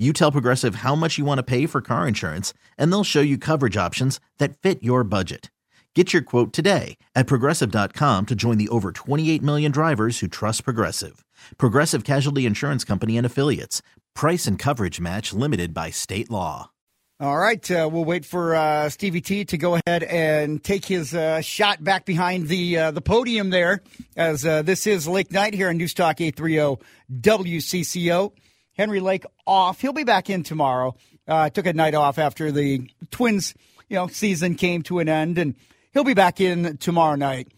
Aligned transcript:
you 0.00 0.12
tell 0.12 0.32
Progressive 0.32 0.76
how 0.76 0.94
much 0.94 1.18
you 1.18 1.26
want 1.26 1.38
to 1.38 1.42
pay 1.42 1.66
for 1.66 1.82
car 1.82 2.08
insurance, 2.08 2.54
and 2.78 2.90
they'll 2.90 3.04
show 3.04 3.20
you 3.20 3.36
coverage 3.36 3.76
options 3.76 4.18
that 4.38 4.56
fit 4.58 4.82
your 4.82 5.04
budget. 5.04 5.50
Get 5.94 6.12
your 6.12 6.22
quote 6.22 6.52
today 6.52 6.96
at 7.14 7.26
progressive.com 7.26 8.26
to 8.26 8.34
join 8.36 8.58
the 8.58 8.68
over 8.68 8.92
28 8.92 9.42
million 9.42 9.72
drivers 9.72 10.20
who 10.20 10.28
trust 10.28 10.64
Progressive. 10.64 11.24
Progressive 11.58 12.04
Casualty 12.04 12.46
Insurance 12.46 12.84
Company 12.84 13.16
and 13.18 13.26
Affiliates. 13.26 13.82
Price 14.14 14.46
and 14.46 14.56
coverage 14.56 15.00
match 15.00 15.32
limited 15.32 15.74
by 15.74 15.90
state 15.90 16.30
law. 16.30 16.70
All 17.18 17.36
right, 17.36 17.70
uh, 17.70 17.86
we'll 17.92 18.06
wait 18.06 18.24
for 18.24 18.54
uh, 18.54 18.88
Stevie 18.88 19.20
T 19.20 19.44
to 19.44 19.58
go 19.58 19.78
ahead 19.84 20.04
and 20.04 20.64
take 20.64 20.86
his 20.86 21.14
uh, 21.14 21.42
shot 21.42 21.84
back 21.84 22.06
behind 22.06 22.48
the 22.48 22.78
uh, 22.78 22.90
the 22.92 23.02
podium 23.02 23.50
there, 23.50 23.82
as 24.16 24.46
uh, 24.46 24.62
this 24.62 24.86
is 24.86 25.06
Lake 25.06 25.30
Night 25.30 25.52
here 25.52 25.68
on 25.68 25.76
News 25.76 25.92
Talk 25.92 26.22
830 26.22 26.82
WCCO. 27.20 28.32
Henry 28.80 29.00
Lake 29.00 29.26
off. 29.46 29.82
He'll 29.82 29.92
be 29.92 30.04
back 30.04 30.30
in 30.30 30.42
tomorrow. 30.42 30.96
Uh, 31.28 31.50
took 31.50 31.66
a 31.66 31.72
night 31.74 31.94
off 31.94 32.18
after 32.18 32.50
the 32.50 32.90
Twins, 33.10 33.54
you 33.90 33.96
know, 33.96 34.06
season 34.06 34.54
came 34.54 34.80
to 34.84 35.00
an 35.00 35.08
end, 35.08 35.36
and 35.36 35.54
he'll 35.92 36.02
be 36.02 36.14
back 36.14 36.40
in 36.40 36.78
tomorrow 36.78 37.14
night. 37.14 37.48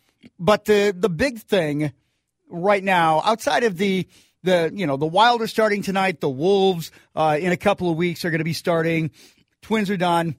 But 0.41 0.64
the 0.64 0.92
the 0.97 1.09
big 1.09 1.39
thing 1.39 1.92
right 2.51 2.83
now, 2.83 3.23
outside 3.25 3.62
of 3.62 3.79
the 3.79 4.09
the 4.42 4.73
you 4.75 4.84
know 4.84 4.97
the 4.97 5.06
Wild 5.06 5.48
starting 5.48 5.81
tonight, 5.81 6.20
the 6.20 6.29
Wolves 6.29 6.91
uh, 7.14 7.39
in 7.41 7.53
a 7.53 7.57
couple 7.57 7.89
of 7.89 7.97
weeks 7.97 8.25
are 8.25 8.31
going 8.31 8.39
to 8.41 8.45
be 8.45 8.53
starting. 8.53 9.12
Twins 9.62 9.91
are 9.91 9.97
done, 9.97 10.34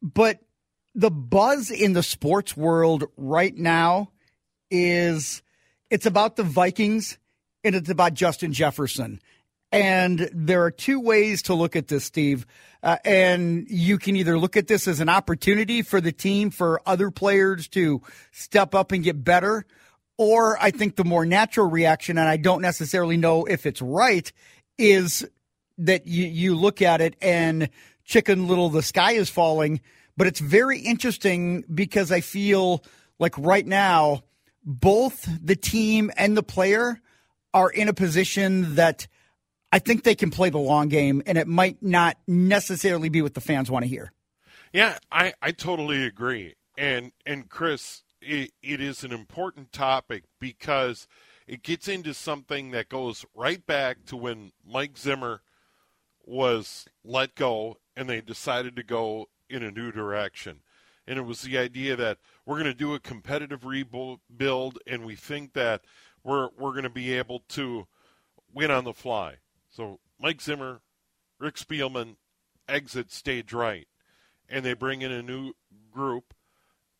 but 0.00 0.40
the 0.94 1.10
buzz 1.10 1.70
in 1.70 1.92
the 1.92 2.02
sports 2.02 2.56
world 2.56 3.04
right 3.18 3.54
now 3.54 4.10
is 4.70 5.42
it's 5.90 6.06
about 6.06 6.36
the 6.36 6.44
Vikings 6.44 7.18
and 7.62 7.74
it's 7.74 7.90
about 7.90 8.14
Justin 8.14 8.54
Jefferson. 8.54 9.20
And 9.74 10.30
there 10.32 10.62
are 10.62 10.70
two 10.70 11.00
ways 11.00 11.42
to 11.42 11.54
look 11.54 11.74
at 11.74 11.88
this, 11.88 12.04
Steve. 12.04 12.46
Uh, 12.80 12.98
and 13.04 13.66
you 13.68 13.98
can 13.98 14.14
either 14.14 14.38
look 14.38 14.56
at 14.56 14.68
this 14.68 14.86
as 14.86 15.00
an 15.00 15.08
opportunity 15.08 15.82
for 15.82 16.00
the 16.00 16.12
team, 16.12 16.50
for 16.50 16.80
other 16.86 17.10
players 17.10 17.66
to 17.68 18.00
step 18.30 18.72
up 18.76 18.92
and 18.92 19.02
get 19.02 19.24
better. 19.24 19.66
Or 20.16 20.56
I 20.62 20.70
think 20.70 20.94
the 20.94 21.04
more 21.04 21.26
natural 21.26 21.68
reaction, 21.68 22.18
and 22.18 22.28
I 22.28 22.36
don't 22.36 22.62
necessarily 22.62 23.16
know 23.16 23.46
if 23.46 23.66
it's 23.66 23.82
right, 23.82 24.30
is 24.78 25.26
that 25.78 26.06
you, 26.06 26.24
you 26.26 26.54
look 26.54 26.80
at 26.80 27.00
it 27.00 27.16
and 27.20 27.68
chicken 28.04 28.46
little, 28.46 28.68
the 28.68 28.80
sky 28.80 29.12
is 29.12 29.28
falling. 29.28 29.80
But 30.16 30.28
it's 30.28 30.38
very 30.38 30.78
interesting 30.78 31.64
because 31.74 32.12
I 32.12 32.20
feel 32.20 32.84
like 33.18 33.36
right 33.36 33.66
now, 33.66 34.22
both 34.62 35.28
the 35.42 35.56
team 35.56 36.12
and 36.16 36.36
the 36.36 36.44
player 36.44 37.00
are 37.52 37.70
in 37.70 37.88
a 37.88 37.92
position 37.92 38.76
that 38.76 39.08
I 39.74 39.80
think 39.80 40.04
they 40.04 40.14
can 40.14 40.30
play 40.30 40.50
the 40.50 40.58
long 40.58 40.86
game, 40.86 41.20
and 41.26 41.36
it 41.36 41.48
might 41.48 41.82
not 41.82 42.16
necessarily 42.28 43.08
be 43.08 43.22
what 43.22 43.34
the 43.34 43.40
fans 43.40 43.72
want 43.72 43.82
to 43.82 43.88
hear. 43.88 44.12
Yeah, 44.72 44.98
I, 45.10 45.34
I 45.42 45.50
totally 45.50 46.04
agree. 46.04 46.54
And 46.78 47.10
and 47.26 47.48
Chris, 47.48 48.04
it, 48.22 48.52
it 48.62 48.80
is 48.80 49.02
an 49.02 49.10
important 49.10 49.72
topic 49.72 50.26
because 50.38 51.08
it 51.48 51.64
gets 51.64 51.88
into 51.88 52.14
something 52.14 52.70
that 52.70 52.88
goes 52.88 53.26
right 53.34 53.66
back 53.66 54.04
to 54.06 54.16
when 54.16 54.52
Mike 54.64 54.96
Zimmer 54.96 55.42
was 56.24 56.86
let 57.04 57.34
go 57.34 57.78
and 57.96 58.08
they 58.08 58.20
decided 58.20 58.76
to 58.76 58.84
go 58.84 59.26
in 59.50 59.64
a 59.64 59.72
new 59.72 59.90
direction. 59.90 60.60
And 61.04 61.18
it 61.18 61.22
was 61.22 61.42
the 61.42 61.58
idea 61.58 61.96
that 61.96 62.18
we're 62.46 62.60
going 62.60 62.66
to 62.66 62.74
do 62.74 62.94
a 62.94 63.00
competitive 63.00 63.64
rebuild 63.64 64.78
and 64.86 65.04
we 65.04 65.16
think 65.16 65.52
that 65.54 65.80
we're 66.22 66.50
we're 66.56 66.70
going 66.70 66.84
to 66.84 66.90
be 66.90 67.12
able 67.14 67.40
to 67.48 67.88
win 68.52 68.70
on 68.70 68.84
the 68.84 68.94
fly. 68.94 69.38
So 69.74 69.98
Mike 70.20 70.40
Zimmer, 70.40 70.82
Rick 71.40 71.56
Spielman 71.56 72.16
exit 72.68 73.10
stage 73.10 73.52
right, 73.52 73.88
and 74.48 74.64
they 74.64 74.72
bring 74.72 75.02
in 75.02 75.10
a 75.10 75.22
new 75.22 75.54
group, 75.90 76.32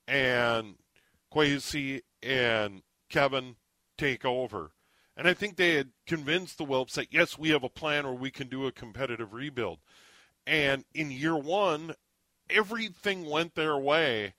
and 0.08 0.74
Kwesi 1.32 2.02
and 2.20 2.82
Kevin 3.08 3.56
take 3.96 4.24
over. 4.24 4.72
And 5.16 5.28
I 5.28 5.34
think 5.34 5.54
they 5.54 5.74
had 5.74 5.90
convinced 6.04 6.58
the 6.58 6.64
Wilfs 6.64 6.94
that 6.94 7.12
yes, 7.12 7.38
we 7.38 7.50
have 7.50 7.62
a 7.62 7.68
plan 7.68 8.04
where 8.04 8.12
we 8.12 8.32
can 8.32 8.48
do 8.48 8.66
a 8.66 8.72
competitive 8.72 9.32
rebuild. 9.32 9.78
And 10.44 10.84
in 10.92 11.12
year 11.12 11.36
one, 11.36 11.94
everything 12.50 13.30
went 13.30 13.54
their 13.54 13.78
way, 13.78 14.34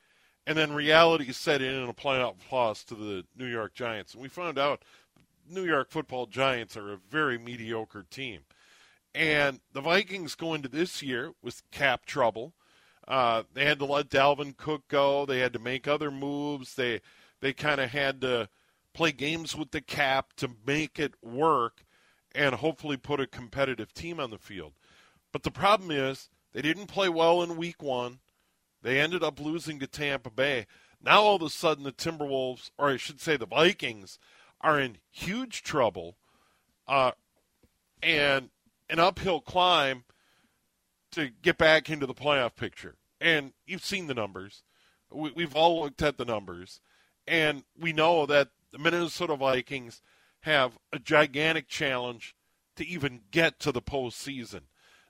and 0.46 0.58
then 0.58 0.74
reality 0.74 1.32
set 1.32 1.62
in 1.62 1.74
and 1.74 1.90
a 1.90 1.94
playoff 1.94 2.36
loss 2.52 2.84
to 2.86 2.96
the 2.96 3.24
New 3.38 3.48
York 3.48 3.74
Giants. 3.74 4.14
And 4.14 4.22
we 4.22 4.28
found 4.28 4.60
out 4.60 4.84
New 5.48 5.66
York 5.66 5.92
Football 5.92 6.28
Giants 6.28 6.76
are 6.76 6.94
a 6.94 7.00
very 7.10 7.38
mediocre 7.38 8.06
team. 8.10 8.42
And 9.14 9.62
the 9.72 9.82
Vikings 9.82 10.36
go 10.36 10.54
into 10.54 10.68
this 10.68 11.02
year 11.02 11.34
with 11.42 11.70
cap 11.72 12.06
trouble. 12.06 12.54
Uh, 13.08 13.44
they 13.54 13.66
had 13.66 13.80
to 13.80 13.86
let 13.86 14.10
Dalvin 14.10 14.58
Cook 14.58 14.88
go. 14.88 15.26
They 15.26 15.40
had 15.40 15.54
to 15.54 15.60
make 15.60 15.88
other 15.88 16.12
moves. 16.12 16.76
They 16.76 17.02
they 17.40 17.54
kind 17.54 17.80
of 17.80 17.92
had 17.92 18.22
to 18.22 18.50
play 18.94 19.12
games 19.12 19.56
with 19.56 19.72
the 19.72 19.82
cap 19.82 20.34
to 20.38 20.50
make 20.66 20.98
it 21.00 21.14
work 21.22 21.86
and 22.34 22.56
hopefully 22.56 22.98
put 22.98 23.20
a 23.20 23.28
competitive 23.28 23.94
team 23.94 24.20
on 24.20 24.32
the 24.32 24.38
field. 24.38 24.74
But 25.32 25.44
the 25.44 25.52
problem 25.52 25.92
is 25.92 26.30
they 26.54 26.62
didn't 26.62 26.88
play 26.88 27.10
well 27.10 27.42
in 27.44 27.58
week 27.58 27.82
one. 27.84 28.20
They 28.82 29.00
ended 29.00 29.24
up 29.24 29.40
losing 29.40 29.80
to 29.80 29.88
Tampa 29.88 30.30
Bay. 30.30 30.66
Now 31.02 31.22
all 31.22 31.36
of 31.36 31.42
a 31.42 31.50
sudden 31.50 31.84
the 31.84 31.92
Timberwolves, 31.92 32.72
or 32.78 32.90
I 32.90 32.98
should 32.98 33.22
say 33.22 33.38
the 33.38 33.46
Vikings, 33.46 34.18
are 34.66 34.80
in 34.80 34.98
huge 35.12 35.62
trouble 35.62 36.18
uh, 36.88 37.12
and 38.02 38.50
an 38.90 39.00
uphill 39.00 39.40
climb 39.40 40.04
to 41.12 41.30
get 41.44 41.60
back 41.60 41.88
into 41.88 42.08
the 42.08 42.16
playoff 42.16 42.56
picture. 42.56 42.96
And 43.22 43.54
you've 43.68 43.86
seen 43.86 44.08
the 44.08 44.16
numbers. 44.16 44.64
We, 45.12 45.32
we've 45.36 45.56
all 45.56 45.82
looked 45.82 46.02
at 46.02 46.18
the 46.18 46.26
numbers. 46.26 46.82
And 47.28 47.64
we 47.80 47.94
know 47.94 48.26
that 48.26 48.50
the 48.72 48.80
Minnesota 48.80 49.36
Vikings 49.36 50.02
have 50.42 50.80
a 50.92 50.98
gigantic 50.98 51.68
challenge 51.68 52.36
to 52.76 52.86
even 52.86 53.22
get 53.30 53.60
to 53.60 53.72
the 53.72 53.84
postseason. 53.84 54.62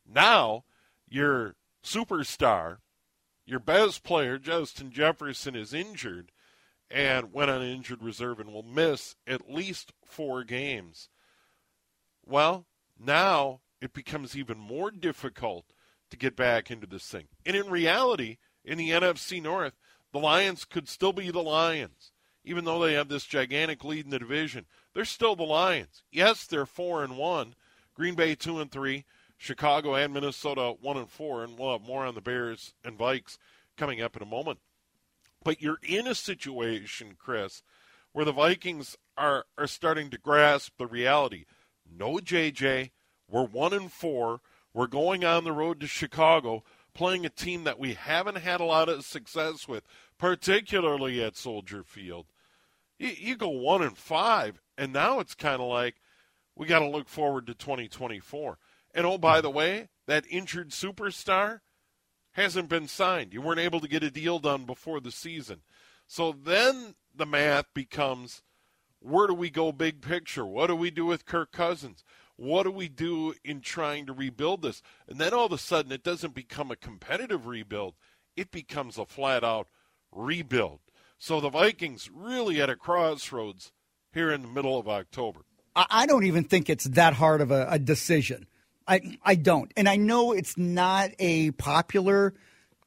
Now, 0.05 0.65
your 1.07 1.55
superstar, 1.81 2.79
your 3.45 3.59
best 3.61 4.03
player, 4.03 4.37
Justin 4.37 4.91
Jefferson, 4.91 5.55
is 5.55 5.73
injured 5.73 6.33
and 6.89 7.33
went 7.33 7.51
on 7.51 7.61
injured 7.61 8.03
reserve 8.03 8.39
and 8.39 8.53
will 8.53 8.63
miss 8.63 9.15
at 9.27 9.51
least 9.51 9.91
four 10.03 10.43
games. 10.43 11.09
Well, 12.25 12.65
now 12.99 13.61
it 13.81 13.93
becomes 13.93 14.37
even 14.37 14.57
more 14.57 14.91
difficult 14.91 15.65
to 16.09 16.17
get 16.17 16.35
back 16.35 16.71
into 16.71 16.87
this 16.87 17.07
thing. 17.07 17.27
And 17.45 17.55
in 17.55 17.69
reality, 17.69 18.37
in 18.63 18.77
the 18.77 18.91
NFC 18.91 19.41
North, 19.41 19.73
the 20.11 20.19
Lions 20.19 20.65
could 20.65 20.87
still 20.87 21.13
be 21.13 21.31
the 21.31 21.43
Lions. 21.43 22.11
Even 22.43 22.63
though 22.63 22.79
they 22.79 22.93
have 22.93 23.09
this 23.09 23.25
gigantic 23.25 23.83
lead 23.83 24.05
in 24.05 24.11
the 24.11 24.19
division, 24.19 24.65
they're 24.93 25.03
still 25.03 25.35
the 25.35 25.43
Lions. 25.43 26.03
Yes, 26.11 26.45
they're 26.45 26.65
four 26.65 27.03
and 27.03 27.17
one. 27.17 27.55
Green 27.95 28.15
Bay 28.15 28.35
two 28.35 28.59
and 28.59 28.71
three. 28.71 29.05
Chicago 29.37 29.95
and 29.95 30.13
Minnesota 30.13 30.75
one 30.79 30.97
and 30.97 31.09
four, 31.09 31.43
and 31.43 31.57
we'll 31.57 31.73
have 31.73 31.85
more 31.85 32.05
on 32.05 32.15
the 32.15 32.21
Bears 32.21 32.73
and 32.83 32.97
Vikes 32.97 33.37
coming 33.75 34.01
up 34.01 34.15
in 34.15 34.21
a 34.21 34.25
moment. 34.25 34.59
But 35.45 35.61
you're 35.61 35.79
in 35.83 36.07
a 36.07 36.15
situation, 36.15 37.15
Chris, 37.17 37.63
where 38.11 38.25
the 38.25 38.33
Vikings 38.33 38.97
are 39.15 39.45
are 39.57 39.67
starting 39.67 40.09
to 40.09 40.17
grasp 40.17 40.73
the 40.77 40.87
reality. 40.87 41.45
No 41.89 42.15
JJ, 42.15 42.91
we're 43.29 43.45
one 43.45 43.71
and 43.71 43.91
four. 43.91 44.41
We're 44.73 44.87
going 44.87 45.23
on 45.23 45.45
the 45.45 45.53
road 45.53 45.79
to 45.79 45.87
Chicago, 45.87 46.63
playing 46.93 47.25
a 47.25 47.29
team 47.29 47.63
that 47.63 47.79
we 47.79 47.93
haven't 47.93 48.39
had 48.39 48.59
a 48.59 48.65
lot 48.65 48.89
of 48.89 49.05
success 49.05 49.67
with, 49.67 49.85
particularly 50.17 51.23
at 51.23 51.37
Soldier 51.37 51.83
Field. 51.83 52.25
You, 52.97 53.09
you 53.15 53.37
go 53.37 53.49
one 53.49 53.83
and 53.83 53.97
five, 53.97 54.59
and 54.77 54.91
now 54.91 55.19
it's 55.19 55.35
kind 55.35 55.61
of 55.61 55.69
like, 55.69 55.95
we 56.55 56.65
got 56.65 56.79
to 56.79 56.89
look 56.89 57.07
forward 57.07 57.47
to 57.47 57.53
2024. 57.53 58.57
And 58.93 59.05
oh, 59.05 59.17
by 59.17 59.39
the 59.41 59.49
way, 59.49 59.89
that 60.07 60.25
injured 60.29 60.71
superstar 60.71 61.59
hasn't 62.35 62.67
been 62.67 62.87
signed. 62.87 63.33
You 63.33 63.41
weren't 63.41 63.61
able 63.61 63.79
to 63.79 63.87
get 63.87 64.03
a 64.03 64.11
deal 64.11 64.39
done 64.39 64.65
before 64.65 64.99
the 64.99 65.11
season. 65.11 65.61
So 66.05 66.33
then 66.33 66.95
the 67.15 67.25
math 67.25 67.73
becomes 67.73 68.41
where 68.99 69.27
do 69.27 69.33
we 69.33 69.49
go 69.49 69.71
big 69.71 70.01
picture? 70.01 70.45
What 70.45 70.67
do 70.67 70.75
we 70.75 70.91
do 70.91 71.05
with 71.05 71.25
Kirk 71.25 71.51
Cousins? 71.51 72.03
What 72.35 72.63
do 72.63 72.71
we 72.71 72.89
do 72.89 73.33
in 73.43 73.61
trying 73.61 74.05
to 74.07 74.13
rebuild 74.13 74.63
this? 74.63 74.81
And 75.07 75.17
then 75.17 75.33
all 75.33 75.45
of 75.45 75.53
a 75.53 75.57
sudden, 75.57 75.93
it 75.93 76.03
doesn't 76.03 76.35
become 76.35 76.71
a 76.71 76.75
competitive 76.75 77.47
rebuild, 77.47 77.95
it 78.35 78.51
becomes 78.51 78.97
a 78.97 79.05
flat 79.05 79.43
out 79.43 79.67
rebuild. 80.11 80.79
So 81.17 81.39
the 81.39 81.49
Vikings 81.49 82.09
really 82.13 82.61
at 82.61 82.69
a 82.69 82.75
crossroads 82.75 83.71
here 84.11 84.31
in 84.31 84.41
the 84.41 84.47
middle 84.49 84.77
of 84.77 84.89
October. 84.89 85.41
I 85.77 86.05
don't 86.05 86.25
even 86.25 86.45
think 86.45 86.69
it's 86.69 86.85
that 86.85 87.13
hard 87.13 87.41
of 87.41 87.51
a, 87.51 87.67
a 87.69 87.79
decision. 87.79 88.47
I 88.87 89.17
I 89.23 89.35
don't, 89.35 89.71
and 89.75 89.89
I 89.89 89.95
know 89.95 90.31
it's 90.31 90.57
not 90.57 91.11
a 91.19 91.51
popular 91.51 92.33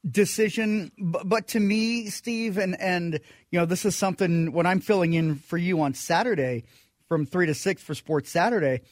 decision, 0.09 0.93
but, 0.99 1.29
but 1.29 1.49
to 1.49 1.61
me, 1.61 2.09
Steve, 2.11 2.59
and 2.59 2.81
and 2.81 3.21
you 3.51 3.59
know, 3.59 3.67
this 3.67 3.85
is 3.85 3.97
something 3.97 4.53
when 4.53 4.67
I'm 4.67 4.81
filling 4.81 5.15
in 5.15 5.37
for 5.37 5.57
you 5.57 5.81
on 5.81 5.95
Saturday 5.95 6.65
from 7.09 7.27
three 7.27 7.47
to 7.47 7.55
six 7.55 7.83
for 7.83 7.95
Sports 7.95 8.31
Saturday. 8.31 8.83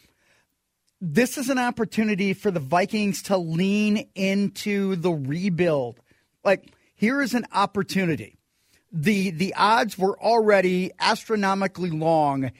This 1.01 1.37
is 1.37 1.51
an 1.51 1.59
opportunity 1.59 2.33
for 2.33 2.51
the 2.51 2.61
Vikings 2.61 3.23
to 3.25 3.37
lean 3.37 4.09
into 4.15 4.97
the 4.97 5.13
rebuild. 5.13 6.01
Like 6.43 6.73
here 6.95 7.21
is 7.21 7.35
an 7.35 7.47
opportunity. 7.53 8.39
The 8.91 9.31
the 9.31 9.55
odds 9.55 9.99
were 9.99 10.19
already 10.19 10.91
astronomically 10.99 11.91
long 11.91 12.51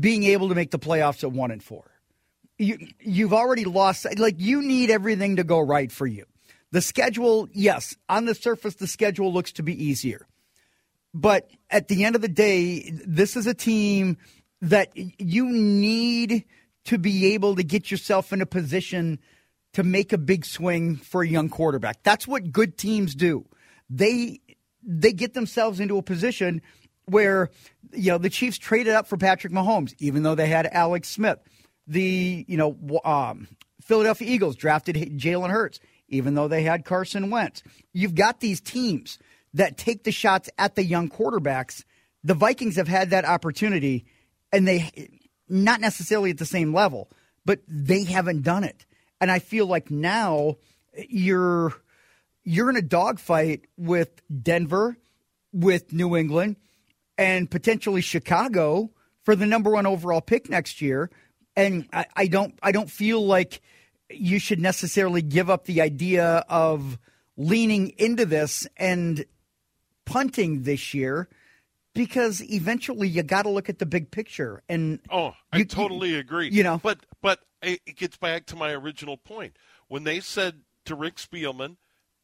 being 0.00 0.24
able 0.24 0.48
to 0.48 0.54
make 0.54 0.70
the 0.70 0.78
playoffs 0.78 1.22
at 1.22 1.32
one 1.32 1.50
and 1.50 1.62
four. 1.62 1.91
You 2.62 2.78
you've 3.00 3.32
already 3.32 3.64
lost 3.64 4.06
like 4.18 4.36
you 4.38 4.62
need 4.62 4.90
everything 4.90 5.36
to 5.36 5.44
go 5.44 5.60
right 5.60 5.90
for 5.90 6.06
you. 6.06 6.24
The 6.70 6.80
schedule, 6.80 7.48
yes, 7.52 7.96
on 8.08 8.24
the 8.24 8.34
surface 8.34 8.76
the 8.76 8.86
schedule 8.86 9.32
looks 9.32 9.52
to 9.52 9.62
be 9.62 9.84
easier. 9.84 10.26
But 11.14 11.50
at 11.70 11.88
the 11.88 12.04
end 12.04 12.16
of 12.16 12.22
the 12.22 12.28
day, 12.28 12.90
this 13.06 13.36
is 13.36 13.46
a 13.46 13.54
team 13.54 14.16
that 14.62 14.92
you 14.94 15.46
need 15.46 16.44
to 16.84 16.98
be 16.98 17.34
able 17.34 17.56
to 17.56 17.62
get 17.62 17.90
yourself 17.90 18.32
in 18.32 18.40
a 18.40 18.46
position 18.46 19.18
to 19.74 19.82
make 19.82 20.12
a 20.12 20.18
big 20.18 20.44
swing 20.44 20.96
for 20.96 21.22
a 21.22 21.28
young 21.28 21.48
quarterback. 21.48 22.02
That's 22.02 22.26
what 22.26 22.52
good 22.52 22.78
teams 22.78 23.14
do. 23.14 23.46
They 23.90 24.40
they 24.82 25.12
get 25.12 25.34
themselves 25.34 25.80
into 25.80 25.98
a 25.98 26.02
position 26.02 26.62
where 27.06 27.50
you 27.92 28.10
know 28.10 28.18
the 28.18 28.30
Chiefs 28.30 28.58
traded 28.58 28.94
up 28.94 29.06
for 29.06 29.16
Patrick 29.16 29.52
Mahomes, 29.52 29.94
even 29.98 30.22
though 30.22 30.34
they 30.34 30.48
had 30.48 30.66
Alex 30.66 31.08
Smith. 31.08 31.38
The 31.86 32.44
you 32.48 32.56
know 32.56 33.00
um, 33.04 33.48
Philadelphia 33.82 34.30
Eagles 34.30 34.56
drafted 34.56 34.96
Jalen 34.96 35.50
Hurts, 35.50 35.80
even 36.08 36.34
though 36.34 36.48
they 36.48 36.62
had 36.62 36.84
Carson 36.84 37.30
Wentz. 37.30 37.62
You've 37.92 38.14
got 38.14 38.40
these 38.40 38.60
teams 38.60 39.18
that 39.54 39.76
take 39.76 40.04
the 40.04 40.12
shots 40.12 40.48
at 40.58 40.74
the 40.74 40.84
young 40.84 41.08
quarterbacks. 41.08 41.84
The 42.24 42.34
Vikings 42.34 42.76
have 42.76 42.88
had 42.88 43.10
that 43.10 43.24
opportunity, 43.24 44.06
and 44.52 44.66
they 44.66 45.10
not 45.48 45.80
necessarily 45.80 46.30
at 46.30 46.38
the 46.38 46.46
same 46.46 46.72
level, 46.72 47.10
but 47.44 47.60
they 47.66 48.04
haven't 48.04 48.42
done 48.42 48.64
it. 48.64 48.86
And 49.20 49.30
I 49.30 49.38
feel 49.38 49.66
like 49.66 49.90
now 49.90 50.56
you're 51.08 51.74
you're 52.44 52.70
in 52.70 52.76
a 52.76 52.82
dogfight 52.82 53.66
with 53.76 54.20
Denver, 54.42 54.96
with 55.52 55.92
New 55.92 56.16
England, 56.16 56.56
and 57.16 57.50
potentially 57.50 58.00
Chicago 58.00 58.90
for 59.24 59.36
the 59.36 59.46
number 59.46 59.70
one 59.70 59.86
overall 59.86 60.20
pick 60.20 60.48
next 60.48 60.80
year. 60.80 61.10
And 61.56 61.86
I, 61.92 62.06
I 62.16 62.26
don't 62.26 62.58
I 62.62 62.72
don't 62.72 62.90
feel 62.90 63.24
like 63.24 63.60
you 64.10 64.38
should 64.38 64.60
necessarily 64.60 65.22
give 65.22 65.50
up 65.50 65.64
the 65.64 65.80
idea 65.80 66.44
of 66.48 66.98
leaning 67.36 67.90
into 67.98 68.26
this 68.26 68.66
and 68.76 69.24
punting 70.04 70.62
this 70.62 70.92
year 70.92 71.28
because 71.94 72.42
eventually 72.50 73.08
you 73.08 73.22
got 73.22 73.42
to 73.42 73.50
look 73.50 73.68
at 73.68 73.78
the 73.78 73.86
big 73.86 74.10
picture 74.10 74.62
and 74.68 75.00
oh 75.10 75.32
i 75.52 75.58
you, 75.58 75.64
totally 75.64 76.16
agree. 76.16 76.50
you 76.50 76.62
know? 76.62 76.80
But 76.82 77.00
but 77.22 77.40
it 77.62 77.96
gets 77.96 78.16
back 78.16 78.46
to 78.46 78.56
my 78.56 78.72
original 78.72 79.16
point. 79.16 79.56
When 79.88 80.04
they 80.04 80.20
said 80.20 80.60
to 80.86 80.94
rick 80.94 81.16
spielman 81.16 81.76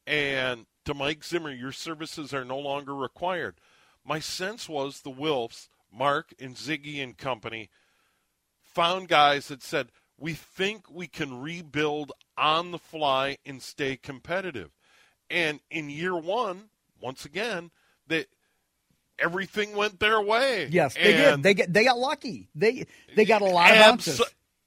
and 0.06 0.66
to 0.84 0.94
mike 0.94 1.24
zimmer 1.24 1.52
your 1.52 1.72
services 1.72 2.34
are 2.34 2.44
no 2.44 2.58
longer 2.58 2.94
required 2.94 3.60
my 4.08 4.20
sense 4.20 4.70
was 4.70 5.02
the 5.02 5.10
Wilfs, 5.10 5.68
Mark 5.92 6.32
and 6.40 6.56
Ziggy 6.56 7.02
and 7.02 7.16
company, 7.16 7.68
found 8.74 9.08
guys 9.08 9.48
that 9.48 9.62
said, 9.62 9.88
we 10.18 10.34
think 10.34 10.90
we 10.90 11.06
can 11.06 11.40
rebuild 11.40 12.12
on 12.36 12.70
the 12.70 12.78
fly 12.78 13.38
and 13.46 13.62
stay 13.62 13.96
competitive. 13.96 14.70
And 15.30 15.60
in 15.70 15.90
year 15.90 16.16
one, 16.16 16.70
once 17.00 17.24
again, 17.24 17.70
that 18.08 18.26
everything 19.18 19.76
went 19.76 20.00
their 20.00 20.20
way. 20.20 20.68
Yes, 20.70 20.94
they 20.94 21.14
and 21.14 21.36
did. 21.36 21.42
They 21.42 21.54
get 21.54 21.72
they 21.72 21.84
got 21.84 21.98
lucky. 21.98 22.48
They 22.54 22.86
they 23.14 23.24
got 23.24 23.42
a 23.42 23.46
lot 23.46 23.70
of 23.70 23.76
bounces. 23.76 24.22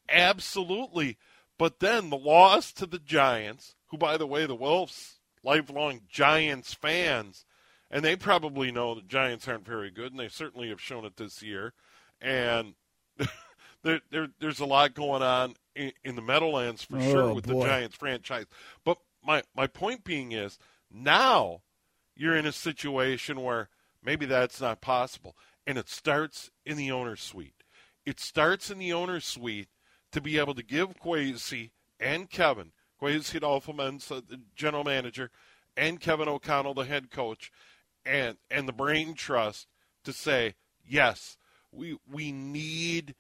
Absolutely. 0.08 1.18
But 1.58 1.80
then 1.80 2.10
the 2.10 2.18
loss 2.18 2.72
to 2.74 2.86
the 2.86 3.00
Giants, 3.00 3.76
who 3.88 3.98
by 3.98 4.18
the 4.18 4.28
way, 4.28 4.46
the 4.46 4.56
Wolves 4.56 5.20
lifelong 5.44 6.02
Giants 6.10 6.74
fans 6.74 7.46
and 7.92 8.06
they 8.06 8.16
probably 8.16 8.72
know 8.72 8.96
the 8.96 9.02
Giants 9.02 9.48
aren't 9.48 9.66
very 9.66 9.92
good, 9.92 10.12
and 10.12 10.20
they 10.20 10.30
certainly 10.30 10.70
have 10.70 10.82
shown 10.82 11.06
it 11.06 11.18
this 11.18 11.44
year. 11.44 11.74
And 12.22 12.74
there, 13.84 14.02
there, 14.12 14.28
there's 14.40 14.60
a 14.60 14.66
lot 14.66 14.94
going 14.94 15.22
on 15.22 15.56
in, 15.76 15.92
in 16.04 16.16
the 16.16 16.22
Meadowlands 16.22 16.84
for 16.84 16.98
oh, 16.98 17.12
sure 17.12 17.34
with 17.34 17.48
boy. 17.48 17.64
the 17.64 17.70
Giants 17.70 17.96
franchise. 17.96 18.46
But 18.84 18.98
my 19.24 19.44
my 19.56 19.68
point 19.68 20.04
being 20.04 20.32
is 20.32 20.58
now 20.92 21.62
you're 22.16 22.36
in 22.36 22.46
a 22.46 22.52
situation 22.52 23.42
where 23.42 23.70
maybe 24.04 24.26
that's 24.26 24.62
not 24.62 24.82
possible, 24.82 25.36
and 25.66 25.78
it 25.78 25.90
starts 25.90 26.52
in 26.66 26.78
the 26.78 26.92
owner's 26.92 27.22
suite. 27.22 27.64
It 28.06 28.20
starts 28.20 28.72
in 28.72 28.80
the 28.80 28.94
owner's 28.94 29.26
suite 29.26 29.70
to 30.12 30.22
be 30.22 30.38
able 30.38 30.56
to 30.56 30.64
give 30.64 31.00
Kwesi 31.00 31.72
and 32.00 32.30
Kevin, 32.30 32.72
Kwesi 33.02 33.36
Adolfo 33.36 33.74
the 33.74 34.42
general 34.56 34.84
manager, 34.84 35.30
and 35.78 36.00
Kevin 36.00 36.28
O'Connell, 36.28 36.74
the 36.74 36.86
head 36.86 37.12
coach, 37.12 37.52
and 38.06 38.38
and 38.50 38.68
the 38.68 38.74
brain 38.74 39.14
trust 39.14 39.68
to 40.04 40.12
say 40.12 40.56
yes 40.84 41.38
we 41.72 41.98
we 42.10 42.32
need 42.32 43.16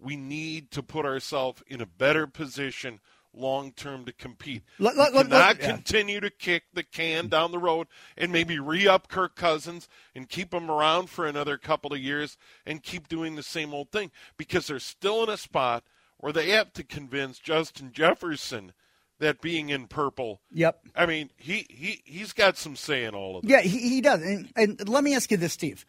we 0.00 0.16
need 0.16 0.70
to 0.72 0.82
put 0.82 1.04
ourselves 1.04 1.62
in 1.66 1.80
a 1.80 1.86
better 1.86 2.26
position 2.26 3.00
long 3.32 3.72
term 3.72 4.04
to 4.04 4.12
compete. 4.12 4.62
Let, 4.78 4.96
let, 4.96 5.14
let, 5.14 5.28
not 5.28 5.60
yeah. 5.60 5.70
continue 5.70 6.20
to 6.20 6.30
kick 6.30 6.64
the 6.74 6.82
can 6.82 7.28
down 7.28 7.52
the 7.52 7.58
road 7.58 7.86
and 8.16 8.32
maybe 8.32 8.58
re 8.58 8.88
up 8.88 9.08
Kirk 9.08 9.36
Cousins 9.36 9.88
and 10.14 10.28
keep 10.28 10.52
him 10.52 10.70
around 10.70 11.10
for 11.10 11.26
another 11.26 11.56
couple 11.56 11.92
of 11.92 12.00
years 12.00 12.36
and 12.66 12.82
keep 12.82 13.08
doing 13.08 13.36
the 13.36 13.42
same 13.42 13.72
old 13.72 13.90
thing 13.90 14.10
because 14.36 14.66
they're 14.66 14.78
still 14.78 15.22
in 15.22 15.28
a 15.28 15.36
spot 15.36 15.84
where 16.18 16.32
they 16.32 16.50
have 16.50 16.72
to 16.74 16.84
convince 16.84 17.38
Justin 17.38 17.92
Jefferson 17.92 18.72
that 19.18 19.40
being 19.40 19.68
in 19.68 19.86
purple. 19.86 20.40
Yep. 20.52 20.80
I 20.96 21.06
mean, 21.06 21.30
he 21.36 21.66
he 21.68 22.02
he's 22.04 22.32
got 22.32 22.56
some 22.56 22.76
say 22.76 23.04
in 23.04 23.14
all 23.14 23.36
of 23.36 23.42
this. 23.42 23.50
Yeah, 23.50 23.60
he, 23.60 23.78
he 23.78 24.00
does. 24.00 24.22
And, 24.22 24.50
and 24.56 24.88
let 24.88 25.04
me 25.04 25.14
ask 25.14 25.30
you 25.30 25.36
this, 25.36 25.52
Steve. 25.52 25.84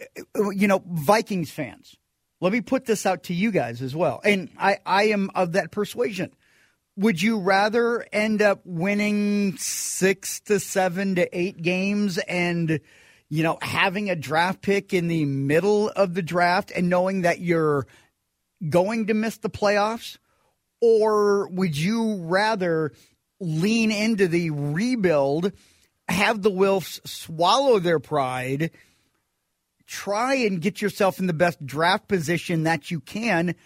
Uh, 0.00 0.22
uh, 0.36 0.50
you 0.50 0.66
know, 0.66 0.82
Vikings 0.86 1.50
fans. 1.50 1.96
Let 2.40 2.52
me 2.52 2.60
put 2.62 2.86
this 2.86 3.04
out 3.04 3.24
to 3.24 3.34
you 3.34 3.50
guys 3.50 3.82
as 3.82 3.94
well. 3.94 4.20
And 4.24 4.48
I, 4.58 4.78
I 4.86 5.04
am 5.04 5.30
of 5.34 5.52
that 5.52 5.70
persuasion. 5.70 6.32
Would 6.96 7.20
you 7.20 7.38
rather 7.38 8.06
end 8.12 8.42
up 8.42 8.62
winning 8.64 9.56
six 9.58 10.40
to 10.42 10.58
seven 10.58 11.14
to 11.16 11.38
eight 11.38 11.60
games 11.62 12.18
and, 12.18 12.80
you 13.28 13.42
know, 13.42 13.58
having 13.62 14.10
a 14.10 14.16
draft 14.16 14.62
pick 14.62 14.92
in 14.92 15.08
the 15.08 15.24
middle 15.24 15.88
of 15.90 16.14
the 16.14 16.22
draft 16.22 16.72
and 16.74 16.88
knowing 16.88 17.22
that 17.22 17.40
you're 17.40 17.86
going 18.68 19.06
to 19.06 19.14
miss 19.14 19.38
the 19.38 19.50
playoffs? 19.50 20.18
Or 20.80 21.48
would 21.48 21.76
you 21.76 22.16
rather 22.22 22.92
lean 23.38 23.90
into 23.90 24.28
the 24.28 24.50
rebuild, 24.50 25.52
have 26.08 26.42
the 26.42 26.50
Wilfs 26.50 27.06
swallow 27.06 27.78
their 27.78 28.00
pride, 28.00 28.70
try 29.90 30.34
and 30.34 30.60
get 30.60 30.80
yourself 30.80 31.18
in 31.18 31.26
the 31.26 31.32
best 31.32 31.66
draft 31.66 32.06
position 32.06 32.62
that 32.62 32.92
you 32.92 33.00
can, 33.00 33.56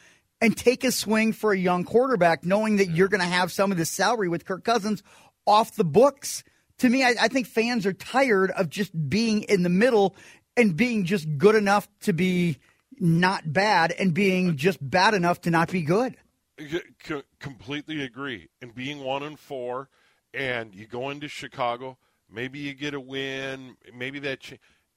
and 0.41 0.57
take 0.57 0.83
a 0.83 0.91
swing 0.91 1.33
for 1.33 1.53
a 1.53 1.59
young 1.59 1.85
quarterback, 1.85 2.45
knowing 2.45 2.77
that 2.77 2.91
you're 2.91 3.09
going 3.09 3.21
to 3.21 3.27
have 3.27 3.53
some 3.53 3.71
of 3.71 3.77
the 3.77 3.85
salary 3.85 4.29
with 4.29 4.47
Kirk 4.47 4.65
Cousins 4.65 5.03
off 5.47 5.77
the 5.77 5.85
books? 5.85 6.43
To 6.79 6.89
me, 6.89 7.05
I, 7.05 7.15
I 7.21 7.29
think 7.29 7.47
fans 7.47 7.85
are 7.85 7.93
tired 7.93 8.51
of 8.53 8.71
just 8.71 8.93
being 9.09 9.43
in 9.43 9.63
the 9.63 9.69
middle 9.69 10.17
and 10.57 10.75
being 10.75 11.05
just 11.05 11.27
good 11.37 11.55
enough 11.55 11.89
to 12.01 12.13
be 12.13 12.59
not 12.99 13.53
bad 13.53 13.93
and 13.93 14.15
being 14.15 14.57
just 14.57 14.79
bad 14.81 15.13
enough 15.15 15.43
to 15.43 15.51
not 15.51 15.71
be 15.71 15.83
good. 15.83 16.17
C- 16.59 17.23
completely 17.39 18.03
agree. 18.03 18.49
And 18.63 18.75
being 18.75 19.01
one 19.01 19.23
and 19.23 19.39
four, 19.39 19.89
and 20.33 20.75
you 20.75 20.87
go 20.87 21.11
into 21.11 21.29
Chicago, 21.29 21.99
maybe 22.31 22.61
you 22.61 22.73
get 22.73 22.95
a 22.95 23.01
win, 23.01 23.77
maybe 23.95 24.19
that. 24.21 24.41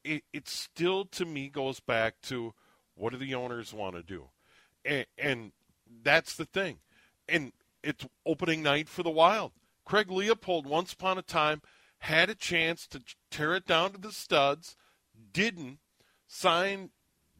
It, 0.07 0.23
it 0.33 0.47
still 0.47 1.05
to 1.05 1.25
me 1.25 1.49
goes 1.49 1.79
back 1.79 2.21
to 2.23 2.53
what 2.95 3.11
do 3.11 3.17
the 3.17 3.35
owners 3.35 3.73
want 3.73 3.95
to 3.95 4.03
do, 4.03 4.29
and, 4.83 5.05
and 5.17 5.51
that's 6.03 6.35
the 6.35 6.45
thing. 6.45 6.79
And 7.29 7.51
it's 7.83 8.05
opening 8.25 8.63
night 8.63 8.89
for 8.89 9.03
the 9.03 9.09
Wild. 9.09 9.51
Craig 9.85 10.11
Leopold, 10.11 10.65
once 10.65 10.93
upon 10.93 11.17
a 11.17 11.21
time, 11.21 11.61
had 11.99 12.29
a 12.29 12.35
chance 12.35 12.87
to 12.87 13.01
tear 13.31 13.55
it 13.55 13.65
down 13.65 13.91
to 13.91 13.97
the 13.97 14.11
studs, 14.11 14.75
didn't, 15.31 15.79
sign 16.27 16.89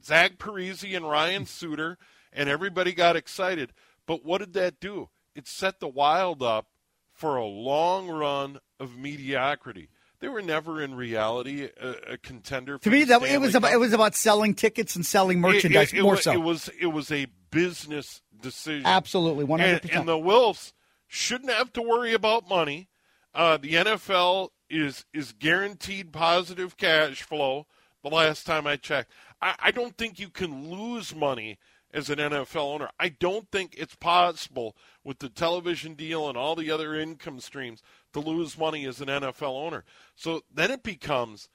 Zach 0.03 0.37
Parise 0.37 0.95
and 0.95 1.09
Ryan 1.09 1.45
Suter, 1.47 1.97
and 2.31 2.49
everybody 2.49 2.93
got 2.93 3.15
excited. 3.15 3.73
But 4.05 4.23
what 4.23 4.39
did 4.39 4.53
that 4.53 4.79
do? 4.79 5.09
It 5.35 5.47
set 5.47 5.79
the 5.79 5.87
Wild 5.87 6.41
up 6.41 6.67
for 7.13 7.35
a 7.35 7.45
long 7.45 8.07
run 8.09 8.59
of 8.79 8.97
mediocrity. 8.97 9.89
They 10.19 10.27
were 10.27 10.41
never 10.41 10.81
in 10.81 10.95
reality 10.95 11.69
a, 11.79 12.13
a 12.13 12.17
contender. 12.17 12.77
to 12.79 12.89
me, 12.89 13.03
that 13.05 13.21
it 13.23 13.39
was 13.39 13.55
about 13.55 13.71
it 13.73 13.77
was 13.79 13.93
about 13.93 14.15
selling 14.15 14.55
tickets 14.55 14.95
and 14.95 15.05
selling 15.05 15.39
merchandise 15.39 15.93
it, 15.93 15.99
it, 15.99 16.03
more 16.03 16.13
was, 16.13 16.23
so. 16.23 16.31
It 16.31 16.41
was 16.41 16.69
it 16.79 16.87
was 16.87 17.11
a 17.11 17.27
business 17.51 18.21
decision. 18.39 18.85
Absolutely, 18.85 19.43
one 19.43 19.59
hundred 19.59 19.73
And, 19.73 19.81
percent. 19.83 19.99
and 19.99 20.07
the 20.09 20.17
Wilfs 20.17 20.73
shouldn't 21.07 21.51
have 21.51 21.71
to 21.73 21.81
worry 21.81 22.13
about 22.13 22.49
money. 22.49 22.89
Uh, 23.33 23.57
the 23.57 23.73
NFL 23.73 24.49
is 24.69 25.05
is 25.13 25.33
guaranteed 25.33 26.11
positive 26.11 26.77
cash 26.77 27.21
flow. 27.21 27.67
The 28.03 28.09
last 28.09 28.45
time 28.45 28.65
I 28.65 28.75
checked, 28.77 29.11
I, 29.41 29.55
I 29.59 29.71
don't 29.71 29.97
think 29.97 30.19
you 30.19 30.29
can 30.29 30.69
lose 30.71 31.15
money 31.15 31.57
as 31.93 32.09
an 32.09 32.17
NFL 32.19 32.73
owner. 32.73 32.89
I 32.99 33.09
don't 33.09 33.49
think 33.51 33.75
it's 33.77 33.95
possible 33.95 34.75
with 35.03 35.19
the 35.19 35.29
television 35.29 35.93
deal 35.93 36.27
and 36.27 36.37
all 36.37 36.55
the 36.55 36.69
other 36.71 36.95
income 36.95 37.39
streams 37.39 37.81
to 38.13 38.19
lose 38.19 38.57
money 38.57 38.85
as 38.85 39.01
an 39.01 39.07
NFL 39.07 39.65
owner. 39.65 39.83
So 40.15 40.41
then 40.53 40.71
it 40.71 40.83
becomes, 40.83 41.49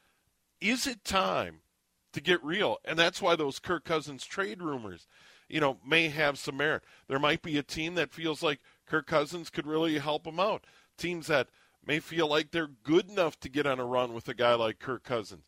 is 0.60 0.86
it 0.86 1.04
time 1.04 1.60
to 2.12 2.20
get 2.20 2.42
real? 2.44 2.78
And 2.84 2.98
that's 2.98 3.22
why 3.22 3.36
those 3.36 3.58
Kirk 3.58 3.84
Cousins 3.84 4.24
trade 4.24 4.62
rumors, 4.62 5.06
you 5.48 5.60
know, 5.60 5.78
may 5.86 6.08
have 6.08 6.38
some 6.38 6.56
merit. 6.56 6.82
There 7.08 7.18
might 7.18 7.42
be 7.42 7.58
a 7.58 7.62
team 7.62 7.94
that 7.96 8.12
feels 8.12 8.42
like 8.42 8.60
Kirk 8.86 9.06
Cousins 9.06 9.50
could 9.50 9.66
really 9.66 9.98
help 9.98 10.24
them 10.24 10.40
out. 10.40 10.64
Teams 10.96 11.26
that 11.26 11.48
may 11.84 11.98
feel 11.98 12.28
like 12.28 12.50
they're 12.50 12.68
good 12.68 13.08
enough 13.08 13.38
to 13.40 13.48
get 13.48 13.66
on 13.66 13.80
a 13.80 13.84
run 13.84 14.12
with 14.12 14.28
a 14.28 14.34
guy 14.34 14.54
like 14.54 14.78
Kirk 14.78 15.02
Cousins. 15.02 15.44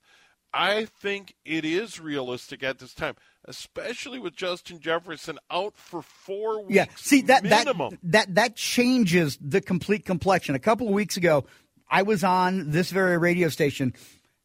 I 0.55 0.85
think 0.85 1.35
it 1.45 1.65
is 1.65 1.99
realistic 1.99 2.63
at 2.63 2.79
this 2.79 2.95
time, 2.95 3.17
especially 3.45 4.21
with 4.21 4.37
Justin 4.37 4.79
Jefferson 4.79 5.39
out 5.51 5.77
for 5.77 6.01
four 6.01 6.63
weeks. 6.63 6.75
Yeah, 6.75 6.87
see 6.95 7.23
that 7.23 7.43
minimum. 7.43 7.99
that 8.05 8.29
that 8.29 8.35
that 8.37 8.57
changes 8.57 9.37
the 9.41 9.61
complete 9.61 10.05
complexion. 10.05 10.55
A 10.55 10.61
couple 10.61 10.87
of 10.87 10.95
weeks 10.95 11.17
ago, 11.17 11.45
I 11.91 12.03
was 12.03 12.23
on 12.23 12.71
this 12.71 12.91
very 12.91 13.19
radio 13.19 13.49
station, 13.49 13.95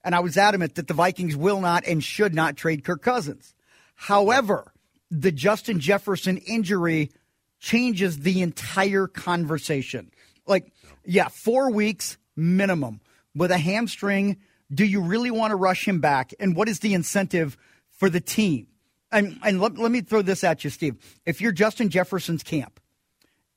and 0.04 0.16
I 0.16 0.20
was 0.22 0.36
adamant 0.36 0.76
that 0.76 0.88
the 0.88 0.96
Vikings 0.96 1.38
will 1.38 1.62
not 1.62 1.86
and 1.86 2.04
should 2.04 2.34
not 2.34 2.58
trade 2.58 2.84
Kirk 2.84 3.04
Cousins. 3.04 3.54
However, 3.94 4.74
the 5.12 5.32
Justin 5.32 5.80
Jefferson 5.80 6.38
injury 6.38 7.12
changes 7.60 8.20
the 8.20 8.42
entire 8.42 9.06
conversation. 9.06 10.10
Like, 10.48 10.72
yeah, 11.06 11.28
four 11.28 11.72
weeks 11.72 12.18
minimum 12.36 13.02
with 13.36 13.52
a 13.52 13.58
hamstring. 13.60 14.38
Do 14.74 14.86
you 14.86 15.02
really 15.02 15.32
want 15.32 15.52
to 15.52 15.56
rush 15.56 15.88
him 15.88 16.00
back? 16.00 16.34
And 16.40 16.56
what 16.56 16.70
is 16.70 16.80
the 16.80 16.94
incentive 16.94 17.58
for 17.92 18.10
the 18.10 18.22
team? 18.22 18.68
And, 19.12 19.40
and 19.44 19.60
let, 19.60 19.78
let 19.78 19.92
me 19.92 20.02
throw 20.02 20.22
this 20.22 20.44
at 20.44 20.64
you, 20.64 20.70
Steve. 20.70 20.96
If 21.26 21.42
you're 21.42 21.52
Justin 21.52 21.90
Jefferson's 21.90 22.44
camp 22.44 22.80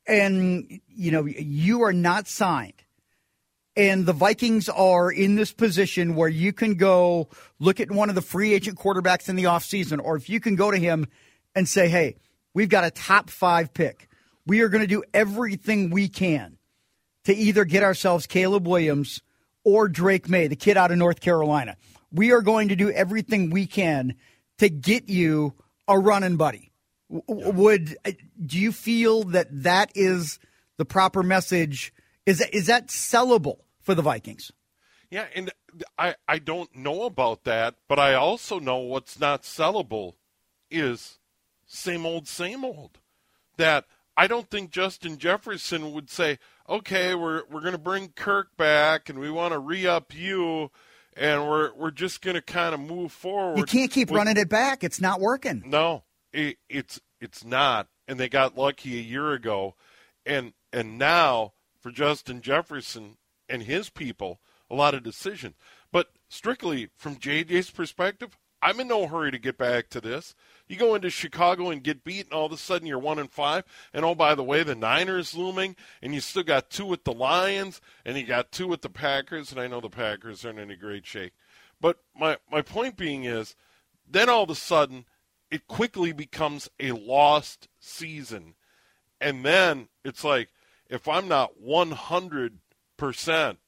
and, 0.07 0.81
you 0.89 1.11
know, 1.11 1.27
you 1.27 1.83
are 1.83 1.93
not 1.93 2.27
signed 2.27 2.83
and 3.77 4.05
the 4.05 4.13
Vikings 4.13 4.69
are 4.69 5.11
in 5.11 5.35
this 5.35 5.53
position 5.53 6.15
where 6.15 6.29
you 6.29 6.53
can 6.53 6.75
go 6.75 7.29
look 7.59 7.81
at 7.81 7.91
one 7.91 8.09
of 8.09 8.15
the 8.15 8.23
free 8.23 8.53
agent 8.53 8.79
quarterbacks 8.79 9.29
in 9.29 9.37
the 9.37 9.45
offseason, 9.45 10.01
or 10.03 10.17
if 10.17 10.29
you 10.29 10.41
can 10.41 10.57
go 10.57 10.71
to 10.71 10.77
him 10.77 11.07
and 11.55 11.69
say, 11.69 11.89
hey, 11.89 12.17
we've 12.55 12.69
got 12.69 12.85
a 12.85 12.91
top 12.91 13.31
five 13.31 13.73
pick. 13.73 14.09
We 14.47 14.61
are 14.61 14.69
going 14.69 14.83
to 14.83 14.87
do 14.89 15.03
everything 15.15 15.91
we 15.91 16.09
can 16.09 16.59
to 17.25 17.35
either 17.35 17.65
get 17.65 17.83
ourselves 17.83 18.27
Caleb 18.27 18.67
Williams 18.67 19.23
or 19.65 19.89
Drake 19.89 20.29
Maye, 20.29 20.49
the 20.49 20.57
kid 20.57 20.77
out 20.77 20.91
of 20.91 20.99
North 20.99 21.21
Carolina. 21.21 21.77
We 22.11 22.33
are 22.33 22.43
going 22.43 22.69
to 22.69 22.77
do 22.77 22.91
everything 22.91 23.51
we 23.51 23.67
can 23.67 24.17
to 24.59 24.69
get 24.69 25.09
you 25.09 25.55
a 25.89 25.99
running 25.99 26.37
buddy. 26.37 26.73
W- 27.11 27.53
Would 27.53 27.97
uh, 28.05 28.13
do 28.45 28.59
you 28.59 28.73
feel 28.73 29.25
that 29.25 29.49
that 29.63 29.93
is 29.95 30.39
the 30.79 30.85
proper 30.85 31.23
message? 31.23 31.93
Is 32.27 32.39
that, 32.39 32.55
is 32.55 32.67
that 32.67 32.89
sellable 32.89 33.59
for 33.81 33.95
the 33.95 34.03
Vikings? 34.03 34.53
Yeah, 35.11 35.27
and 35.35 35.51
I, 35.99 36.15
I 36.27 36.39
don't 36.39 36.75
know 36.75 37.05
about 37.05 37.45
that, 37.45 37.75
but 37.89 37.99
I 37.99 38.15
also 38.15 38.59
know 38.59 38.79
what's 38.79 39.21
not 39.21 39.43
sellable 39.43 40.15
is 40.71 41.19
same 41.67 42.07
old, 42.07 42.27
same 42.29 42.65
old. 42.65 42.99
That 43.59 43.85
I 44.17 44.27
don't 44.27 44.51
think 44.51 44.71
Justin 44.71 45.19
Jefferson 45.19 45.93
would 45.93 46.09
say, 46.09 46.39
okay, 46.73 47.15
we're 47.15 47.43
we're 47.51 47.61
going 47.61 47.73
to 47.73 47.79
bring 47.79 48.09
Kirk 48.09 48.57
back 48.57 49.09
and 49.09 49.19
we 49.19 49.31
want 49.31 49.53
to 49.53 49.59
re 49.59 49.87
up 49.87 50.15
you, 50.15 50.71
and 51.17 51.47
we're 51.47 51.73
we're 51.75 51.91
just 51.91 52.23
going 52.23 52.35
to 52.35 52.43
kind 52.43 52.75
of 52.75 52.81
move 52.81 53.13
forward. 53.13 53.59
You 53.59 53.65
can't 53.65 53.91
keep 53.91 54.11
with- 54.11 54.19
running 54.19 54.37
it 54.37 54.49
back. 54.49 54.83
It's 54.83 55.01
not 55.01 55.21
working. 55.21 55.63
No, 55.67 56.05
it, 56.33 56.57
it's 56.69 57.01
it's 57.21 57.45
not, 57.45 57.89
and 58.09 58.19
they 58.19 58.29
got 58.29 58.57
lucky 58.57 58.99
a 58.99 59.03
year 59.03 59.33
ago, 59.33 59.75
and 60.27 60.55
and 60.73 60.99
now 60.99 61.53
for 61.81 61.91
Justin 61.91 62.41
Jefferson 62.41 63.19
and 63.49 63.63
his 63.63 63.91
people, 63.91 64.41
a 64.71 64.75
lot 64.75 64.95
of 64.95 65.03
decisions. 65.03 65.55
But 65.93 66.09
strictly 66.29 66.89
from 66.97 67.17
JJ's 67.17 67.71
perspective, 67.71 68.39
I'm 68.63 68.81
in 68.81 68.89
no 68.89 69.07
hurry 69.07 69.31
to 69.31 69.39
get 69.39 69.59
back 69.59 69.91
to 69.91 70.01
this. 70.01 70.35
You 70.73 70.79
go 70.79 70.95
into 70.95 71.11
Chicago 71.11 71.69
and 71.69 71.83
get 71.83 72.03
beat, 72.03 72.25
and 72.25 72.33
all 72.33 72.47
of 72.47 72.53
a 72.53 72.57
sudden 72.57 72.87
you're 72.87 72.99
one 72.99 73.19
and 73.19 73.31
five. 73.31 73.65
And 73.93 74.07
oh, 74.07 74.15
by 74.15 74.35
the 74.35 74.43
way, 74.43 74.63
the 74.63 74.75
Niners 74.75 75.35
looming, 75.35 75.77
and 76.01 76.15
you 76.15 76.21
still 76.23 76.45
got 76.45 76.71
two 76.71 76.87
with 76.87 77.05
the 77.05 77.13
Lions, 77.13 77.83
and 78.07 78.17
you 78.17 78.25
got 78.25 78.53
two 78.53 78.69
with 78.69 78.81
the 78.81 78.89
Packers. 78.89 79.53
And 79.53 79.61
I 79.61 79.67
know 79.67 79.83
the 79.83 79.91
Packers 79.91 80.47
aren't 80.47 80.59
in 80.59 80.71
any 80.71 80.77
great 80.77 81.05
shape. 81.05 81.35
But 81.79 81.99
my 82.19 82.39
my 82.51 82.63
point 82.63 82.97
being 82.97 83.25
is, 83.25 83.55
then 84.09 84.31
all 84.31 84.45
of 84.45 84.49
a 84.49 84.55
sudden, 84.55 85.05
it 85.51 85.69
quickly 85.69 86.11
becomes 86.11 86.71
a 86.81 86.93
lost 86.93 87.69
season, 87.79 88.55
and 89.21 89.45
then 89.45 89.89
it's 90.07 90.25
like 90.25 90.49
if 90.89 91.07
I'm 91.07 91.29
not 91.29 91.61
100 91.61 92.61
percent, 92.97 93.59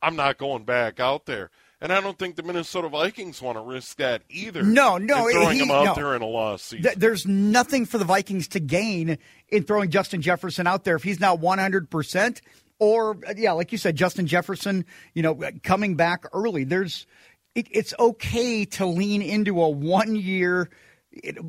I'm 0.00 0.14
not 0.14 0.38
going 0.38 0.62
back 0.62 1.00
out 1.00 1.26
there. 1.26 1.50
And 1.84 1.92
I 1.92 2.00
don't 2.00 2.18
think 2.18 2.36
the 2.36 2.42
Minnesota 2.42 2.88
Vikings 2.88 3.42
want 3.42 3.58
to 3.58 3.62
risk 3.62 3.98
that 3.98 4.22
either. 4.30 4.62
No, 4.62 4.96
no, 4.96 5.28
in 5.28 5.34
throwing 5.34 5.52
he- 5.52 5.58
them 5.58 5.70
out 5.70 5.84
no. 5.84 5.94
there 5.94 6.16
in 6.16 6.22
a 6.22 6.26
loss 6.26 6.62
season. 6.62 6.84
Th- 6.84 6.96
There's 6.96 7.26
nothing 7.26 7.84
for 7.84 7.98
the 7.98 8.06
Vikings 8.06 8.48
to 8.48 8.60
gain 8.60 9.18
in 9.50 9.64
throwing 9.64 9.90
Justin 9.90 10.22
Jefferson 10.22 10.66
out 10.66 10.84
there 10.84 10.96
if 10.96 11.02
he's 11.02 11.20
not 11.20 11.40
100%. 11.40 12.40
Or, 12.78 13.18
yeah, 13.36 13.52
like 13.52 13.70
you 13.70 13.76
said, 13.76 13.96
Justin 13.96 14.26
Jefferson, 14.26 14.86
you 15.12 15.22
know, 15.22 15.38
coming 15.62 15.94
back 15.94 16.24
early. 16.32 16.64
There's, 16.64 17.06
it, 17.54 17.66
it's 17.70 17.92
okay 17.98 18.64
to 18.64 18.86
lean 18.86 19.20
into 19.20 19.60
a 19.60 19.68
one 19.68 20.16
year 20.16 20.70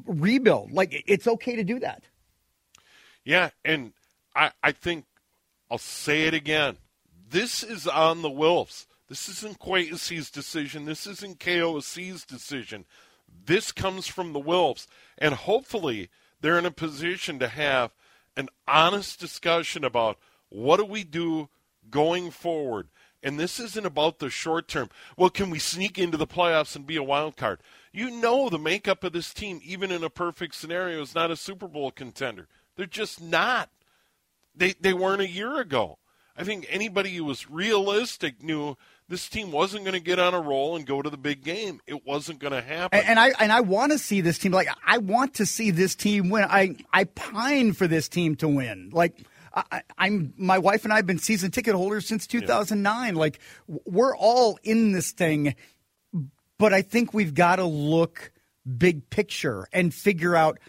rebuild. 0.06 0.74
Like, 0.74 1.02
it's 1.08 1.28
okay 1.28 1.56
to 1.56 1.64
do 1.64 1.80
that. 1.80 2.04
Yeah, 3.24 3.52
and 3.64 3.94
I, 4.36 4.52
I 4.62 4.74
think 4.74 5.06
I'll 5.72 5.78
say 5.78 6.24
it 6.24 6.34
again. 6.34 6.76
This 7.30 7.64
is 7.64 7.88
on 7.88 8.22
the 8.22 8.30
Wilfs. 8.30 8.86
This 9.08 9.30
isn't 9.30 9.60
Quaitly's 9.60 10.32
decision. 10.32 10.86
This 10.86 11.06
isn't 11.06 11.40
KOC's 11.40 12.26
decision. 12.26 12.86
This 13.46 13.72
comes 13.72 14.08
from 14.08 14.34
the 14.34 14.42
Wilfs, 14.42 14.88
and 15.18 15.34
hopefully 15.34 16.10
they're 16.42 16.58
in 16.58 16.66
a 16.66 16.72
position 16.72 17.40
to 17.40 17.48
have 17.48 17.94
an 18.38 18.50
honest 18.68 19.20
discussion 19.20 19.84
about 19.84 20.18
what 20.50 20.78
do 20.78 20.86
we 20.86 21.04
do 21.04 21.50
going 21.90 22.32
forward. 22.32 22.90
And 23.22 23.40
this 23.40 23.60
isn't 23.60 23.86
about 23.86 24.20
the 24.20 24.30
short 24.30 24.68
term. 24.68 24.90
Well, 25.18 25.32
can 25.32 25.50
we 25.50 25.58
sneak 25.58 25.98
into 25.98 26.18
the 26.18 26.28
playoffs 26.28 26.76
and 26.76 26.86
be 26.86 26.96
a 26.96 27.04
wild 27.04 27.38
card? 27.38 27.60
You 27.92 28.12
know 28.12 28.50
the 28.50 28.60
makeup 28.60 29.04
of 29.04 29.14
this 29.14 29.34
team, 29.34 29.60
even 29.64 29.92
in 29.92 30.04
a 30.04 30.10
perfect 30.10 30.54
scenario, 30.56 31.02
is 31.02 31.16
not 31.16 31.32
a 31.32 31.36
Super 31.36 31.68
Bowl 31.68 31.90
contender. 31.90 32.48
They're 32.76 32.86
just 32.86 33.22
not. 33.22 33.70
They 34.54 34.74
they 34.74 34.94
weren't 34.94 35.22
a 35.22 35.30
year 35.30 35.60
ago. 35.60 35.98
I 36.38 36.44
think 36.44 36.68
anybody 36.70 37.16
who 37.16 37.24
was 37.24 37.50
realistic 37.50 38.44
knew 38.44 38.78
this 39.08 39.30
team 39.30 39.52
wasn't 39.52 39.84
going 39.84 39.94
to 39.94 40.00
get 40.00 40.20
on 40.20 40.34
a 40.34 40.42
roll 40.42 40.76
and 40.76 40.86
go 40.86 41.02
to 41.02 41.10
the 41.10 41.18
big 41.18 41.44
game. 41.44 41.80
It 41.86 42.06
wasn't 42.06 42.40
going 42.40 42.54
to 42.54 42.62
happen. 42.62 43.00
And, 43.00 43.10
and 43.10 43.20
I 43.20 43.34
and 43.40 43.52
I 43.52 43.62
want 43.62 43.92
to 43.92 44.00
see 44.00 44.22
this 44.22 44.38
team. 44.38 44.52
Like 44.52 44.68
I 44.86 44.98
want 44.98 45.36
to 45.36 45.46
see 45.46 45.72
this 45.72 45.96
team 45.96 46.30
win. 46.30 46.46
I 46.50 46.76
I 46.92 47.04
pine 47.04 47.74
for 47.74 47.88
this 47.88 48.10
team 48.10 48.36
to 48.38 48.48
win. 48.48 48.90
Like 48.92 49.26
I, 49.54 49.84
I'm 49.98 50.34
my 50.38 50.58
wife 50.58 50.84
and 50.84 50.94
I 50.94 50.98
have 50.98 51.06
been 51.06 51.20
season 51.20 51.52
ticket 51.52 51.76
holders 51.76 52.08
since 52.08 52.28
2009. 52.28 53.16
Like 53.16 53.40
we're 53.68 54.16
all 54.16 54.60
in 54.64 54.92
this 54.92 55.12
thing, 55.12 55.56
but 56.58 56.74
I 56.74 56.82
think 56.82 57.14
we've 57.14 57.34
got 57.34 57.58
to 57.58 57.66
look 57.66 58.32
big 58.78 59.10
picture 59.10 59.68
and 59.72 59.94
figure 59.94 60.36
out 60.36 60.60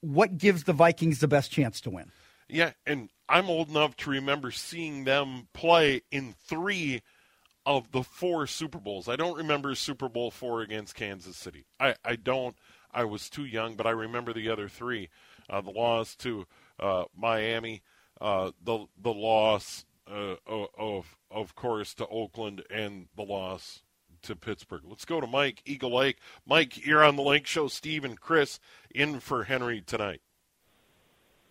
what 0.00 0.36
gives 0.36 0.64
the 0.64 0.72
Vikings 0.72 1.20
the 1.20 1.28
best 1.28 1.50
chance 1.50 1.80
to 1.82 1.90
win. 1.90 2.12
Yeah, 2.48 2.72
and 2.86 3.08
I'm 3.28 3.48
old 3.50 3.70
enough 3.70 3.96
to 3.96 4.10
remember 4.10 4.50
seeing 4.50 5.04
them 5.04 5.48
play 5.52 6.02
in 6.12 6.34
three 6.46 7.02
of 7.66 7.90
the 7.92 8.02
four 8.02 8.46
Super 8.46 8.78
Bowls. 8.78 9.08
I 9.08 9.16
don't 9.16 9.36
remember 9.36 9.74
Super 9.74 10.08
Bowl 10.08 10.30
four 10.30 10.62
against 10.62 10.94
Kansas 10.94 11.36
City. 11.36 11.66
I, 11.78 11.96
I 12.04 12.16
don't. 12.16 12.56
I 12.94 13.04
was 13.04 13.28
too 13.28 13.44
young, 13.44 13.74
but 13.74 13.86
I 13.86 13.90
remember 13.90 14.32
the 14.32 14.48
other 14.48 14.68
three. 14.68 15.10
uh, 15.48 15.60
the 15.60 15.70
loss 15.70 16.14
to 16.16 16.46
uh, 16.80 17.04
Miami, 17.16 17.82
uh, 18.20 18.52
the 18.62 18.86
the 19.00 19.12
loss 19.12 19.84
uh, 20.10 20.36
of 20.46 21.16
of 21.30 21.54
course 21.54 21.94
to 21.94 22.06
Oakland, 22.06 22.62
and 22.70 23.08
the 23.16 23.22
loss 23.22 23.82
to 24.22 24.34
Pittsburgh. 24.36 24.82
Let's 24.84 25.04
go 25.04 25.20
to 25.20 25.26
Mike 25.26 25.62
Eagle 25.64 25.94
Lake. 25.94 26.18
Mike, 26.46 26.84
you're 26.84 27.04
on 27.04 27.16
the 27.16 27.22
Lake 27.22 27.46
Show. 27.46 27.68
Steve 27.68 28.04
and 28.04 28.18
Chris 28.20 28.58
in 28.94 29.20
for 29.20 29.44
Henry 29.44 29.80
tonight. 29.80 30.20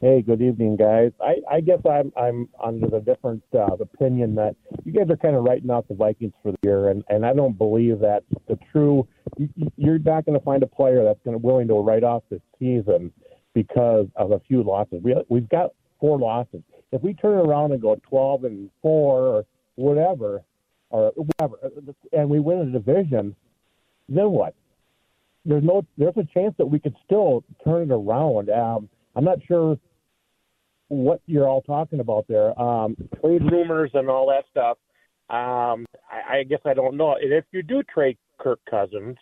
Hey, 0.06 0.22
good 0.22 0.40
evening, 0.40 0.76
guys. 0.76 1.14
I, 1.20 1.38
I 1.52 1.62
guess 1.62 1.80
I'm 1.84 2.14
I'm 2.16 2.48
under 2.64 2.86
the 2.86 3.00
different 3.00 3.42
uh, 3.56 3.74
opinion 3.74 4.36
that 4.36 4.56
you 4.84 4.92
guys 4.92 5.10
are 5.10 5.18
kind 5.18 5.36
of 5.36 5.44
writing 5.44 5.72
off 5.72 5.88
the 5.88 5.96
Vikings 5.96 6.34
for 6.44 6.52
the 6.52 6.60
year, 6.62 6.90
and, 6.90 7.04
and 7.10 7.26
I 7.26 7.34
don't 7.34 7.58
believe 7.58 8.02
that 8.02 8.22
the 8.48 8.60
true. 8.72 9.08
You, 9.36 9.50
you're 9.78 9.98
not 9.98 10.28
going 10.28 10.38
to 10.38 10.46
find 10.46 10.62
a 10.62 10.68
player 10.68 11.04
that's 11.04 11.20
going 11.26 11.34
to 11.36 11.44
willing 11.44 11.68
to 11.70 11.74
write 11.74 12.04
off 12.04 12.22
this 12.30 12.42
season 12.60 13.12
because 13.56 14.06
of 14.16 14.32
a 14.32 14.40
few 14.42 14.62
losses. 14.62 15.02
We, 15.02 15.16
we've 15.28 15.50
got 15.50 15.72
four 16.00 16.20
losses. 16.20 16.62
If 16.92 17.02
we 17.02 17.16
turn 17.16 17.40
around 17.40 17.72
and 17.72 17.82
go 17.82 18.00
12 18.08 18.44
and 18.44 18.70
four 18.84 19.22
or 19.22 19.46
whatever, 19.74 20.44
or 20.92 21.14
whatever, 21.16 21.58
and 22.14 22.30
we 22.30 22.40
win 22.40 22.60
a 22.60 22.66
division, 22.68 23.36
then 24.08 24.30
what? 24.30 24.54
There's 25.46 25.64
no. 25.64 25.84
There's 25.98 26.18
a 26.18 26.28
chance 26.32 26.54
that 26.60 26.68
we 26.68 26.78
could 26.78 26.96
still 27.04 27.44
turn 27.64 27.90
it 27.90 27.92
around. 27.92 28.52
Um, 28.52 28.88
I'm 29.16 29.24
not 29.24 29.40
sure 29.48 29.80
what 30.90 31.22
you're 31.26 31.48
all 31.48 31.62
talking 31.62 32.00
about 32.00 32.26
there. 32.28 32.60
Um, 32.60 32.96
trade 33.22 33.42
rumors 33.52 33.92
and 33.94 34.10
all 34.10 34.28
that 34.28 34.46
stuff. 34.52 34.78
Um, 35.30 35.86
I, 36.10 36.40
I 36.40 36.44
guess 36.44 36.60
I 36.66 36.74
don't 36.74 36.98
know. 36.98 37.16
And 37.16 37.34
if 37.34 37.46
you 37.52 37.64
do 37.64 37.82
trade 37.84 38.18
Kirk 38.40 38.60
Cousins, 38.70 39.18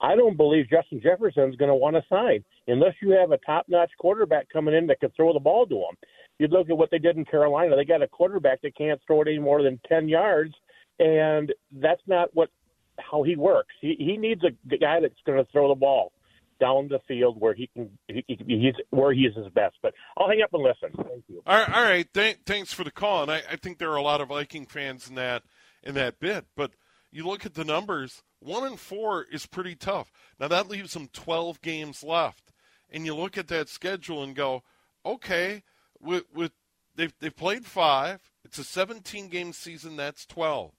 I 0.00 0.14
don't 0.14 0.36
believe 0.36 0.68
Justin 0.68 1.00
Jefferson's 1.02 1.56
going 1.56 1.70
to 1.70 1.74
want 1.74 1.96
to 1.96 2.02
sign 2.10 2.44
unless 2.66 2.94
you 3.00 3.10
have 3.12 3.32
a 3.32 3.38
top-notch 3.38 3.90
quarterback 3.98 4.48
coming 4.52 4.74
in 4.74 4.86
that 4.88 5.00
can 5.00 5.10
throw 5.16 5.32
the 5.32 5.40
ball 5.40 5.66
to 5.66 5.76
him. 5.76 5.96
You 6.38 6.48
look 6.48 6.68
at 6.68 6.76
what 6.76 6.90
they 6.90 6.98
did 6.98 7.16
in 7.16 7.24
Carolina; 7.24 7.76
they 7.76 7.86
got 7.86 8.02
a 8.02 8.08
quarterback 8.08 8.60
that 8.60 8.76
can't 8.76 9.00
throw 9.06 9.22
it 9.22 9.28
any 9.28 9.38
more 9.38 9.62
than 9.62 9.80
ten 9.88 10.06
yards, 10.06 10.52
and 10.98 11.50
that's 11.72 12.02
not 12.06 12.28
what 12.34 12.50
how 12.98 13.22
he 13.22 13.36
works. 13.36 13.74
He 13.80 13.96
he 13.98 14.18
needs 14.18 14.42
a 14.44 14.76
guy 14.76 15.00
that's 15.00 15.14
going 15.24 15.42
to 15.42 15.50
throw 15.50 15.68
the 15.68 15.74
ball 15.74 16.12
down 16.58 16.88
the 16.88 17.00
field 17.06 17.40
where 17.40 17.54
he 17.54 17.68
can 17.68 17.90
he, 18.08 18.24
he's 18.28 18.74
where 18.90 19.12
he 19.12 19.22
is 19.22 19.34
his 19.36 19.48
best. 19.48 19.76
But 19.82 19.94
I'll 20.16 20.28
hang 20.28 20.42
up 20.42 20.52
and 20.52 20.62
listen. 20.62 20.90
Thank 20.96 21.24
you. 21.28 21.42
All 21.46 21.58
right, 21.58 21.72
all 21.72 21.82
right. 21.82 22.14
Th- 22.14 22.38
thanks 22.44 22.72
for 22.72 22.84
the 22.84 22.90
call, 22.90 23.22
and 23.22 23.30
I, 23.30 23.42
I 23.50 23.56
think 23.56 23.78
there 23.78 23.90
are 23.90 23.96
a 23.96 24.02
lot 24.02 24.20
of 24.20 24.28
Viking 24.28 24.66
fans 24.66 25.08
in 25.08 25.14
that 25.16 25.42
in 25.82 25.94
that 25.94 26.18
bit. 26.20 26.46
But 26.56 26.72
you 27.10 27.26
look 27.26 27.46
at 27.46 27.54
the 27.54 27.64
numbers. 27.64 28.22
One 28.40 28.64
and 28.64 28.78
four 28.78 29.24
is 29.32 29.46
pretty 29.46 29.74
tough. 29.74 30.12
Now 30.38 30.48
that 30.48 30.68
leaves 30.68 30.92
them 30.92 31.08
twelve 31.12 31.62
games 31.62 32.04
left, 32.04 32.52
and 32.90 33.06
you 33.06 33.14
look 33.14 33.38
at 33.38 33.48
that 33.48 33.68
schedule 33.68 34.22
and 34.22 34.36
go, 34.36 34.62
okay, 35.04 35.62
with, 35.98 36.24
with 36.34 36.52
they've 36.94 37.14
they've 37.18 37.34
played 37.34 37.64
five. 37.64 38.20
It's 38.44 38.58
a 38.58 38.64
seventeen 38.64 39.28
game 39.28 39.52
season. 39.52 39.96
That's 39.96 40.26
twelve. 40.26 40.72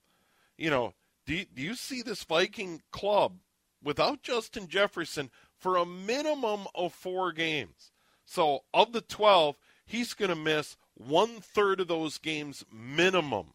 You 0.56 0.70
know, 0.70 0.94
do 1.26 1.34
you, 1.34 1.46
do 1.54 1.62
you 1.62 1.76
see 1.76 2.02
this 2.02 2.24
Viking 2.24 2.82
club 2.92 3.40
without 3.84 4.22
Justin 4.22 4.68
Jefferson 4.68 5.30
for 5.58 5.78
a 5.78 5.86
minimum 5.86 6.68
of 6.76 6.94
four 6.94 7.32
games. 7.32 7.92
So 8.26 8.64
of 8.74 8.92
the 8.92 9.02
12, 9.02 9.58
he's 9.86 10.14
going 10.14 10.30
to 10.30 10.36
miss 10.36 10.78
one 10.94 11.40
third 11.42 11.80
of 11.80 11.88
those 11.88 12.18
games 12.18 12.66
minimum. 12.72 13.54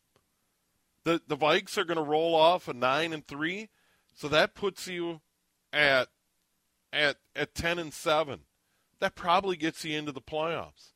The 1.04 1.21
the 1.26 1.37
Vikes 1.37 1.76
are 1.76 1.85
going 1.85 1.97
to 1.97 2.02
roll 2.02 2.35
off 2.35 2.68
a 2.68 2.73
nine 2.73 3.12
and 3.12 3.26
three, 3.26 3.71
so 4.14 4.28
that 4.28 4.54
puts 4.54 4.87
you 4.87 5.21
at 5.73 6.09
at 6.92 7.16
at 7.35 7.54
ten 7.54 7.78
and 7.78 7.92
seven. 7.92 8.42
That 9.00 9.16
probably 9.16 9.56
gets 9.56 9.85
you 9.85 9.99
into 9.99 10.12
the 10.12 10.21
playoffs. 10.21 10.92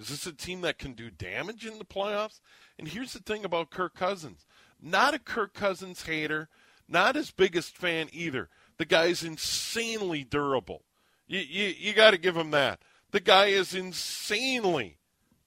Is 0.00 0.08
this 0.08 0.26
a 0.26 0.32
team 0.32 0.62
that 0.62 0.78
can 0.78 0.94
do 0.94 1.10
damage 1.10 1.66
in 1.66 1.78
the 1.78 1.84
playoffs? 1.84 2.40
And 2.78 2.88
here's 2.88 3.12
the 3.12 3.20
thing 3.20 3.44
about 3.44 3.70
Kirk 3.70 3.94
Cousins. 3.94 4.46
Not 4.80 5.14
a 5.14 5.18
Kirk 5.18 5.52
Cousins 5.52 6.04
hater, 6.04 6.48
not 6.88 7.14
his 7.14 7.30
biggest 7.30 7.76
fan 7.76 8.08
either. 8.10 8.48
The 8.82 8.86
guy's 8.86 9.22
insanely 9.22 10.24
durable. 10.24 10.82
You, 11.28 11.38
you, 11.38 11.66
you 11.78 11.92
got 11.92 12.10
to 12.10 12.18
give 12.18 12.36
him 12.36 12.50
that. 12.50 12.80
The 13.12 13.20
guy 13.20 13.46
is 13.46 13.74
insanely 13.74 14.98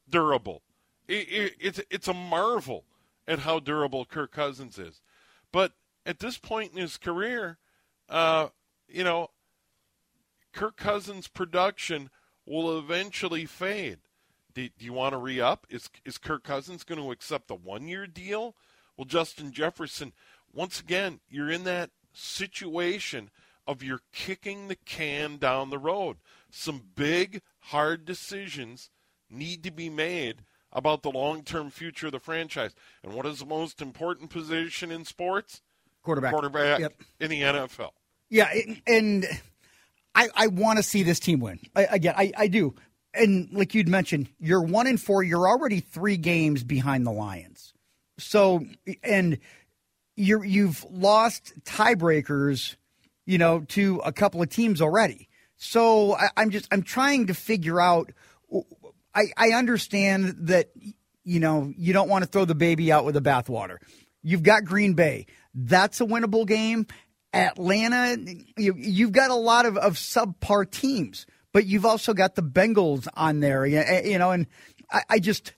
durable. 0.09 0.61
It, 1.09 1.27
it, 1.29 1.53
it's, 1.59 1.81
it's 1.91 2.07
a 2.07 2.13
marvel 2.13 2.85
at 3.27 3.39
how 3.39 3.59
durable 3.59 4.05
Kirk 4.05 4.31
Cousins 4.31 4.79
is. 4.79 5.01
But 5.51 5.73
at 6.05 6.19
this 6.19 6.37
point 6.37 6.71
in 6.71 6.77
his 6.77 6.95
career, 6.95 7.57
uh, 8.07 8.47
you 8.87 9.03
know, 9.03 9.31
Kirk 10.53 10.77
Cousins' 10.77 11.27
production 11.27 12.09
will 12.45 12.79
eventually 12.79 13.45
fade. 13.45 13.97
Do, 14.53 14.69
do 14.79 14.85
you 14.85 14.93
want 14.93 15.11
to 15.11 15.17
re 15.17 15.41
up? 15.41 15.67
Is, 15.69 15.89
is 16.05 16.17
Kirk 16.17 16.45
Cousins 16.45 16.85
going 16.85 17.01
to 17.01 17.11
accept 17.11 17.49
the 17.49 17.55
one 17.55 17.89
year 17.89 18.07
deal? 18.07 18.55
Well, 18.95 19.03
Justin 19.03 19.51
Jefferson, 19.51 20.13
once 20.53 20.79
again, 20.79 21.19
you're 21.27 21.51
in 21.51 21.65
that 21.65 21.89
situation 22.17 23.29
of 23.67 23.83
you're 23.83 24.01
kicking 24.13 24.67
the 24.67 24.75
can 24.75 25.37
down 25.37 25.69
the 25.69 25.79
road. 25.79 26.17
Some 26.49 26.81
big, 26.95 27.41
hard 27.59 28.05
decisions 28.05 28.89
need 29.29 29.63
to 29.63 29.71
be 29.71 29.89
made 29.89 30.43
about 30.71 31.01
the 31.01 31.11
long 31.11 31.43
term 31.43 31.69
future 31.69 32.07
of 32.07 32.11
the 32.11 32.19
franchise. 32.19 32.75
And 33.03 33.13
what 33.13 33.25
is 33.25 33.39
the 33.39 33.45
most 33.45 33.81
important 33.81 34.29
position 34.29 34.91
in 34.91 35.05
sports? 35.05 35.61
Quarterback. 36.03 36.31
Quarterback 36.31 36.79
yep. 36.79 36.93
in 37.19 37.29
the 37.29 37.41
NFL. 37.41 37.91
Yeah, 38.29 38.53
and 38.85 39.25
I, 40.13 40.29
I 40.35 40.47
want 40.47 40.77
to 40.77 40.83
see 40.83 41.03
this 41.03 41.19
team 41.19 41.39
win. 41.39 41.59
I, 41.75 41.83
again, 41.85 42.13
I, 42.17 42.31
I 42.37 42.47
do. 42.47 42.75
And 43.13 43.49
like 43.53 43.73
you'd 43.73 43.87
mentioned, 43.87 44.29
you're 44.39 44.61
one 44.61 44.87
and 44.87 45.01
four. 45.01 45.23
You're 45.23 45.47
already 45.47 45.79
three 45.79 46.17
games 46.17 46.63
behind 46.63 47.05
the 47.05 47.11
Lions. 47.11 47.73
So, 48.17 48.65
and 49.03 49.39
you 50.15 50.43
you've 50.43 50.85
lost 50.89 51.53
tiebreakers, 51.63 52.75
you 53.25 53.37
know, 53.37 53.61
to 53.69 54.01
a 54.05 54.11
couple 54.11 54.41
of 54.41 54.49
teams 54.49 54.81
already. 54.81 55.29
So 55.57 56.15
I, 56.15 56.29
I'm 56.37 56.49
just 56.49 56.67
I'm 56.71 56.83
trying 56.83 57.27
to 57.27 57.33
figure 57.33 57.79
out. 57.79 58.11
I, 59.13 59.27
I 59.37 59.49
understand 59.51 60.35
that 60.47 60.71
you 61.23 61.39
know 61.39 61.73
you 61.77 61.93
don't 61.93 62.09
want 62.09 62.23
to 62.23 62.29
throw 62.29 62.45
the 62.45 62.55
baby 62.55 62.91
out 62.91 63.05
with 63.05 63.15
the 63.15 63.21
bathwater. 63.21 63.77
You've 64.21 64.43
got 64.43 64.65
Green 64.65 64.93
Bay. 64.93 65.27
That's 65.53 66.01
a 66.01 66.05
winnable 66.05 66.47
game. 66.47 66.87
Atlanta, 67.33 68.17
you, 68.57 68.75
you've 68.77 69.11
got 69.11 69.29
a 69.29 69.35
lot 69.35 69.65
of, 69.65 69.77
of 69.77 69.95
subpar 69.95 70.69
teams, 70.69 71.25
but 71.51 71.65
you've 71.65 71.85
also 71.85 72.13
got 72.13 72.35
the 72.35 72.41
Bengals 72.41 73.07
on 73.13 73.41
there. 73.41 73.65
You 73.65 74.17
know, 74.17 74.31
and 74.31 74.47
I, 74.89 75.03
I 75.09 75.19
just 75.19 75.53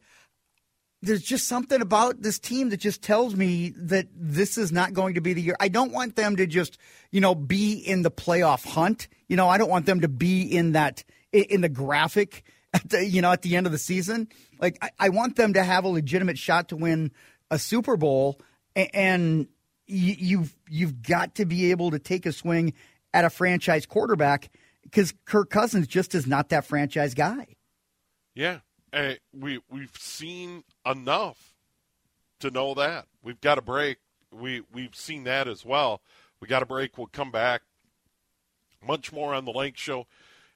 there's 1.02 1.22
just 1.22 1.48
something 1.48 1.82
about 1.82 2.22
this 2.22 2.40
team 2.40 2.70
that 2.70 2.80
just 2.80 3.02
tells 3.02 3.36
me 3.36 3.74
that 3.78 4.08
this 4.16 4.58
is 4.58 4.72
not 4.72 4.94
going 4.94 5.14
to 5.14 5.22
be 5.22 5.34
the 5.34 5.42
year. 5.42 5.56
I 5.60 5.68
don't 5.68 5.92
want 5.92 6.16
them 6.16 6.36
to 6.38 6.48
just, 6.48 6.78
you 7.12 7.22
know, 7.22 7.36
be 7.36 7.74
in 7.74 8.02
the 8.02 8.12
playoff 8.12 8.66
hunt. 8.66 9.08
You 9.28 9.36
know, 9.36 9.48
I 9.48 9.58
don't 9.58 9.70
want 9.70 9.86
them 9.86 10.02
to 10.02 10.08
be 10.08 10.42
in 10.42 10.72
that 10.72 11.04
in 11.32 11.62
the 11.62 11.70
graphic 11.70 12.44
at 12.74 12.90
the 12.90 13.06
you 13.06 13.22
know 13.22 13.32
at 13.32 13.42
the 13.42 13.56
end 13.56 13.66
of 13.66 13.72
the 13.72 13.78
season. 13.78 14.28
Like 14.60 14.78
I, 14.82 14.90
I 15.00 15.10
want 15.10 15.36
them 15.36 15.54
to 15.54 15.64
have 15.64 15.84
a 15.84 15.90
legitimate 15.90 16.38
shot 16.38 16.70
to 16.70 16.76
win 16.76 17.12
a 17.52 17.60
Super 17.60 17.98
Bowl, 17.98 18.40
and, 18.76 18.90
and 18.94 19.48
you, 19.86 20.16
you've 20.18 20.56
you've 20.70 21.02
got 21.02 21.36
to 21.36 21.46
be 21.46 21.72
able 21.72 21.92
to 21.92 22.00
take 22.00 22.26
a 22.26 22.32
swing 22.32 22.74
at 23.14 23.26
a 23.26 23.30
franchise 23.30 23.86
quarterback 23.86 24.50
because 24.84 25.14
Kirk 25.26 25.50
Cousins 25.50 25.88
just 25.88 26.16
is 26.16 26.28
not 26.28 26.50
that 26.50 26.66
franchise 26.66 27.14
guy. 27.14 27.48
Yeah, 28.36 28.60
uh, 28.94 29.14
we 29.34 29.60
we've 29.70 29.96
seen 29.98 30.64
enough 30.86 31.54
to 32.40 32.52
know 32.52 32.74
that 32.74 33.06
we've 33.24 33.42
got 33.42 33.58
a 33.58 33.62
break. 33.62 33.98
We 34.32 34.62
we've 34.72 34.96
seen 34.96 35.24
that 35.26 35.48
as 35.48 35.66
well. 35.66 36.02
We 36.40 36.48
got 36.48 36.64
a 36.64 36.68
break. 36.68 36.98
We'll 36.98 37.08
come 37.08 37.32
back. 37.32 37.62
Much 38.86 39.12
more 39.12 39.34
on 39.34 39.46
the 39.46 39.52
Lake 39.52 39.78
Show 39.78 40.06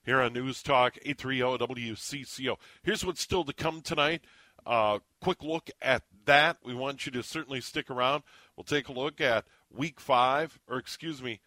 here 0.04 0.22
on 0.22 0.34
News 0.34 0.62
Talk 0.62 0.98
830 1.04 1.66
WCCO. 1.66 2.58
Here's 2.84 3.06
what's 3.06 3.22
still 3.22 3.44
to 3.44 3.54
come 3.54 3.82
tonight. 3.82 4.22
Uh, 4.66 5.00
quick 5.22 5.44
look 5.44 5.70
at 5.82 6.04
that. 6.26 6.58
We 6.64 6.76
want 6.76 7.06
you 7.06 7.12
to 7.14 7.24
certainly 7.24 7.62
stick 7.62 7.90
around. 7.90 8.24
We'll 8.56 8.64
take 8.64 8.90
a 8.90 8.94
look 8.94 9.20
at 9.20 9.46
Week 9.72 10.00
Five, 10.00 10.60
or 10.68 10.78
excuse 10.78 11.22
me, 11.22 11.40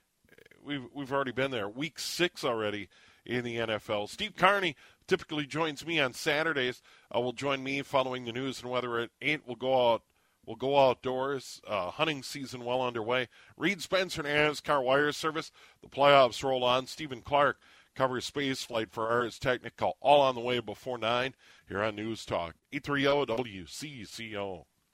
we've 0.64 0.84
we've 0.92 1.12
already 1.12 1.32
been 1.32 1.50
there. 1.50 1.68
Week 1.68 1.98
Six 1.98 2.44
already 2.44 2.88
in 3.24 3.44
the 3.44 3.56
NFL. 3.56 4.08
Steve 4.08 4.34
Carney 4.36 4.76
typically 5.06 5.46
joins 5.46 5.86
me 5.86 6.00
on 6.00 6.12
Saturdays. 6.12 6.82
Uh, 7.14 7.20
will 7.20 7.32
join 7.32 7.62
me 7.62 7.82
following 7.82 8.24
the 8.24 8.32
news 8.32 8.60
and 8.62 8.70
weather 8.70 8.98
at 8.98 9.10
eight. 9.20 9.42
We'll 9.46 9.56
go 9.56 9.92
out. 9.92 10.02
We'll 10.46 10.56
go 10.56 10.78
outdoors. 10.78 11.60
Uh, 11.66 11.90
hunting 11.90 12.22
season 12.22 12.64
well 12.64 12.82
underway. 12.82 13.28
Reid 13.56 13.80
Spencer 13.80 14.26
and 14.26 14.54
NASCAR 14.54 14.82
Wire 14.82 15.12
Service. 15.12 15.50
The 15.82 15.88
playoffs 15.88 16.42
roll 16.42 16.64
on. 16.64 16.86
Stephen 16.86 17.22
Clark 17.22 17.58
covers 17.94 18.26
space 18.26 18.62
flight 18.62 18.90
for 18.90 19.08
Ars 19.08 19.38
Technica. 19.38 19.92
All 20.00 20.20
on 20.20 20.34
the 20.34 20.40
way 20.40 20.60
before 20.60 20.98
nine 20.98 21.34
here 21.68 21.82
on 21.82 21.96
News 21.96 22.26
Talk. 22.26 22.56
E30 22.72 23.26
WCCO. 23.26 24.64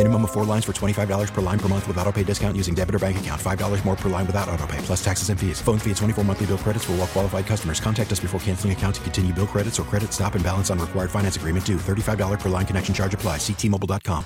Minimum 0.00 0.24
of 0.24 0.30
four 0.30 0.46
lines 0.46 0.64
for 0.64 0.72
$25 0.72 1.28
per 1.30 1.42
line 1.42 1.58
per 1.58 1.68
month 1.68 1.86
with 1.86 1.98
auto 1.98 2.10
pay 2.10 2.24
discount 2.24 2.56
using 2.56 2.74
debit 2.74 2.94
or 2.94 2.98
bank 2.98 3.20
account. 3.20 3.38
$5 3.38 3.84
more 3.84 3.96
per 3.96 4.08
line 4.08 4.26
without 4.26 4.48
auto 4.48 4.66
pay, 4.66 4.78
plus 4.78 5.04
taxes 5.04 5.28
and 5.28 5.38
fees. 5.38 5.60
Phone 5.60 5.78
fee 5.78 5.90
at 5.90 5.98
24 5.98 6.24
monthly 6.24 6.46
bill 6.46 6.56
credits 6.56 6.84
for 6.84 6.92
all 6.92 6.98
well 6.98 7.06
qualified 7.06 7.46
customers. 7.46 7.80
Contact 7.80 8.10
us 8.10 8.20
before 8.20 8.40
canceling 8.40 8.72
account 8.72 8.94
to 8.94 9.00
continue 9.02 9.34
bill 9.34 9.46
credits 9.46 9.78
or 9.78 9.82
credit 9.82 10.12
stop 10.12 10.36
and 10.36 10.42
balance 10.44 10.70
on 10.70 10.78
required 10.78 11.10
finance 11.10 11.36
agreement 11.36 11.66
due. 11.66 11.76
$35 11.76 12.40
per 12.40 12.48
line 12.48 12.64
connection 12.64 12.94
charge 12.94 13.12
apply. 13.12 13.36
Ctmobile.com. 13.36 14.24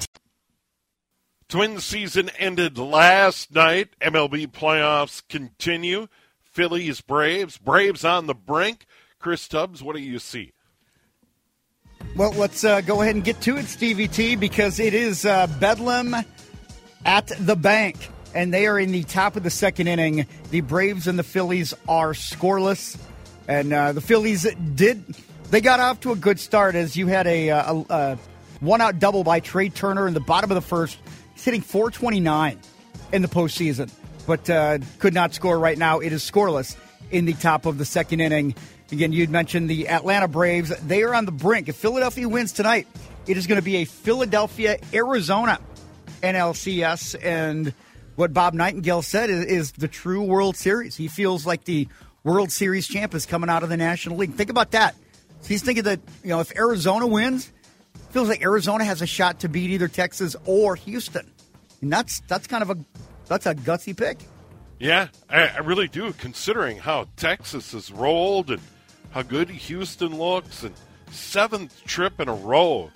Twin 1.48 1.80
season 1.80 2.30
ended 2.38 2.78
last 2.78 3.52
night. 3.52 3.96
MLB 4.00 4.46
playoffs 4.46 5.22
continue. 5.28 6.06
Phillies, 6.40 7.00
Braves. 7.00 7.58
Braves 7.58 8.04
on 8.04 8.28
the 8.28 8.34
brink. 8.34 8.86
Chris 9.18 9.48
Tubbs, 9.48 9.82
what 9.82 9.96
do 9.96 10.02
you 10.02 10.20
see? 10.20 10.52
Well, 12.16 12.32
let's 12.32 12.62
uh, 12.62 12.80
go 12.80 13.02
ahead 13.02 13.16
and 13.16 13.24
get 13.24 13.40
to 13.42 13.56
it, 13.56 13.66
Stevie 13.66 14.08
T, 14.08 14.36
because 14.36 14.78
it 14.78 14.94
is 14.94 15.26
uh, 15.26 15.48
Bedlam 15.58 16.14
at 17.04 17.32
the 17.40 17.56
bank, 17.56 18.08
and 18.34 18.54
they 18.54 18.66
are 18.66 18.78
in 18.78 18.92
the 18.92 19.02
top 19.02 19.36
of 19.36 19.42
the 19.42 19.50
second 19.50 19.88
inning. 19.88 20.26
The 20.50 20.60
Braves 20.60 21.06
and 21.06 21.18
the 21.18 21.24
Phillies 21.24 21.74
are 21.88 22.12
scoreless, 22.12 22.96
and 23.48 23.72
uh, 23.72 23.92
the 23.92 24.00
Phillies 24.00 24.46
did. 24.74 25.04
They 25.50 25.60
got 25.60 25.80
off 25.80 26.00
to 26.00 26.12
a 26.12 26.16
good 26.16 26.38
start 26.38 26.74
as 26.74 26.96
you 26.96 27.08
had 27.08 27.26
a, 27.26 27.48
a, 27.48 27.84
a 27.90 28.18
one-out 28.60 28.98
double 28.98 29.24
by 29.24 29.40
Trea 29.40 29.68
Turner 29.68 30.06
in 30.06 30.14
the 30.14 30.20
bottom 30.20 30.50
of 30.50 30.54
the 30.54 30.62
first. 30.62 30.98
He's 31.34 31.44
hitting 31.44 31.60
429 31.60 32.58
in 33.12 33.22
the 33.22 33.28
postseason, 33.28 33.90
but 34.26 34.48
uh, 34.48 34.78
could 34.98 35.14
not 35.14 35.34
score 35.34 35.58
right 35.58 35.76
now. 35.76 35.98
It 35.98 36.12
is 36.12 36.28
scoreless 36.28 36.76
in 37.10 37.24
the 37.24 37.34
top 37.34 37.66
of 37.66 37.78
the 37.78 37.84
second 37.84 38.20
inning. 38.20 38.54
Again, 38.94 39.12
you'd 39.12 39.28
mentioned 39.28 39.68
the 39.68 39.88
Atlanta 39.88 40.28
Braves. 40.28 40.68
They 40.86 41.02
are 41.02 41.16
on 41.16 41.24
the 41.24 41.32
brink. 41.32 41.68
If 41.68 41.74
Philadelphia 41.74 42.28
wins 42.28 42.52
tonight, 42.52 42.86
it 43.26 43.36
is 43.36 43.48
going 43.48 43.58
to 43.58 43.64
be 43.64 43.78
a 43.78 43.84
Philadelphia 43.86 44.78
Arizona 44.92 45.58
NLCS. 46.22 47.16
And 47.20 47.74
what 48.14 48.32
Bob 48.32 48.54
Nightingale 48.54 49.02
said 49.02 49.30
is, 49.30 49.46
is, 49.46 49.72
the 49.72 49.88
true 49.88 50.22
World 50.22 50.56
Series. 50.56 50.94
He 50.94 51.08
feels 51.08 51.44
like 51.44 51.64
the 51.64 51.88
World 52.22 52.52
Series 52.52 52.86
champ 52.86 53.16
is 53.16 53.26
coming 53.26 53.50
out 53.50 53.64
of 53.64 53.68
the 53.68 53.76
National 53.76 54.16
League. 54.16 54.34
Think 54.34 54.48
about 54.48 54.70
that. 54.70 54.94
He's 55.44 55.62
thinking 55.62 55.82
that, 55.84 55.98
you 56.22 56.28
know, 56.28 56.38
if 56.38 56.56
Arizona 56.56 57.08
wins, 57.08 57.50
feels 58.10 58.28
like 58.28 58.42
Arizona 58.42 58.84
has 58.84 59.02
a 59.02 59.06
shot 59.06 59.40
to 59.40 59.48
beat 59.48 59.70
either 59.70 59.88
Texas 59.88 60.36
or 60.44 60.76
Houston. 60.76 61.28
And 61.82 61.92
that's 61.92 62.20
that's 62.28 62.46
kind 62.46 62.62
of 62.62 62.70
a 62.70 62.76
that's 63.26 63.46
a 63.46 63.56
gutsy 63.56 63.96
pick. 63.96 64.18
Yeah, 64.78 65.08
I, 65.28 65.48
I 65.48 65.58
really 65.58 65.88
do, 65.88 66.12
considering 66.12 66.78
how 66.78 67.08
Texas 67.16 67.72
has 67.72 67.90
rolled 67.90 68.52
and 68.52 68.60
how 69.14 69.22
good 69.22 69.48
Houston 69.48 70.18
looks, 70.18 70.64
and 70.64 70.74
seventh 71.12 71.84
trip 71.84 72.18
in 72.18 72.28
a 72.28 72.34
row 72.34 72.90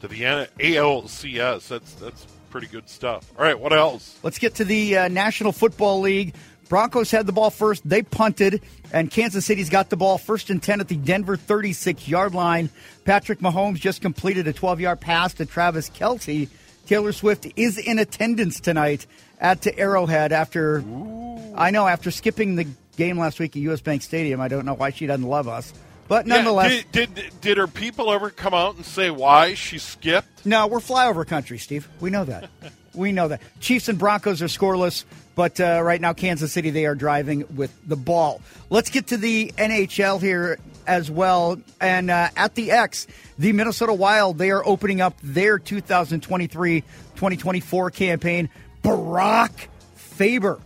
to 0.00 0.06
the 0.06 0.20
ALCS. 0.20 1.66
That's 1.66 1.94
that's 1.94 2.26
pretty 2.50 2.68
good 2.68 2.88
stuff. 2.88 3.28
All 3.36 3.44
right, 3.44 3.58
what 3.58 3.72
else? 3.72 4.16
Let's 4.22 4.38
get 4.38 4.54
to 4.56 4.64
the 4.64 4.96
uh, 4.96 5.08
National 5.08 5.50
Football 5.50 6.00
League. 6.00 6.36
Broncos 6.68 7.10
had 7.10 7.26
the 7.26 7.32
ball 7.32 7.50
first. 7.50 7.88
They 7.88 8.02
punted, 8.02 8.62
and 8.92 9.10
Kansas 9.10 9.44
City's 9.44 9.68
got 9.68 9.90
the 9.90 9.96
ball 9.96 10.18
first 10.18 10.50
and 10.50 10.62
10 10.62 10.80
at 10.80 10.88
the 10.88 10.96
Denver 10.96 11.36
36 11.36 12.06
yard 12.08 12.32
line. 12.32 12.70
Patrick 13.04 13.40
Mahomes 13.40 13.76
just 13.76 14.00
completed 14.00 14.46
a 14.46 14.52
12 14.52 14.80
yard 14.80 15.00
pass 15.00 15.34
to 15.34 15.46
Travis 15.46 15.90
Kelce. 15.90 16.48
Taylor 16.86 17.12
Swift 17.12 17.48
is 17.56 17.76
in 17.76 17.98
attendance 17.98 18.60
tonight 18.60 19.06
at 19.40 19.62
the 19.62 19.76
Arrowhead 19.76 20.30
after, 20.30 20.78
Ooh. 20.78 21.54
I 21.56 21.72
know, 21.72 21.88
after 21.88 22.12
skipping 22.12 22.54
the 22.54 22.68
game 22.96 23.18
last 23.18 23.38
week 23.38 23.56
at 23.56 23.62
US 23.62 23.80
Bank 23.80 24.02
Stadium. 24.02 24.40
I 24.40 24.48
don't 24.48 24.64
know 24.64 24.74
why 24.74 24.90
she 24.90 25.06
doesn't 25.06 25.26
love 25.26 25.48
us. 25.48 25.72
But 26.08 26.26
nonetheless, 26.26 26.72
yeah, 26.72 26.82
did, 26.92 27.14
did, 27.14 27.40
did 27.40 27.56
her 27.58 27.66
people 27.66 28.12
ever 28.12 28.30
come 28.30 28.54
out 28.54 28.76
and 28.76 28.86
say 28.86 29.10
why 29.10 29.54
she 29.54 29.78
skipped? 29.78 30.46
No, 30.46 30.68
we're 30.68 30.78
flyover 30.78 31.26
country, 31.26 31.58
Steve. 31.58 31.88
We 32.00 32.10
know 32.10 32.24
that. 32.24 32.48
we 32.94 33.12
know 33.12 33.28
that. 33.28 33.42
Chiefs 33.60 33.88
and 33.88 33.98
Broncos 33.98 34.40
are 34.40 34.46
scoreless. 34.46 35.04
But 35.34 35.60
uh, 35.60 35.82
right 35.82 36.00
now, 36.00 36.14
Kansas 36.14 36.50
City, 36.50 36.70
they 36.70 36.86
are 36.86 36.94
driving 36.94 37.44
with 37.54 37.70
the 37.86 37.96
ball. 37.96 38.40
Let's 38.70 38.88
get 38.88 39.08
to 39.08 39.18
the 39.18 39.52
NHL 39.58 40.20
here 40.20 40.58
as 40.86 41.10
well. 41.10 41.60
And 41.78 42.10
uh, 42.10 42.30
at 42.36 42.54
the 42.54 42.70
X, 42.70 43.06
the 43.38 43.52
Minnesota 43.52 43.92
Wild, 43.92 44.38
they 44.38 44.50
are 44.50 44.66
opening 44.66 45.02
up 45.02 45.14
their 45.22 45.58
2023 45.58 46.80
2024 46.80 47.90
campaign. 47.90 48.48
Brock 48.82 49.52
Faber 49.94 50.58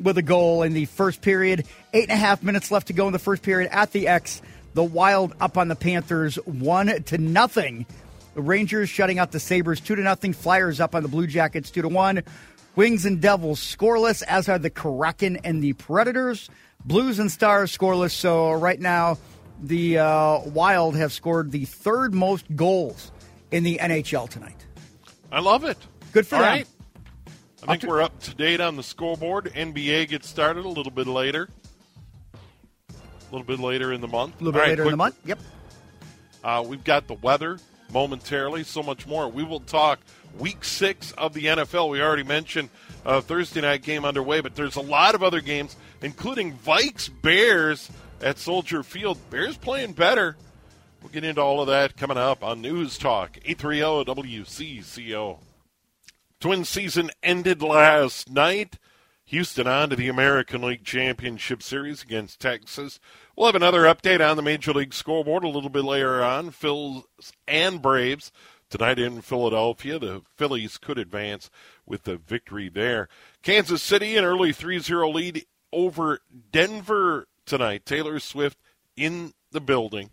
with 0.00 0.18
a 0.18 0.22
goal 0.22 0.62
in 0.62 0.72
the 0.72 0.84
first 0.86 1.22
period. 1.22 1.64
Eight 1.92 2.04
and 2.04 2.12
a 2.12 2.16
half 2.16 2.42
minutes 2.42 2.70
left 2.70 2.88
to 2.88 2.92
go 2.92 3.06
in 3.06 3.12
the 3.12 3.18
first 3.18 3.42
period 3.42 3.70
at 3.72 3.92
the 3.92 4.08
X. 4.08 4.42
The 4.74 4.84
Wild 4.84 5.34
up 5.40 5.56
on 5.56 5.68
the 5.68 5.76
Panthers, 5.76 6.36
one 6.44 7.02
to 7.04 7.18
nothing. 7.18 7.86
The 8.34 8.42
Rangers 8.42 8.90
shutting 8.90 9.18
out 9.18 9.32
the 9.32 9.40
Sabres, 9.40 9.80
two 9.80 9.96
to 9.96 10.02
nothing. 10.02 10.34
Flyers 10.34 10.80
up 10.80 10.94
on 10.94 11.02
the 11.02 11.08
Blue 11.08 11.26
Jackets, 11.26 11.70
two 11.70 11.82
to 11.82 11.88
one. 11.88 12.22
Wings 12.74 13.06
and 13.06 13.22
Devils 13.22 13.58
scoreless, 13.58 14.22
as 14.22 14.50
are 14.50 14.58
the 14.58 14.68
Kraken 14.68 15.36
and 15.36 15.62
the 15.62 15.72
Predators. 15.72 16.50
Blues 16.84 17.18
and 17.18 17.32
Stars 17.32 17.76
scoreless. 17.76 18.10
So 18.10 18.52
right 18.52 18.78
now, 18.78 19.16
the 19.62 19.98
uh, 19.98 20.40
Wild 20.40 20.94
have 20.96 21.12
scored 21.12 21.52
the 21.52 21.64
third 21.64 22.12
most 22.14 22.44
goals 22.54 23.10
in 23.50 23.62
the 23.64 23.78
NHL 23.78 24.28
tonight. 24.28 24.66
I 25.32 25.40
love 25.40 25.64
it. 25.64 25.78
Good 26.12 26.26
for 26.26 26.36
All 26.36 26.42
them. 26.42 26.50
Right. 26.50 26.66
I 27.62 27.76
think 27.76 27.90
we're 27.90 28.02
up 28.02 28.18
to 28.20 28.34
date 28.34 28.60
on 28.60 28.76
the 28.76 28.82
scoreboard. 28.82 29.52
NBA 29.54 30.08
gets 30.08 30.28
started 30.28 30.64
a 30.64 30.68
little 30.68 30.92
bit 30.92 31.06
later. 31.06 31.48
A 32.92 33.32
little 33.32 33.46
bit 33.46 33.58
later 33.58 33.92
in 33.92 34.00
the 34.00 34.08
month. 34.08 34.40
A 34.40 34.44
little 34.44 34.60
bit 34.60 34.68
later 34.68 34.82
quick. 34.82 34.86
in 34.86 34.90
the 34.92 34.96
month. 34.96 35.18
Yep. 35.24 35.38
Uh, 36.44 36.64
we've 36.66 36.84
got 36.84 37.06
the 37.06 37.14
weather 37.14 37.58
momentarily, 37.92 38.62
so 38.62 38.82
much 38.82 39.06
more. 39.06 39.28
We 39.28 39.42
will 39.42 39.60
talk 39.60 40.00
week 40.38 40.64
six 40.64 41.12
of 41.12 41.32
the 41.32 41.46
NFL. 41.46 41.90
We 41.90 42.00
already 42.00 42.22
mentioned 42.22 42.68
a 43.04 43.22
Thursday 43.22 43.62
night 43.62 43.82
game 43.82 44.04
underway, 44.04 44.40
but 44.40 44.54
there's 44.54 44.76
a 44.76 44.80
lot 44.80 45.14
of 45.14 45.22
other 45.22 45.40
games, 45.40 45.76
including 46.02 46.56
Vikes 46.56 47.10
Bears 47.22 47.90
at 48.20 48.38
Soldier 48.38 48.82
Field. 48.82 49.18
Bears 49.30 49.56
playing 49.56 49.94
better. 49.94 50.36
We'll 51.02 51.10
get 51.10 51.24
into 51.24 51.40
all 51.40 51.60
of 51.60 51.68
that 51.68 51.96
coming 51.96 52.16
up 52.16 52.44
on 52.44 52.60
News 52.60 52.98
Talk 52.98 53.38
830 53.44 54.04
WCCO. 54.12 55.38
Twin 56.40 56.64
season 56.64 57.10
ended 57.22 57.62
last 57.62 58.30
night. 58.30 58.78
Houston 59.24 59.66
on 59.66 59.90
to 59.90 59.96
the 59.96 60.08
American 60.08 60.62
League 60.62 60.84
Championship 60.84 61.62
Series 61.62 62.02
against 62.02 62.38
Texas. 62.38 63.00
We'll 63.34 63.46
have 63.46 63.56
another 63.56 63.82
update 63.82 64.26
on 64.26 64.36
the 64.36 64.42
Major 64.42 64.72
League 64.72 64.94
scoreboard 64.94 65.42
a 65.42 65.48
little 65.48 65.70
bit 65.70 65.82
later 65.84 66.22
on. 66.22 66.50
Phils 66.52 67.04
and 67.48 67.82
Braves 67.82 68.30
tonight 68.70 68.98
in 68.98 69.22
Philadelphia. 69.22 69.98
The 69.98 70.22
Phillies 70.36 70.78
could 70.78 70.98
advance 70.98 71.50
with 71.84 72.04
the 72.04 72.18
victory 72.18 72.68
there. 72.68 73.08
Kansas 73.42 73.82
City, 73.82 74.16
an 74.16 74.24
early 74.24 74.52
3 74.52 74.78
0 74.78 75.08
lead 75.10 75.44
over 75.72 76.20
Denver 76.52 77.26
tonight. 77.46 77.84
Taylor 77.84 78.20
Swift 78.20 78.58
in 78.96 79.32
the 79.50 79.60
building. 79.60 80.10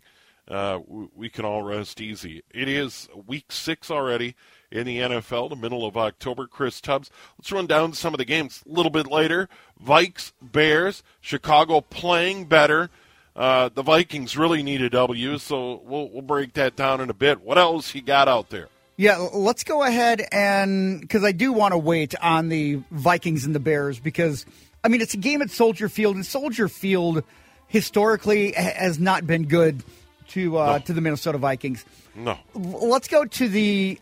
uh, 0.48 0.78
we 1.14 1.28
can 1.28 1.44
all 1.44 1.62
rest 1.62 2.00
easy. 2.00 2.42
It 2.52 2.68
is 2.68 3.08
week 3.26 3.50
six 3.52 3.90
already 3.90 4.34
in 4.74 4.86
the 4.86 4.98
NFL, 4.98 5.48
the 5.48 5.56
middle 5.56 5.86
of 5.86 5.96
October. 5.96 6.46
Chris 6.46 6.80
Tubbs. 6.80 7.10
Let's 7.38 7.52
run 7.52 7.66
down 7.66 7.92
some 7.94 8.12
of 8.12 8.18
the 8.18 8.24
games 8.24 8.62
a 8.68 8.72
little 8.72 8.90
bit 8.90 9.06
later. 9.06 9.48
Vikes, 9.82 10.32
Bears, 10.42 11.02
Chicago 11.20 11.80
playing 11.80 12.46
better. 12.46 12.90
Uh, 13.36 13.70
the 13.72 13.82
Vikings 13.82 14.36
really 14.36 14.62
need 14.62 14.82
a 14.82 14.90
W, 14.90 15.38
so 15.38 15.80
we'll, 15.84 16.10
we'll 16.10 16.22
break 16.22 16.54
that 16.54 16.76
down 16.76 17.00
in 17.00 17.08
a 17.08 17.14
bit. 17.14 17.40
What 17.40 17.56
else 17.56 17.94
you 17.94 18.02
got 18.02 18.28
out 18.28 18.50
there? 18.50 18.68
Yeah, 18.96 19.16
let's 19.32 19.64
go 19.64 19.82
ahead 19.82 20.24
and 20.30 21.00
because 21.00 21.24
I 21.24 21.32
do 21.32 21.52
want 21.52 21.72
to 21.72 21.78
wait 21.78 22.14
on 22.20 22.48
the 22.48 22.80
Vikings 22.92 23.44
and 23.44 23.52
the 23.52 23.60
Bears 23.60 23.98
because 23.98 24.46
I 24.84 24.88
mean 24.88 25.00
it's 25.00 25.14
a 25.14 25.18
game 25.18 25.42
at 25.42 25.50
Soldier 25.50 25.88
Field 25.88 26.14
and 26.14 26.24
Soldier 26.24 26.68
Field 26.68 27.24
historically 27.66 28.52
has 28.52 29.00
not 29.00 29.26
been 29.26 29.46
good 29.46 29.82
to 30.28 30.58
uh, 30.58 30.72
no. 30.74 30.78
to 30.84 30.92
the 30.92 31.00
Minnesota 31.00 31.38
Vikings. 31.38 31.84
No. 32.14 32.38
Let's 32.54 33.08
go 33.08 33.24
to 33.24 33.48
the. 33.48 33.98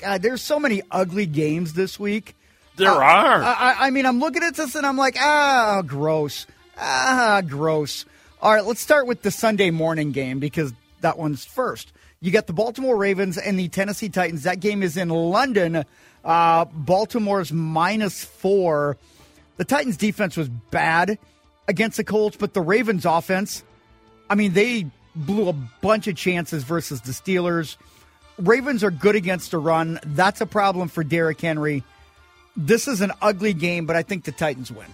God, 0.00 0.22
there's 0.22 0.42
so 0.42 0.58
many 0.58 0.82
ugly 0.90 1.26
games 1.26 1.74
this 1.74 1.98
week. 1.98 2.34
There 2.76 2.90
uh, 2.90 2.94
are. 2.94 3.42
I, 3.42 3.76
I, 3.78 3.90
mean, 3.90 4.06
I'm 4.06 4.20
looking 4.20 4.42
at 4.42 4.54
this 4.54 4.74
and 4.74 4.86
I'm 4.86 4.96
like, 4.96 5.16
ah, 5.18 5.82
gross. 5.86 6.46
Ah, 6.78 7.42
gross. 7.46 8.06
All 8.40 8.54
right, 8.54 8.64
let's 8.64 8.80
start 8.80 9.06
with 9.06 9.22
the 9.22 9.30
Sunday 9.30 9.70
morning 9.70 10.12
game 10.12 10.38
because 10.38 10.72
that 11.02 11.18
one's 11.18 11.44
first. 11.44 11.92
You 12.20 12.30
got 12.30 12.46
the 12.46 12.52
Baltimore 12.52 12.96
Ravens 12.96 13.36
and 13.38 13.58
the 13.58 13.68
Tennessee 13.68 14.08
Titans. 14.08 14.44
That 14.44 14.60
game 14.60 14.82
is 14.82 14.96
in 14.96 15.08
London. 15.08 15.84
Uh, 16.24 16.64
Baltimore's 16.66 17.52
minus 17.52 18.24
four. 18.24 18.96
The 19.56 19.64
Titans' 19.64 19.96
defense 19.98 20.36
was 20.36 20.48
bad 20.48 21.18
against 21.68 21.98
the 21.98 22.04
Colts, 22.04 22.36
but 22.36 22.54
the 22.54 22.60
Ravens' 22.62 23.04
offense, 23.04 23.62
I 24.28 24.34
mean, 24.34 24.54
they 24.54 24.86
blew 25.14 25.48
a 25.48 25.52
bunch 25.52 26.06
of 26.08 26.16
chances 26.16 26.64
versus 26.64 27.02
the 27.02 27.12
Steelers. 27.12 27.76
Ravens 28.40 28.82
are 28.84 28.90
good 28.90 29.16
against 29.16 29.50
the 29.50 29.58
run. 29.58 29.98
That's 30.04 30.40
a 30.40 30.46
problem 30.46 30.88
for 30.88 31.04
Derrick 31.04 31.40
Henry. 31.40 31.84
This 32.56 32.88
is 32.88 33.00
an 33.00 33.12
ugly 33.22 33.52
game, 33.52 33.86
but 33.86 33.96
I 33.96 34.02
think 34.02 34.24
the 34.24 34.32
Titans 34.32 34.70
win. 34.72 34.86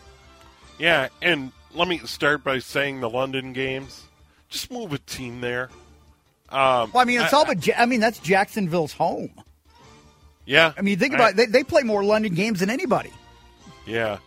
Yeah, 0.78 1.08
and 1.22 1.52
let 1.74 1.88
me 1.88 1.98
start 1.98 2.44
by 2.44 2.58
saying 2.58 3.00
the 3.00 3.10
London 3.10 3.52
games. 3.52 4.04
Just 4.48 4.70
move 4.70 4.92
a 4.92 4.98
team 4.98 5.40
there. 5.40 5.70
Um, 6.48 6.92
well, 6.92 7.02
I 7.02 7.04
mean, 7.04 7.20
it's 7.20 7.32
I, 7.32 7.38
all 7.38 7.44
but. 7.46 7.68
I 7.76 7.86
mean, 7.86 8.00
that's 8.00 8.18
Jacksonville's 8.18 8.92
home. 8.92 9.30
Yeah. 10.44 10.72
I 10.78 10.82
mean, 10.82 10.98
think 10.98 11.14
about 11.14 11.26
I, 11.26 11.30
it. 11.30 11.36
They, 11.36 11.46
they 11.46 11.64
play 11.64 11.82
more 11.82 12.04
London 12.04 12.34
games 12.34 12.60
than 12.60 12.70
anybody. 12.70 13.12
Yeah. 13.84 14.18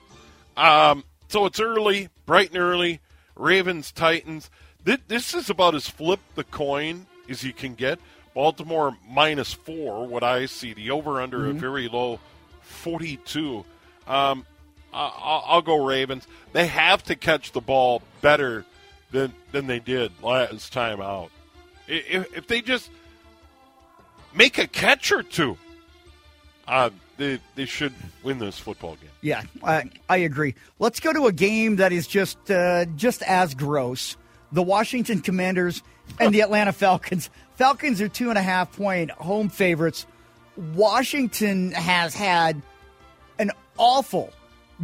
Um, 0.57 1.05
so 1.29 1.45
it's 1.45 1.59
early, 1.59 2.09
bright 2.25 2.49
and 2.49 2.59
early. 2.59 2.99
Ravens, 3.35 3.91
Titans. 3.91 4.49
This, 4.83 4.97
this 5.07 5.33
is 5.33 5.49
about 5.49 5.75
as 5.75 5.87
flip 5.87 6.19
the 6.35 6.43
coin 6.43 7.05
as 7.29 7.43
you 7.43 7.53
can 7.53 7.73
get. 7.73 7.99
Baltimore 8.33 8.95
minus 9.09 9.53
four, 9.53 10.07
what 10.07 10.23
I 10.23 10.45
see. 10.45 10.73
The 10.73 10.91
over 10.91 11.21
under 11.21 11.39
mm-hmm. 11.39 11.57
a 11.57 11.59
very 11.59 11.87
low 11.87 12.19
42. 12.61 13.65
Um, 14.07 14.45
I'll, 14.93 15.43
I'll, 15.45 15.61
go 15.61 15.85
Ravens. 15.85 16.27
They 16.53 16.67
have 16.67 17.03
to 17.03 17.15
catch 17.15 17.51
the 17.51 17.61
ball 17.61 18.01
better 18.21 18.65
than 19.11 19.33
than 19.51 19.67
they 19.67 19.79
did 19.79 20.11
last 20.23 20.73
time 20.73 21.01
out. 21.01 21.31
If, 21.87 22.35
if 22.35 22.47
they 22.47 22.61
just 22.61 22.89
make 24.33 24.57
a 24.57 24.67
catch 24.67 25.11
or 25.11 25.23
two, 25.23 25.57
uh, 26.67 26.89
they 27.17 27.39
they 27.55 27.65
should 27.65 27.93
win 28.23 28.39
this 28.39 28.57
football 28.57 28.95
game. 28.95 29.09
Yeah, 29.21 29.43
I, 29.63 29.89
I 30.07 30.17
agree. 30.17 30.55
Let's 30.79 30.99
go 30.99 31.13
to 31.13 31.27
a 31.27 31.31
game 31.31 31.77
that 31.77 31.91
is 31.91 32.07
just 32.07 32.49
uh, 32.49 32.85
just 32.95 33.21
as 33.23 33.53
gross. 33.53 34.15
The 34.51 34.63
Washington 34.63 35.21
Commanders 35.21 35.83
and 36.19 36.33
the 36.33 36.41
Atlanta 36.41 36.73
Falcons. 36.73 37.29
Falcons 37.55 38.01
are 38.01 38.09
two 38.09 38.29
and 38.29 38.37
a 38.37 38.41
half 38.41 38.75
point 38.75 39.11
home 39.11 39.49
favorites. 39.49 40.05
Washington 40.55 41.71
has 41.71 42.13
had 42.13 42.61
an 43.37 43.51
awful 43.77 44.33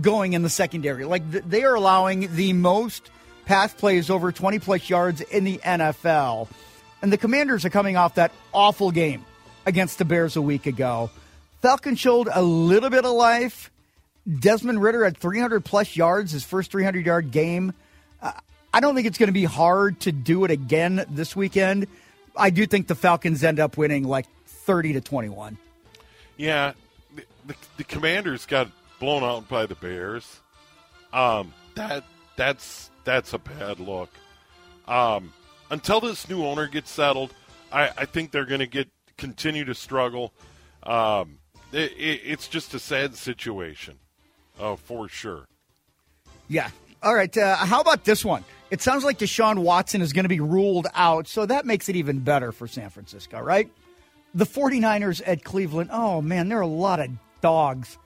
going 0.01 0.33
in 0.33 0.43
the 0.43 0.49
secondary. 0.49 1.05
Like 1.05 1.29
they 1.29 1.63
are 1.63 1.75
allowing 1.75 2.35
the 2.35 2.53
most 2.53 3.09
pass 3.45 3.73
plays 3.73 4.09
over 4.09 4.31
20 4.31 4.59
plus 4.59 4.89
yards 4.89 5.21
in 5.21 5.43
the 5.43 5.57
NFL. 5.57 6.47
And 7.01 7.11
the 7.11 7.17
Commanders 7.17 7.65
are 7.65 7.69
coming 7.69 7.97
off 7.97 8.15
that 8.15 8.31
awful 8.53 8.91
game 8.91 9.25
against 9.65 9.97
the 9.97 10.05
Bears 10.05 10.35
a 10.35 10.41
week 10.41 10.65
ago. 10.65 11.09
Falcon 11.61 11.95
showed 11.95 12.29
a 12.31 12.41
little 12.41 12.89
bit 12.89 13.05
of 13.05 13.11
life. 13.13 13.71
Desmond 14.39 14.81
Ridder 14.81 15.03
had 15.03 15.17
300 15.17 15.63
plus 15.63 15.95
yards, 15.95 16.31
his 16.31 16.43
first 16.43 16.71
300 16.71 17.05
yard 17.05 17.31
game. 17.31 17.73
Uh, 18.21 18.31
I 18.75 18.81
don't 18.81 18.93
think 18.93 19.07
it's 19.07 19.17
going 19.17 19.27
to 19.27 19.33
be 19.33 19.45
hard 19.45 20.01
to 20.01 20.11
do 20.11 20.43
it 20.43 20.51
again 20.51 21.05
this 21.09 21.33
weekend. 21.33 21.87
I 22.35 22.49
do 22.49 22.65
think 22.65 22.87
the 22.87 22.95
Falcons 22.95 23.41
end 23.41 23.57
up 23.57 23.77
winning 23.77 24.03
like 24.03 24.25
30 24.47 24.91
to 24.93 25.01
21. 25.01 25.57
Yeah, 26.35 26.73
the, 27.15 27.23
the, 27.47 27.55
the 27.77 27.83
Commanders 27.85 28.45
got 28.45 28.69
blown 28.99 29.23
out 29.23 29.47
by 29.47 29.65
the 29.65 29.75
Bears. 29.75 30.41
Um, 31.13 31.53
that 31.75 32.03
that's 32.35 32.89
that's 33.05 33.31
a 33.31 33.37
bad 33.37 33.79
look. 33.79 34.09
Um, 34.89 35.31
until 35.71 36.01
this 36.01 36.27
new 36.27 36.43
owner 36.43 36.67
gets 36.67 36.91
settled, 36.91 37.33
I, 37.71 37.91
I 37.97 38.03
think 38.03 38.31
they're 38.31 38.43
going 38.43 38.59
to 38.59 38.67
get 38.67 38.89
continue 39.15 39.63
to 39.63 39.73
struggle. 39.73 40.33
Um, 40.83 41.37
it, 41.71 41.93
it, 41.93 42.21
it's 42.25 42.49
just 42.49 42.73
a 42.73 42.79
sad 42.79 43.15
situation, 43.15 43.99
uh, 44.59 44.75
for 44.75 45.07
sure. 45.07 45.45
Yeah. 46.49 46.71
All 47.05 47.13
right. 47.13 47.35
Uh, 47.37 47.55
how 47.55 47.81
about 47.81 48.03
this 48.03 48.25
one? 48.25 48.43
It 48.71 48.81
sounds 48.81 49.03
like 49.03 49.19
Deshaun 49.19 49.59
Watson 49.59 50.01
is 50.01 50.11
going 50.11 50.23
to 50.23 50.29
be 50.29 50.39
ruled 50.39 50.87
out, 50.95 51.27
so 51.27 51.45
that 51.45 51.65
makes 51.67 51.87
it 51.87 51.95
even 51.95 52.19
better 52.19 52.51
for 52.51 52.67
San 52.67 52.89
Francisco, 52.89 53.39
right? 53.39 53.69
The 54.33 54.45
49ers 54.45 55.21
at 55.23 55.43
Cleveland. 55.43 55.91
Oh, 55.93 56.19
man, 56.21 56.49
there 56.49 56.57
are 56.57 56.61
a 56.61 56.67
lot 56.67 56.99
of 56.99 57.11
dogs. 57.41 57.99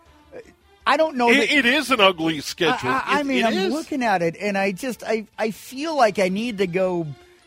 I 0.85 0.97
don't 0.97 1.15
know. 1.15 1.29
It, 1.29 1.49
it 1.49 1.65
is 1.65 1.91
an 1.91 2.01
ugly 2.01 2.41
schedule. 2.41 2.89
I, 2.89 3.03
I, 3.05 3.19
I 3.19 3.23
mean, 3.23 3.45
I'm 3.45 3.53
is. 3.53 3.73
looking 3.73 4.03
at 4.03 4.21
it, 4.21 4.35
and 4.39 4.57
I 4.57 4.71
just 4.71 5.03
I 5.03 5.27
I 5.37 5.51
feel 5.51 5.95
like 5.95 6.17
I 6.17 6.29
need 6.29 6.57
to 6.57 6.67
go 6.67 7.05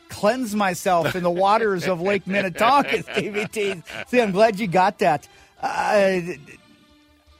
cleanse 0.08 0.54
myself 0.54 1.16
in 1.16 1.24
the 1.24 1.30
waters 1.30 1.88
of 1.88 2.00
Lake 2.00 2.26
Minnetonka, 2.26 3.02
Stevie 3.12 3.48
T. 3.48 3.82
See, 4.06 4.20
I'm 4.20 4.30
glad 4.30 4.60
you 4.60 4.68
got 4.68 5.00
that. 5.00 5.26
Uh, 5.60 6.20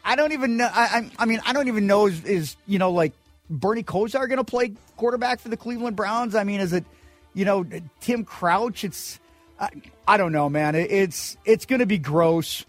I 0.05 0.17
don't 0.17 0.33
even 0.33 0.57
know. 0.57 0.69
I, 0.73 1.09
I 1.19 1.25
mean, 1.25 1.41
I 1.47 1.53
don't 1.53 1.69
even 1.69 1.87
know 1.87 2.09
is, 2.09 2.25
is 2.25 2.57
you 2.67 2.81
know 2.81 2.91
like 2.91 3.13
Bernie 3.51 3.83
Kosar 3.83 4.27
going 4.29 4.39
to 4.39 4.45
play 4.45 4.73
quarterback 4.97 5.41
for 5.41 5.49
the 5.49 5.57
Cleveland 5.57 5.97
Browns? 5.97 6.35
I 6.35 6.45
mean, 6.45 6.61
is 6.61 6.73
it 6.73 6.85
you 7.35 7.45
know 7.45 7.65
Tim 8.01 8.25
Couch? 8.25 8.85
It's 8.85 9.21
I, 9.61 9.71
I 10.07 10.17
don't 10.17 10.33
know, 10.33 10.49
man. 10.49 10.75
It, 10.75 10.91
it's 10.91 11.37
it's 11.45 11.67
going 11.67 11.81
to 11.81 11.87
be 11.87 11.99
gross. 11.99 12.65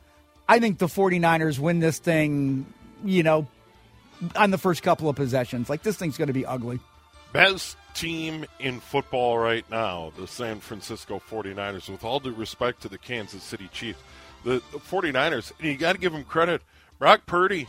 I 0.47 0.59
think 0.59 0.77
the 0.77 0.87
49ers 0.87 1.57
win 1.57 1.79
this 1.79 1.99
thing 1.99 2.65
you 3.03 3.23
know, 3.23 3.47
on 4.35 4.51
the 4.51 4.57
first 4.57 4.83
couple 4.83 5.09
of 5.09 5.15
possessions. 5.15 5.69
Like 5.69 5.83
this 5.83 5.97
thing's 5.97 6.17
going 6.17 6.27
to 6.27 6.33
be 6.33 6.45
ugly. 6.45 6.79
Best 7.31 7.77
team 7.93 8.45
in 8.59 8.79
football 8.79 9.37
right 9.37 9.67
now, 9.69 10.11
the 10.17 10.27
San 10.27 10.59
Francisco 10.59 11.21
49ers, 11.29 11.89
with 11.89 12.03
all 12.03 12.19
due 12.19 12.31
respect 12.31 12.81
to 12.83 12.89
the 12.89 12.97
Kansas 12.97 13.43
City 13.43 13.69
Chiefs. 13.73 13.99
The, 14.43 14.61
the 14.71 14.79
49ers, 14.79 15.51
you 15.59 15.75
got 15.77 15.93
to 15.93 15.99
give 15.99 16.13
them 16.13 16.23
credit. 16.23 16.61
Brock 16.99 17.25
Purdy, 17.25 17.67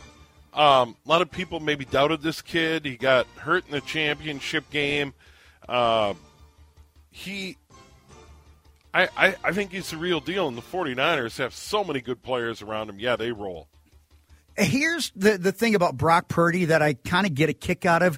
um, 0.55 0.95
a 1.05 1.09
lot 1.09 1.21
of 1.21 1.29
people 1.29 1.59
maybe 1.59 1.85
doubted 1.85 2.21
this 2.21 2.41
kid. 2.41 2.85
He 2.85 2.95
got 2.95 3.27
hurt 3.37 3.65
in 3.65 3.71
the 3.71 3.81
championship 3.81 4.69
game. 4.69 5.13
Uh, 5.67 6.13
he, 7.11 7.57
I, 8.93 9.09
I, 9.17 9.35
I 9.43 9.51
think 9.51 9.71
he's 9.71 9.89
the 9.89 9.97
real 9.97 10.21
deal, 10.21 10.47
and 10.47 10.57
the 10.57 10.61
49ers 10.61 11.37
have 11.39 11.53
so 11.53 11.83
many 11.83 11.99
good 11.99 12.23
players 12.23 12.61
around 12.61 12.89
him. 12.89 12.99
Yeah, 12.99 13.17
they 13.17 13.31
roll. 13.31 13.67
Here's 14.57 15.11
the 15.17 15.37
the 15.37 15.51
thing 15.51 15.75
about 15.75 15.97
Brock 15.97 16.29
Purdy 16.29 16.65
that 16.65 16.81
I 16.81 16.93
kind 16.93 17.27
of 17.27 17.35
get 17.35 17.49
a 17.49 17.53
kick 17.53 17.85
out 17.85 18.01
of 18.01 18.17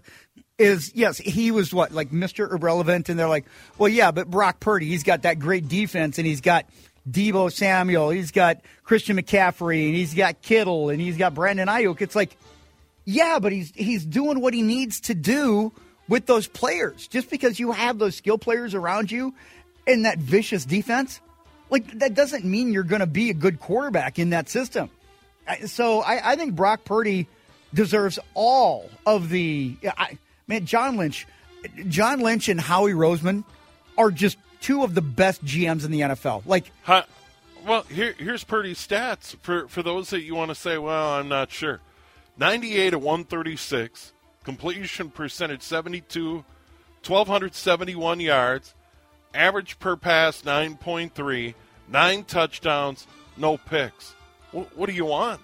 is 0.60 0.92
yes, 0.94 1.18
he 1.18 1.50
was 1.50 1.74
what 1.74 1.92
like 1.92 2.12
Mr. 2.12 2.52
Irrelevant, 2.52 3.10
and 3.10 3.20
they're 3.20 3.28
like, 3.28 3.46
well, 3.80 3.90
yeah, 3.90 4.12
but 4.12 4.30
Brock 4.30 4.60
Purdy, 4.60 4.86
he's 4.86 5.04
got 5.04 5.24
that 5.24 5.40
great 5.40 5.68
defense, 5.68 6.20
and 6.20 6.28
he's 6.28 6.42
got 6.42 6.68
Deebo 7.10 7.52
Samuel, 7.52 8.10
he's 8.10 8.32
got 8.32 8.62
Christian 8.84 9.18
McCaffrey, 9.18 9.88
and 9.88 9.96
he's 9.96 10.14
got 10.14 10.42
Kittle, 10.42 10.90
and 10.90 11.00
he's 11.00 11.18
got 11.18 11.34
Brandon 11.34 11.68
Aiyuk. 11.68 12.02
It's 12.02 12.16
like, 12.16 12.36
yeah, 13.06 13.40
but 13.40 13.52
he's 13.52 13.72
he's 13.76 14.06
doing 14.06 14.42
what 14.42 14.54
he 14.54 14.62
needs 14.62 15.00
to 15.02 15.14
do 15.14 15.72
with 16.10 16.26
those 16.26 16.48
players. 16.48 17.08
Just 17.08 17.30
because 17.30 17.60
you 17.60 17.72
have 17.72 18.00
those 18.00 18.16
skill 18.16 18.38
players 18.38 18.74
around 18.74 19.12
you 19.12 19.34
in 19.86 20.04
that 20.04 20.18
vicious 20.18 20.66
defense, 20.66 21.22
like 21.70 22.00
that 22.00 22.14
doesn't 22.14 22.44
mean 22.44 22.74
you're 22.74 22.84
going 22.84 23.00
to 23.00 23.08
be 23.08 23.30
a 23.30 23.34
good 23.34 23.60
quarterback 23.60 24.20
in 24.20 24.32
that 24.32 24.50
system. 24.50 24.90
So 25.66 26.02
I, 26.02 26.34
I 26.34 26.36
think 26.36 26.56
Brock 26.56 26.84
Purdy 26.84 27.28
deserves 27.74 28.20
all 28.34 28.90
of 29.06 29.30
the. 29.30 29.78
I, 29.98 30.18
man, 30.48 30.66
John 30.66 30.98
Lynch, 30.98 31.26
John 31.88 32.20
Lynch 32.20 32.50
and 32.50 32.60
Howie 32.60 32.92
Roseman 32.92 33.46
are 33.98 34.12
just 34.12 34.38
two 34.62 34.84
of 34.84 34.96
the 34.96 35.02
best 35.02 35.44
GMs 35.44 35.86
in 35.86 35.92
the 35.92 36.02
NFL. 36.02 36.44
Like, 36.46 36.72
huh, 36.84 37.04
well, 37.66 37.84
here, 37.84 38.16
here's 38.18 38.44
Purdy's 38.44 38.86
stats 38.86 39.36
for 39.42 39.68
for 39.68 39.84
those 39.84 40.10
that 40.12 40.22
you 40.22 40.36
want 40.36 40.50
to 40.50 40.56
say, 40.56 40.78
well, 40.78 41.14
I'm 41.14 41.28
not 41.28 41.52
sure. 41.52 41.82
98 42.40 42.94
at 42.94 43.02
136, 43.02 44.14
completion 44.44 45.10
percentage 45.10 45.64
72, 45.64 46.46
1271 47.06 48.20
yards, 48.20 48.76
average 49.34 49.80
per 49.80 49.96
pass 49.96 50.44
9.3, 50.44 51.56
nine 51.88 52.24
touchdowns, 52.24 53.08
no 53.38 53.58
picks. 53.58 54.14
What, 54.52 54.78
what 54.78 54.88
do 54.88 54.96
you 54.96 55.06
want? 55.06 55.42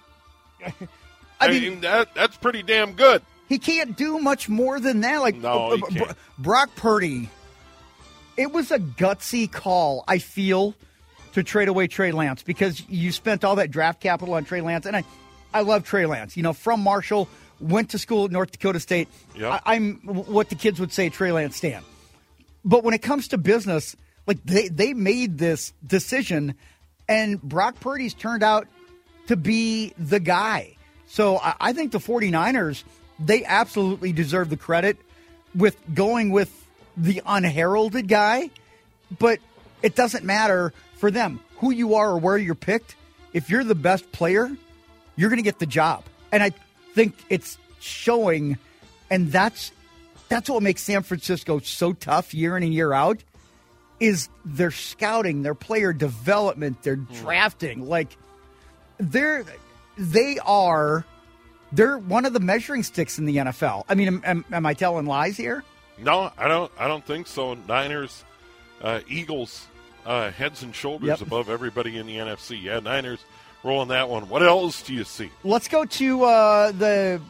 I, 1.39 1.49
mean, 1.49 1.81
that 1.81 2.13
that's 2.15 2.37
pretty 2.37 2.63
damn 2.63 2.93
good. 2.93 3.21
He 3.49 3.59
can't 3.59 3.97
do 3.97 4.19
much 4.19 4.47
more 4.47 4.79
than 4.79 5.01
that. 5.01 5.21
Like 5.21 5.35
no, 5.35 5.73
uh, 5.73 6.03
uh, 6.03 6.13
Brock 6.37 6.69
Purdy, 6.75 7.29
it 8.37 8.51
was 8.51 8.71
a 8.71 8.79
gutsy 8.79 9.51
call. 9.51 10.03
I 10.07 10.17
feel 10.17 10.75
to 11.33 11.43
trade 11.43 11.67
away 11.67 11.87
Trey 11.87 12.11
Lance 12.11 12.43
because 12.43 12.87
you 12.89 13.11
spent 13.11 13.43
all 13.43 13.55
that 13.55 13.71
draft 13.71 13.99
capital 13.99 14.35
on 14.35 14.45
Trey 14.45 14.61
Lance, 14.61 14.85
and 14.85 14.95
I, 14.95 15.03
I 15.53 15.61
love 15.61 15.83
Trey 15.83 16.05
Lance. 16.05 16.37
You 16.37 16.43
know, 16.43 16.53
from 16.53 16.81
Marshall, 16.81 17.27
went 17.59 17.91
to 17.91 17.99
school 17.99 18.25
at 18.25 18.31
North 18.31 18.51
Dakota 18.51 18.79
State. 18.79 19.07
Yep. 19.35 19.61
I, 19.65 19.75
am 19.75 19.95
what 20.03 20.49
the 20.49 20.55
kids 20.55 20.79
would 20.79 20.91
say, 20.91 21.09
Trey 21.09 21.31
Lance 21.31 21.55
Stan. 21.55 21.83
But 22.65 22.83
when 22.83 22.93
it 22.93 23.01
comes 23.01 23.29
to 23.29 23.37
business, 23.37 23.95
like 24.27 24.43
they 24.43 24.67
they 24.69 24.93
made 24.93 25.37
this 25.37 25.73
decision, 25.85 26.55
and 27.09 27.41
Brock 27.41 27.79
Purdy's 27.79 28.13
turned 28.13 28.43
out 28.43 28.67
to 29.27 29.35
be 29.35 29.93
the 29.97 30.19
guy. 30.19 30.77
So 31.07 31.37
I, 31.37 31.55
I 31.59 31.73
think 31.73 31.91
the 31.91 31.99
49ers 31.99 32.83
they 33.19 33.45
absolutely 33.45 34.11
deserve 34.11 34.49
the 34.49 34.57
credit 34.57 34.97
with 35.55 35.77
going 35.93 36.31
with 36.31 36.62
the 36.95 37.21
unheralded 37.25 38.07
guy, 38.07 38.49
but 39.19 39.39
it 39.81 39.95
doesn't 39.95 40.23
matter 40.23 40.73
for 40.95 41.11
them 41.11 41.39
who 41.57 41.71
you 41.71 41.95
are 41.95 42.11
or 42.11 42.17
where 42.17 42.37
you're 42.37 42.55
picked. 42.55 42.95
If 43.33 43.49
you're 43.49 43.63
the 43.63 43.75
best 43.75 44.11
player, 44.11 44.49
you're 45.15 45.29
going 45.29 45.37
to 45.37 45.43
get 45.43 45.59
the 45.59 45.65
job. 45.65 46.03
And 46.31 46.43
I 46.43 46.51
think 46.93 47.15
it's 47.29 47.57
showing, 47.79 48.57
and 49.09 49.31
that's 49.31 49.71
that's 50.29 50.49
what 50.49 50.63
makes 50.63 50.81
San 50.81 51.03
Francisco 51.03 51.59
so 51.59 51.93
tough 51.93 52.33
year 52.33 52.57
in 52.57 52.63
and 52.63 52.73
year 52.73 52.93
out. 52.93 53.23
Is 53.99 54.29
their 54.43 54.71
scouting, 54.71 55.43
their 55.43 55.55
player 55.55 55.93
development, 55.93 56.81
their 56.83 56.95
hmm. 56.95 57.13
drafting. 57.15 57.87
Like 57.87 58.17
they're 58.97 59.45
they 59.97 60.39
are 60.39 61.05
they're 61.71 61.97
one 61.97 62.25
of 62.25 62.33
the 62.33 62.39
measuring 62.39 62.83
sticks 62.83 63.17
in 63.17 63.25
the 63.25 63.37
NFL. 63.37 63.83
I 63.89 63.95
mean, 63.95 64.07
am, 64.07 64.21
am, 64.25 64.45
am 64.51 64.65
I 64.65 64.73
telling 64.73 65.05
lies 65.05 65.37
here? 65.37 65.63
No, 65.97 66.31
I 66.37 66.47
don't. 66.47 66.71
I 66.77 66.87
don't 66.87 67.05
think 67.05 67.27
so. 67.27 67.53
Niners, 67.53 68.23
uh, 68.81 69.01
Eagles, 69.07 69.67
uh, 70.05 70.31
heads 70.31 70.63
and 70.63 70.73
shoulders 70.75 71.07
yep. 71.07 71.21
above 71.21 71.49
everybody 71.49 71.97
in 71.97 72.07
the 72.07 72.17
NFC. 72.17 72.61
Yeah, 72.61 72.79
Niners 72.79 73.23
rolling 73.63 73.89
that 73.89 74.09
one. 74.09 74.29
What 74.29 74.43
else 74.43 74.81
do 74.81 74.93
you 74.93 75.03
see? 75.03 75.29
Let's 75.43 75.67
go 75.67 75.85
to 75.85 76.23
uh, 76.23 76.71
the 76.71 77.21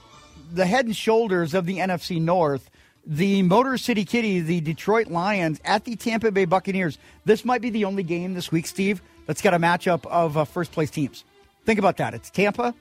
the 0.51 0.65
head 0.65 0.85
and 0.85 0.95
shoulders 0.95 1.53
of 1.53 1.65
the 1.65 1.77
NFC 1.77 2.21
North. 2.21 2.69
The 3.05 3.41
Motor 3.41 3.77
City 3.77 4.05
Kitty, 4.05 4.39
the 4.39 4.61
Detroit 4.61 5.07
Lions 5.07 5.59
at 5.65 5.83
the 5.83 5.97
Tampa 5.97 6.31
Bay 6.31 6.45
Buccaneers. 6.45 6.97
This 7.25 7.43
might 7.43 7.61
be 7.61 7.69
the 7.69 7.83
only 7.83 8.03
game 8.03 8.33
this 8.33 8.49
week, 8.49 8.65
Steve, 8.65 9.01
that's 9.25 9.41
got 9.41 9.53
a 9.53 9.59
matchup 9.59 10.05
of 10.05 10.37
uh, 10.37 10.45
first 10.45 10.71
place 10.71 10.89
teams. 10.89 11.25
Think 11.65 11.79
about 11.79 11.97
that. 11.97 12.13
It's 12.13 12.29
Tampa 12.29 12.73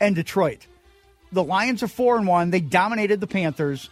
and 0.00 0.16
Detroit. 0.16 0.66
The 1.30 1.44
Lions 1.44 1.82
are 1.84 1.88
four 1.88 2.16
and 2.16 2.26
one. 2.26 2.50
They 2.50 2.60
dominated 2.60 3.20
the 3.20 3.28
Panthers. 3.28 3.88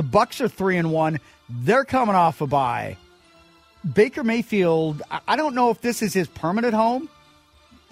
The 0.00 0.04
Bucks 0.04 0.40
are 0.40 0.48
three 0.48 0.78
and 0.78 0.90
one. 0.90 1.20
They're 1.50 1.84
coming 1.84 2.14
off 2.14 2.40
a 2.40 2.46
bye. 2.46 2.96
Baker 3.92 4.24
Mayfield. 4.24 5.02
I 5.28 5.36
don't 5.36 5.54
know 5.54 5.68
if 5.68 5.82
this 5.82 6.00
is 6.00 6.14
his 6.14 6.26
permanent 6.26 6.72
home. 6.72 7.10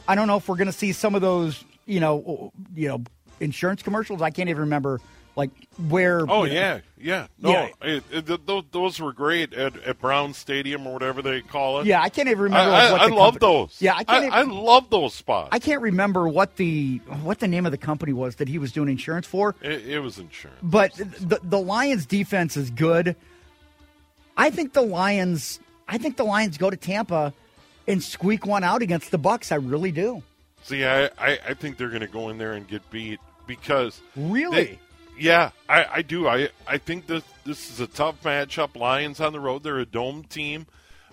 I 0.08 0.14
don't 0.14 0.26
know 0.26 0.38
if 0.38 0.48
we're 0.48 0.56
going 0.56 0.68
to 0.68 0.72
see 0.72 0.92
some 0.92 1.14
of 1.14 1.20
those, 1.20 1.62
you 1.84 2.00
know, 2.00 2.50
you 2.74 2.88
know, 2.88 3.02
insurance 3.40 3.82
commercials. 3.82 4.22
I 4.22 4.30
can't 4.30 4.48
even 4.48 4.62
remember 4.62 5.02
like 5.38 5.50
where. 5.88 6.26
Oh 6.28 6.44
you 6.44 6.54
know, 6.54 6.60
yeah, 6.60 6.80
yeah, 6.98 7.26
no, 7.40 7.50
yeah. 7.50 7.68
It, 7.80 8.04
it, 8.10 8.46
those, 8.46 8.64
those 8.72 9.00
were 9.00 9.12
great 9.12 9.54
at, 9.54 9.76
at 9.84 10.00
Brown 10.00 10.34
Stadium 10.34 10.86
or 10.86 10.92
whatever 10.92 11.22
they 11.22 11.40
call 11.40 11.78
it. 11.80 11.86
Yeah, 11.86 12.02
I 12.02 12.08
can't 12.08 12.28
even 12.28 12.42
remember. 12.42 12.72
I, 12.72 12.90
like, 12.90 13.00
I, 13.00 13.04
I 13.04 13.08
love 13.08 13.38
those. 13.38 13.80
Yeah, 13.80 13.94
I 13.94 14.02
can't. 14.04 14.34
I, 14.34 14.40
even, 14.40 14.50
I 14.50 14.60
love 14.60 14.90
those 14.90 15.14
spots. 15.14 15.50
I 15.52 15.60
can't 15.60 15.80
remember 15.80 16.28
what 16.28 16.56
the 16.56 16.98
what 17.22 17.38
the 17.38 17.46
name 17.46 17.64
of 17.64 17.72
the 17.72 17.78
company 17.78 18.12
was 18.12 18.36
that 18.36 18.48
he 18.48 18.58
was 18.58 18.72
doing 18.72 18.88
insurance 18.88 19.26
for. 19.26 19.54
It, 19.62 19.86
it 19.86 20.00
was 20.00 20.18
insurance, 20.18 20.58
but 20.60 20.92
the 20.94 21.38
the 21.42 21.60
Lions 21.60 22.04
defense 22.04 22.56
is 22.56 22.70
good. 22.70 23.14
I 24.36 24.50
think 24.50 24.72
the 24.72 24.82
Lions. 24.82 25.60
I 25.86 25.98
think 25.98 26.16
the 26.16 26.24
Lions 26.24 26.58
go 26.58 26.68
to 26.68 26.76
Tampa 26.76 27.32
and 27.86 28.02
squeak 28.02 28.44
one 28.44 28.64
out 28.64 28.82
against 28.82 29.12
the 29.12 29.18
Bucks. 29.18 29.52
I 29.52 29.54
really 29.54 29.92
do. 29.92 30.22
See, 30.64 30.84
I, 30.84 31.04
I, 31.16 31.38
I 31.48 31.54
think 31.54 31.78
they're 31.78 31.88
going 31.88 32.02
to 32.02 32.08
go 32.08 32.28
in 32.28 32.36
there 32.36 32.52
and 32.52 32.66
get 32.68 32.90
beat 32.90 33.20
because 33.46 34.02
really, 34.16 34.78
yeah, 35.18 35.50
I, 35.68 35.84
I 35.84 36.02
do. 36.02 36.28
I 36.28 36.48
I 36.66 36.78
think 36.78 37.06
this 37.06 37.24
this 37.44 37.70
is 37.70 37.80
a 37.80 37.86
tough 37.86 38.22
matchup. 38.22 38.76
Lions 38.76 39.20
on 39.20 39.32
the 39.32 39.40
road. 39.40 39.62
They're 39.62 39.78
a 39.78 39.86
dome 39.86 40.24
team. 40.24 40.66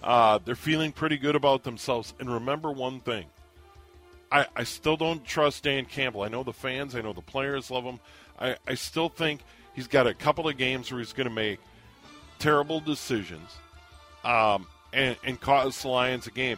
Uh, 0.04 0.40
they're 0.44 0.56
feeling 0.56 0.92
pretty 0.92 1.18
good 1.18 1.36
about 1.36 1.64
themselves. 1.64 2.14
And 2.20 2.32
remember 2.32 2.72
one 2.72 3.00
thing. 3.00 3.26
I, 4.32 4.48
I 4.56 4.64
still 4.64 4.98
don't 4.98 5.24
trust 5.24 5.64
Dan 5.64 5.86
Campbell. 5.86 6.24
I 6.24 6.28
know 6.28 6.44
the 6.44 6.54
fans. 6.54 6.96
I 6.96 7.02
know 7.02 7.14
the 7.14 7.22
players 7.22 7.72
love 7.72 7.84
him. 7.84 8.00
I, 8.40 8.58
I 8.68 8.76
still 8.76 9.10
think 9.10 9.42
he's 9.74 9.88
got 9.88 10.08
a 10.08 10.14
couple 10.14 10.48
of 10.48 10.58
games 10.58 10.92
where 10.92 11.00
he's 11.00 11.14
going 11.14 11.30
to 11.30 11.34
make 11.34 11.60
terrible 12.38 12.80
decisions 12.80 13.50
um, 14.24 14.68
and, 14.94 15.16
and 15.24 15.40
cause 15.40 15.82
the 15.82 15.88
Lions 15.88 16.28
a 16.28 16.32
game. 16.32 16.58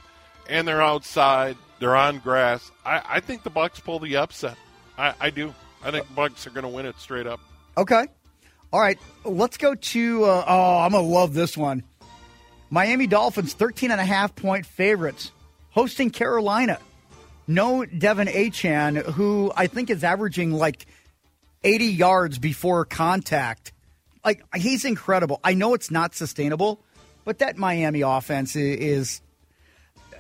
And 0.50 0.68
they're 0.68 0.82
outside. 0.82 1.58
They're 1.80 1.96
on 1.96 2.20
grass. 2.20 2.72
I, 2.86 3.02
I 3.06 3.20
think 3.20 3.44
the 3.44 3.50
Bucks 3.50 3.80
pull 3.80 4.00
the 4.00 4.18
upset. 4.18 4.58
I, 4.98 5.14
I 5.20 5.30
do. 5.30 5.54
I 5.84 5.92
think 5.92 6.14
Bucks 6.16 6.48
are 6.48 6.50
going 6.50 6.64
to 6.64 6.70
win 6.70 6.86
it 6.86 6.98
straight 7.00 7.28
up. 7.28 7.40
Okay. 7.78 8.08
All 8.74 8.80
right. 8.80 9.00
Let's 9.24 9.58
go 9.58 9.76
to. 9.76 10.24
Uh, 10.26 10.46
oh, 10.48 10.78
I'm 10.80 10.92
going 10.92 11.04
to 11.04 11.10
love 11.10 11.34
this 11.34 11.56
one. 11.56 11.84
Miami 12.70 13.08
Dolphins, 13.08 13.54
13 13.54 13.92
and 13.92 14.02
a 14.02 14.06
half 14.06 14.36
point 14.36 14.66
favorites, 14.66 15.32
hosting 15.70 16.10
Carolina. 16.10 16.80
No 17.48 17.86
De'Von 17.86 18.28
Achane, 18.28 19.04
who 19.14 19.54
I 19.56 19.68
think 19.68 19.90
is 19.90 20.04
averaging 20.04 20.52
like 20.52 20.86
80 21.64 21.86
yards 21.86 22.40
before 22.40 22.84
contact. 22.84 23.72
Like, 24.26 24.44
he's 24.54 24.84
incredible. 24.84 25.40
I 25.44 25.54
know 25.54 25.74
it's 25.74 25.90
not 25.90 26.14
sustainable, 26.14 26.84
but 27.24 27.40
that 27.40 27.58
Miami 27.58 28.02
offense 28.02 28.58
is 28.58 29.22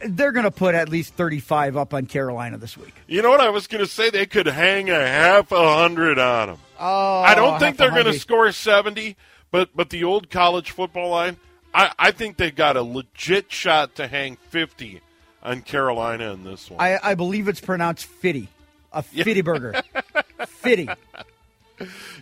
they're 0.05 0.31
going 0.31 0.45
to 0.45 0.51
put 0.51 0.75
at 0.75 0.89
least 0.89 1.13
35 1.13 1.77
up 1.77 1.93
on 1.93 2.05
Carolina 2.05 2.57
this 2.57 2.77
week. 2.77 2.93
You 3.07 3.21
know 3.21 3.29
what 3.29 3.41
I 3.41 3.49
was 3.49 3.67
going 3.67 3.83
to 3.83 3.89
say? 3.89 4.09
They 4.09 4.25
could 4.25 4.47
hang 4.47 4.89
a 4.89 5.07
half 5.07 5.51
a 5.51 5.75
hundred 5.75 6.19
on 6.19 6.49
them. 6.49 6.57
Oh, 6.79 7.21
I 7.21 7.35
don't 7.35 7.59
think 7.59 7.77
they're 7.77 7.91
going 7.91 8.05
to 8.05 8.19
score 8.19 8.51
70, 8.51 9.15
but 9.51 9.69
but 9.75 9.89
the 9.89 10.03
old 10.03 10.29
college 10.29 10.71
football 10.71 11.09
line, 11.09 11.37
I, 11.73 11.91
I 11.97 12.11
think 12.11 12.37
they 12.37 12.51
got 12.51 12.77
a 12.77 12.83
legit 12.83 13.51
shot 13.51 13.95
to 13.95 14.07
hang 14.07 14.37
50 14.49 15.01
on 15.43 15.61
Carolina 15.61 16.33
in 16.33 16.43
this 16.43 16.69
one. 16.69 16.79
I, 16.79 16.99
I 17.01 17.15
believe 17.15 17.47
it's 17.47 17.61
pronounced 17.61 18.05
fitty, 18.05 18.49
a 18.91 19.01
fitty 19.01 19.41
burger, 19.41 19.81
fitty. 20.47 20.89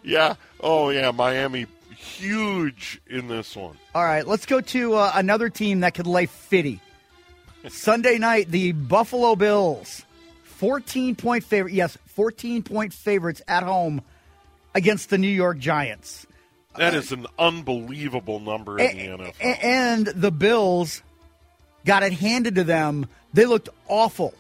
Yeah. 0.04 0.36
Oh 0.60 0.90
yeah, 0.90 1.12
Miami 1.12 1.66
huge 1.96 3.02
in 3.08 3.28
this 3.28 3.56
one. 3.56 3.78
All 3.94 4.04
right, 4.04 4.26
let's 4.26 4.46
go 4.46 4.62
to 4.62 4.94
uh, 4.96 5.12
another 5.16 5.50
team 5.50 5.82
that 5.82 5.94
could 5.94 6.08
lay 6.08 6.26
fitty. 6.28 6.82
Sunday 7.70 8.18
night, 8.18 8.50
the 8.50 8.72
Buffalo 8.72 9.36
Bills, 9.36 10.04
14 10.44 11.16
point 11.16 11.44
favorite. 11.44 11.74
Yes, 11.74 11.98
14 12.08 12.64
point 12.64 12.94
favorites 12.94 13.42
at 13.48 13.64
home 13.64 14.02
against 14.74 15.10
the 15.10 15.18
New 15.18 15.28
York 15.28 15.58
Giants. 15.58 16.28
That 16.78 16.94
is 16.94 17.12
an 17.12 17.26
unbelievable 17.40 18.40
number 18.40 18.80
in 18.80 18.98
and, 18.98 19.20
the 19.20 19.26
NFL. 19.26 19.64
And 19.64 20.08
the 20.08 20.32
Bills 20.32 21.02
got 21.86 22.04
it 22.04 22.14
handed 22.14 22.56
to 22.56 22.64
them. 22.64 23.08
They 23.34 23.46
looked 23.46 23.70
awful, 23.88 24.34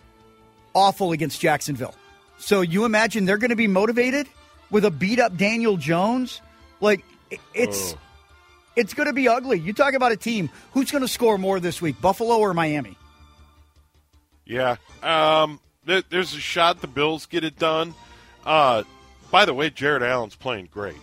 awful 0.74 1.12
against 1.14 1.40
Jacksonville. 1.40 1.96
So 2.38 2.62
you 2.62 2.84
imagine 2.86 3.26
they're 3.26 3.38
going 3.38 3.52
to 3.52 3.56
be 3.56 3.68
motivated 3.68 4.28
with 4.70 4.84
a 4.84 4.92
beat 4.92 5.20
up 5.20 5.38
Daniel 5.38 5.78
Jones? 5.78 6.42
Like, 6.82 7.04
it's. 7.54 7.94
Oh. 7.94 8.00
It's 8.76 8.94
going 8.94 9.08
to 9.08 9.14
be 9.14 9.30
ugly. 9.30 9.58
You 9.58 9.72
talk 9.72 9.94
about 9.94 10.12
a 10.12 10.18
team. 10.18 10.50
Who's 10.74 10.92
going 10.92 11.02
to 11.02 11.08
score 11.08 11.38
more 11.38 11.62
this 11.62 11.82
week, 11.82 12.02
Buffalo 12.02 12.40
or 12.40 12.54
Miami? 12.54 12.98
Yeah. 14.46 14.78
Um, 15.04 15.60
th- 15.86 16.06
there's 16.10 16.34
a 16.34 16.40
shot 16.40 16.82
the 16.82 16.88
Bills 16.88 17.26
get 17.26 17.44
it 17.44 17.58
done. 17.58 17.94
Uh, 18.46 18.84
by 19.32 19.46
the 19.46 19.54
way, 19.54 19.70
Jared 19.70 20.04
Allen's 20.04 20.36
playing 20.36 20.70
great. 20.72 20.98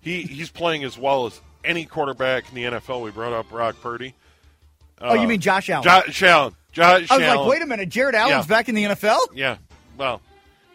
He 0.00 0.22
he's 0.22 0.50
playing 0.50 0.84
as 0.84 0.96
well 0.96 1.26
as 1.26 1.40
any 1.64 1.84
quarterback 1.84 2.48
in 2.48 2.54
the 2.54 2.64
NFL. 2.78 3.02
We 3.02 3.10
brought 3.10 3.32
up 3.32 3.50
Brock 3.50 3.76
Purdy. 3.82 4.14
Uh, 5.00 5.08
oh, 5.10 5.14
you 5.14 5.28
mean 5.28 5.40
Josh 5.40 5.68
Allen? 5.68 5.84
Josh 5.84 6.22
Allen. 6.22 6.54
Josh 6.72 7.10
I 7.10 7.16
was 7.16 7.22
Allen. 7.22 7.38
like, 7.40 7.48
wait 7.48 7.62
a 7.62 7.66
minute, 7.66 7.88
Jared 7.88 8.14
Allen's 8.14 8.46
yeah. 8.46 8.56
back 8.56 8.68
in 8.68 8.74
the 8.74 8.84
NFL? 8.84 9.18
Yeah. 9.34 9.56
Well, 9.98 10.22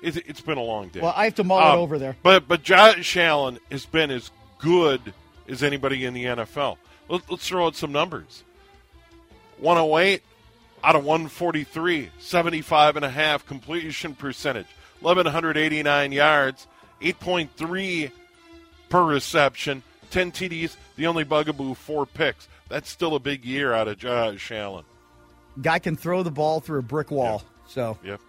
it's, 0.02 0.18
it's 0.18 0.42
been 0.42 0.58
a 0.58 0.64
long 0.64 0.90
day. 0.90 1.00
Well, 1.00 1.14
I 1.16 1.24
have 1.26 1.36
to 1.36 1.44
mull 1.44 1.60
um, 1.60 1.80
it 1.80 1.82
over 1.82 1.98
there. 1.98 2.16
But 2.22 2.48
but 2.48 2.64
Josh 2.64 3.18
Allen 3.18 3.60
has 3.72 3.86
been 3.86 4.12
as 4.12 4.30
good 4.60 5.02
as 5.48 5.64
anybody 5.64 6.06
in 6.06 6.14
the 6.14 6.26
NFL. 6.26 6.78
Let, 7.08 7.30
let's 7.30 7.48
throw 7.48 7.68
out 7.68 7.76
some 7.76 7.92
numbers. 7.92 8.44
108, 9.60 10.22
out 10.86 10.96
of 10.96 11.04
143, 11.04 12.12
75 12.20 12.96
and 12.96 13.04
a 13.04 13.10
half 13.10 13.44
completion 13.48 14.14
percentage, 14.14 14.68
1189 15.00 16.12
yards, 16.12 16.68
8.3 17.02 18.12
per 18.90 19.04
reception, 19.04 19.82
10 20.12 20.32
TDs, 20.32 20.76
the 20.96 21.08
only 21.08 21.24
bugaboo, 21.24 21.74
four 21.74 22.06
picks. 22.06 22.48
that's 22.70 22.88
still 22.88 23.16
a 23.16 23.20
big 23.20 23.44
year 23.44 23.74
out 23.74 23.88
of 23.88 23.98
Josh 23.98 24.52
Allen. 24.52 24.86
Guy 25.60 25.80
can 25.80 25.96
throw 25.96 26.22
the 26.22 26.30
ball 26.30 26.60
through 26.60 26.80
a 26.80 26.84
brick 26.84 27.10
wall. 27.10 27.42
Yep. 27.42 27.72
So. 27.72 27.98
Yep. 28.04 28.22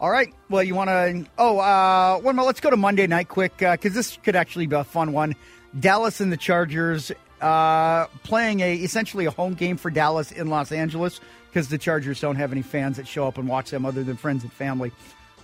All 0.00 0.10
right. 0.10 0.34
Well, 0.48 0.64
you 0.64 0.74
want 0.74 0.88
to? 0.88 1.26
Oh, 1.38 1.58
uh, 1.60 2.18
one 2.18 2.34
more. 2.34 2.44
Let's 2.44 2.60
go 2.60 2.70
to 2.70 2.76
Monday 2.76 3.06
night 3.06 3.28
quick 3.28 3.58
because 3.58 3.92
uh, 3.92 3.94
this 3.94 4.16
could 4.24 4.34
actually 4.34 4.66
be 4.66 4.74
a 4.74 4.82
fun 4.82 5.12
one. 5.12 5.36
Dallas 5.78 6.20
and 6.20 6.32
the 6.32 6.38
Chargers 6.38 7.12
uh, 7.40 8.06
playing 8.22 8.60
a 8.60 8.74
essentially 8.76 9.26
a 9.26 9.30
home 9.30 9.54
game 9.54 9.76
for 9.76 9.90
Dallas 9.90 10.32
in 10.32 10.48
Los 10.48 10.72
Angeles 10.72 11.20
because 11.50 11.68
the 11.68 11.78
Chargers 11.78 12.20
don't 12.20 12.36
have 12.36 12.52
any 12.52 12.62
fans 12.62 12.96
that 12.96 13.08
show 13.08 13.26
up 13.26 13.36
and 13.36 13.48
watch 13.48 13.70
them 13.70 13.84
other 13.84 14.04
than 14.04 14.16
friends 14.16 14.44
and 14.44 14.52
family. 14.52 14.92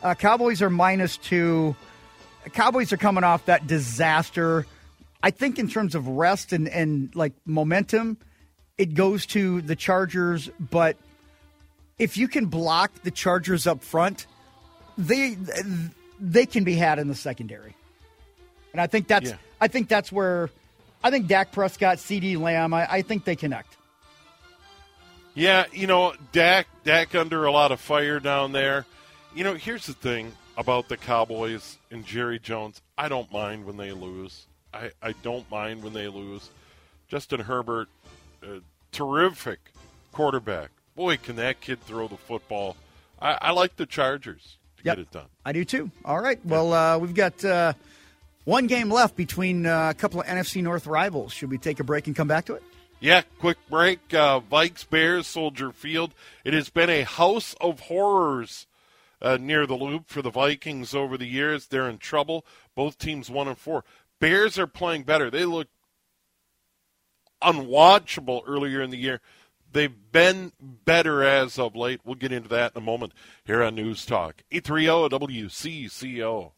Uh, 0.02 0.14
Cowboys 0.14 0.62
are 0.62 0.70
minus 0.70 1.16
two. 1.16 1.74
Cowboys 2.52 2.92
are 2.92 2.96
coming 2.96 3.24
off 3.24 3.46
that 3.46 3.66
disaster. 3.66 4.66
I 5.22 5.30
think 5.30 5.58
in 5.58 5.68
terms 5.68 5.94
of 5.94 6.06
rest 6.06 6.52
and, 6.52 6.68
and 6.68 7.14
like 7.16 7.32
momentum, 7.44 8.18
it 8.78 8.94
goes 8.94 9.26
to 9.26 9.60
the 9.62 9.74
Chargers. 9.74 10.48
But 10.60 10.96
if 11.98 12.16
you 12.16 12.28
can 12.28 12.46
block 12.46 12.92
the 13.02 13.10
Chargers 13.10 13.66
up 13.66 13.82
front, 13.82 14.26
they 14.96 15.36
they 16.20 16.46
can 16.46 16.62
be 16.64 16.74
had 16.74 16.98
in 16.98 17.08
the 17.08 17.14
secondary. 17.14 17.74
And 18.72 18.80
I 18.80 18.86
think 18.86 19.08
that's 19.08 19.30
Yeah. 19.30 19.36
I 19.60 19.68
think 19.68 19.88
that's 19.88 20.12
where 20.12 20.50
I 21.02 21.10
think 21.10 21.26
Dak 21.26 21.52
Prescott, 21.52 21.98
CeeDee 21.98 22.38
Lamb, 22.38 22.72
I, 22.72 22.86
I 22.90 23.02
think 23.02 23.24
they 23.24 23.36
connect. 23.36 23.75
Yeah, 25.36 25.66
you 25.72 25.86
know, 25.86 26.14
Dak 26.32 26.66
Dak 26.82 27.14
under 27.14 27.44
a 27.44 27.52
lot 27.52 27.70
of 27.70 27.78
fire 27.80 28.18
down 28.18 28.52
there. 28.52 28.86
You 29.34 29.44
know, 29.44 29.54
here's 29.54 29.86
the 29.86 29.92
thing 29.92 30.32
about 30.56 30.88
the 30.88 30.96
Cowboys 30.96 31.76
and 31.90 32.04
Jerry 32.06 32.38
Jones. 32.38 32.80
I 32.96 33.08
don't 33.10 33.30
mind 33.30 33.66
when 33.66 33.76
they 33.76 33.92
lose. 33.92 34.46
I, 34.72 34.90
I 35.02 35.12
don't 35.22 35.48
mind 35.50 35.82
when 35.84 35.92
they 35.92 36.08
lose. 36.08 36.48
Justin 37.08 37.40
Herbert, 37.40 37.88
uh, 38.42 38.60
terrific 38.92 39.58
quarterback. 40.12 40.70
Boy, 40.96 41.18
can 41.18 41.36
that 41.36 41.60
kid 41.60 41.82
throw 41.82 42.08
the 42.08 42.16
football. 42.16 42.76
I, 43.20 43.36
I 43.40 43.50
like 43.50 43.76
the 43.76 43.84
Chargers 43.86 44.56
to 44.78 44.84
Yep. 44.84 44.96
get 44.96 45.02
it 45.02 45.10
done. 45.10 45.26
I 45.44 45.52
do 45.52 45.64
too. 45.66 45.90
All 46.04 46.18
right. 46.20 46.38
Well, 46.46 46.72
uh, 46.72 46.96
we've 46.98 47.14
got 47.14 47.44
uh, 47.44 47.74
one 48.44 48.66
game 48.66 48.90
left 48.90 49.16
between 49.16 49.66
uh, 49.66 49.90
a 49.90 49.94
couple 49.94 50.20
of 50.20 50.26
NFC 50.26 50.62
North 50.62 50.86
rivals. 50.86 51.34
Should 51.34 51.50
we 51.50 51.58
take 51.58 51.78
a 51.80 51.84
break 51.84 52.06
and 52.06 52.16
come 52.16 52.28
back 52.28 52.46
to 52.46 52.54
it? 52.54 52.62
Yeah, 52.98 53.22
quick 53.38 53.58
break. 53.68 54.14
Uh, 54.14 54.40
Vikes 54.40 54.88
Bears 54.88 55.26
Soldier 55.26 55.70
Field. 55.70 56.14
It 56.44 56.54
has 56.54 56.70
been 56.70 56.88
a 56.88 57.02
house 57.02 57.54
of 57.60 57.80
horrors 57.80 58.66
uh, 59.20 59.36
near 59.38 59.66
the 59.66 59.74
loop 59.74 60.08
for 60.08 60.22
the 60.22 60.30
Vikings 60.30 60.94
over 60.94 61.18
the 61.18 61.26
years. 61.26 61.66
They're 61.66 61.88
in 61.88 61.98
trouble. 61.98 62.46
Both 62.74 62.98
teams 62.98 63.30
one 63.30 63.48
and 63.48 63.58
four. 63.58 63.84
Bears 64.18 64.58
are 64.58 64.66
playing 64.66 65.02
better. 65.02 65.30
They 65.30 65.44
look 65.44 65.68
unwatchable 67.42 68.42
earlier 68.46 68.80
in 68.80 68.90
the 68.90 68.96
year. 68.96 69.20
They've 69.70 69.94
been 70.10 70.52
better 70.60 71.22
as 71.22 71.58
of 71.58 71.76
late. 71.76 72.00
We'll 72.02 72.14
get 72.14 72.32
into 72.32 72.48
that 72.48 72.72
in 72.74 72.82
a 72.82 72.84
moment 72.84 73.12
here 73.44 73.62
on 73.62 73.74
News 73.74 74.06
Talk. 74.06 74.42
E 74.50 74.60
E30 74.60 75.10
WCCO. 75.10 76.52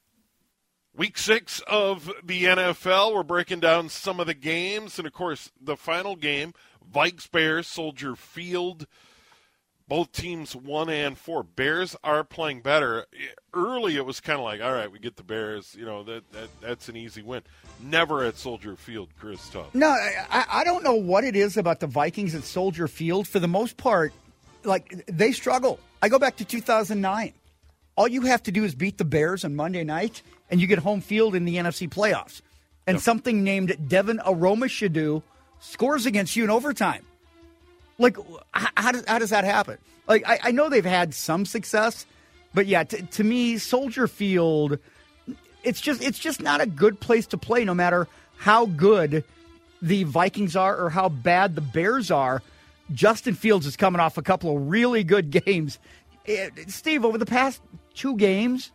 Week 0.98 1.16
six 1.16 1.62
of 1.68 2.12
the 2.24 2.42
NFL. 2.42 3.14
We're 3.14 3.22
breaking 3.22 3.60
down 3.60 3.88
some 3.88 4.18
of 4.18 4.26
the 4.26 4.34
games, 4.34 4.98
and 4.98 5.06
of 5.06 5.12
course, 5.12 5.52
the 5.60 5.76
final 5.76 6.16
game: 6.16 6.54
Vikes 6.92 7.30
Bears, 7.30 7.68
Soldier 7.68 8.16
Field. 8.16 8.84
Both 9.86 10.10
teams 10.10 10.56
one 10.56 10.90
and 10.90 11.16
four. 11.16 11.44
Bears 11.44 11.94
are 12.02 12.24
playing 12.24 12.62
better. 12.62 13.06
Early, 13.54 13.94
it 13.94 14.04
was 14.04 14.18
kind 14.18 14.40
of 14.40 14.44
like, 14.44 14.60
all 14.60 14.72
right, 14.72 14.90
we 14.90 14.98
get 14.98 15.14
the 15.14 15.22
Bears. 15.22 15.76
You 15.78 15.84
know 15.84 16.02
that, 16.02 16.32
that 16.32 16.48
that's 16.60 16.88
an 16.88 16.96
easy 16.96 17.22
win. 17.22 17.42
Never 17.80 18.24
at 18.24 18.36
Soldier 18.36 18.74
Field, 18.74 19.10
Chris 19.20 19.48
Tubbs. 19.50 19.72
No, 19.74 19.86
I, 19.86 20.46
I 20.50 20.64
don't 20.64 20.82
know 20.82 20.96
what 20.96 21.22
it 21.22 21.36
is 21.36 21.56
about 21.56 21.78
the 21.78 21.86
Vikings 21.86 22.34
at 22.34 22.42
Soldier 22.42 22.88
Field. 22.88 23.28
For 23.28 23.38
the 23.38 23.46
most 23.46 23.76
part, 23.76 24.12
like 24.64 25.04
they 25.06 25.30
struggle. 25.30 25.78
I 26.02 26.08
go 26.08 26.18
back 26.18 26.38
to 26.38 26.44
2009. 26.44 27.34
All 27.94 28.08
you 28.08 28.22
have 28.22 28.42
to 28.42 28.52
do 28.52 28.64
is 28.64 28.74
beat 28.74 28.98
the 28.98 29.04
Bears 29.04 29.44
on 29.44 29.54
Monday 29.54 29.84
night, 29.84 30.22
and 30.50 30.60
you 30.60 30.66
get 30.66 30.78
home 30.78 31.00
field 31.00 31.34
in 31.34 31.44
the 31.44 31.56
NFC 31.56 31.88
playoffs. 31.88 32.40
And 32.86 33.00
something 33.00 33.44
named 33.44 33.76
Devin 33.88 34.18
Aromashodu 34.24 35.22
scores 35.60 36.06
against 36.06 36.36
you 36.36 36.44
in 36.44 36.50
overtime. 36.50 37.04
Like, 37.98 38.16
how 38.52 38.92
does 38.92 39.04
how 39.06 39.18
does 39.18 39.30
that 39.30 39.44
happen? 39.44 39.76
Like, 40.06 40.26
I, 40.26 40.38
I 40.44 40.50
know 40.52 40.68
they've 40.68 40.84
had 40.84 41.12
some 41.12 41.44
success, 41.44 42.06
but 42.54 42.66
yeah, 42.66 42.84
t- 42.84 43.02
to 43.02 43.24
me, 43.24 43.58
Soldier 43.58 44.06
Field, 44.08 44.78
it's 45.64 45.80
just 45.80 46.02
it's 46.02 46.18
just 46.18 46.40
not 46.40 46.60
a 46.60 46.66
good 46.66 46.98
place 46.98 47.26
to 47.28 47.36
play, 47.36 47.64
no 47.64 47.74
matter 47.74 48.08
how 48.38 48.66
good 48.66 49.24
the 49.82 50.04
Vikings 50.04 50.56
are 50.56 50.76
or 50.76 50.90
how 50.90 51.08
bad 51.08 51.54
the 51.54 51.60
Bears 51.60 52.10
are. 52.10 52.42
Justin 52.92 53.34
Fields 53.34 53.66
is 53.66 53.76
coming 53.76 54.00
off 54.00 54.16
a 54.16 54.22
couple 54.22 54.56
of 54.56 54.68
really 54.70 55.04
good 55.04 55.30
games. 55.44 55.78
Eh, 56.26 56.48
Steve, 56.68 57.04
over 57.04 57.18
the 57.18 57.26
past 57.26 57.60
two 57.94 58.16
games, 58.16 58.72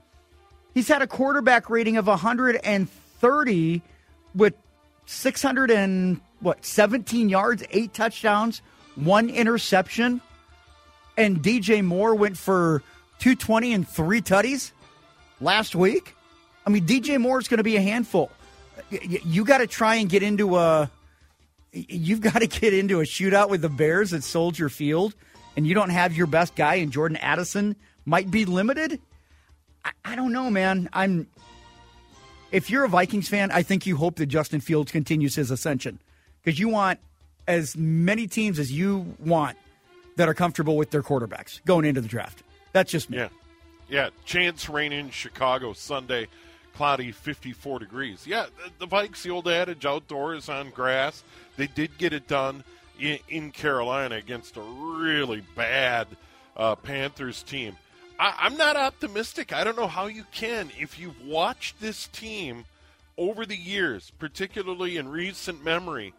he's 0.73 0.87
had 0.87 1.01
a 1.01 1.07
quarterback 1.07 1.69
rating 1.69 1.97
of 1.97 2.07
130 2.07 3.81
with 4.35 4.53
600 5.05 5.71
and 5.71 6.19
what 6.39 6.65
17 6.65 7.29
yards, 7.29 7.63
eight 7.71 7.93
touchdowns, 7.93 8.61
one 8.95 9.29
interception, 9.29 10.21
and 11.17 11.41
DJ 11.41 11.83
Moore 11.83 12.15
went 12.15 12.37
for 12.37 12.83
220 13.19 13.73
and 13.73 13.87
three 13.87 14.21
tutties 14.21 14.71
last 15.39 15.75
week. 15.75 16.15
I 16.65 16.69
mean, 16.69 16.85
DJ 16.85 17.19
Moore 17.19 17.39
is 17.39 17.47
going 17.47 17.57
to 17.59 17.63
be 17.63 17.75
a 17.77 17.81
handful. 17.81 18.31
Y- 18.91 18.99
y- 19.09 19.19
You 19.25 19.45
got 19.45 19.59
to 19.59 19.67
try 19.67 19.95
and 19.95 20.09
get 20.09 20.23
into 20.23 20.57
a. 20.57 20.89
You've 21.71 22.21
got 22.21 22.39
to 22.39 22.47
get 22.47 22.73
into 22.73 22.99
a 22.99 23.03
shootout 23.03 23.49
with 23.49 23.61
the 23.61 23.69
Bears 23.69 24.13
at 24.13 24.23
Soldier 24.23 24.69
Field, 24.69 25.15
and 25.57 25.65
you 25.65 25.73
don't 25.73 25.89
have 25.89 26.15
your 26.15 26.27
best 26.27 26.55
guy, 26.55 26.75
and 26.75 26.91
Jordan 26.91 27.17
Addison 27.17 27.75
might 28.05 28.29
be 28.29 28.45
limited. 28.45 28.99
I, 29.85 29.91
I 30.05 30.15
don't 30.15 30.31
know, 30.31 30.49
man. 30.49 30.89
I'm. 30.93 31.27
If 32.51 32.69
you're 32.69 32.83
a 32.83 32.89
Vikings 32.89 33.27
fan, 33.27 33.51
I 33.51 33.63
think 33.63 33.87
you 33.87 33.97
hope 33.97 34.17
that 34.17 34.27
Justin 34.27 34.61
Fields 34.61 34.91
continues 34.91 35.35
his 35.35 35.49
ascension 35.49 35.99
because 36.43 36.59
you 36.59 36.69
want 36.69 36.99
as 37.47 37.75
many 37.75 38.27
teams 38.27 38.59
as 38.59 38.71
you 38.71 39.15
want 39.19 39.57
that 40.17 40.29
are 40.29 40.33
comfortable 40.33 40.77
with 40.77 40.91
their 40.91 41.01
quarterbacks 41.01 41.63
going 41.65 41.85
into 41.85 42.01
the 42.01 42.07
draft. 42.07 42.43
That's 42.71 42.91
just 42.91 43.09
me. 43.09 43.17
Yeah. 43.17 43.29
Yeah. 43.89 44.09
Chance 44.25 44.69
rain 44.69 44.91
in 44.91 45.09
Chicago 45.09 45.73
Sunday, 45.73 46.27
cloudy 46.75 47.11
54 47.11 47.79
degrees. 47.79 48.25
Yeah, 48.27 48.45
the, 48.79 48.85
the 48.85 48.87
Vikes, 48.87 49.23
the 49.23 49.31
old 49.31 49.47
adage, 49.47 49.85
outdoors 49.85 50.49
on 50.49 50.69
grass. 50.69 51.23
They 51.57 51.67
did 51.67 51.97
get 51.97 52.13
it 52.13 52.27
done 52.27 52.63
in, 52.99 53.19
in 53.29 53.51
Carolina 53.51 54.15
against 54.15 54.57
a 54.57 54.61
really 54.61 55.43
bad 55.55 56.07
uh, 56.55 56.75
Panthers 56.75 57.43
team. 57.43 57.77
I, 58.19 58.35
I'm 58.39 58.57
not 58.57 58.75
optimistic. 58.75 59.53
I 59.53 59.63
don't 59.63 59.77
know 59.77 59.87
how 59.87 60.07
you 60.07 60.25
can. 60.31 60.71
If 60.79 60.99
you've 60.99 61.25
watched 61.25 61.79
this 61.79 62.07
team 62.07 62.65
over 63.17 63.45
the 63.45 63.57
years, 63.57 64.11
particularly 64.19 64.97
in 64.97 65.09
recent 65.09 65.63
memory, 65.63 66.13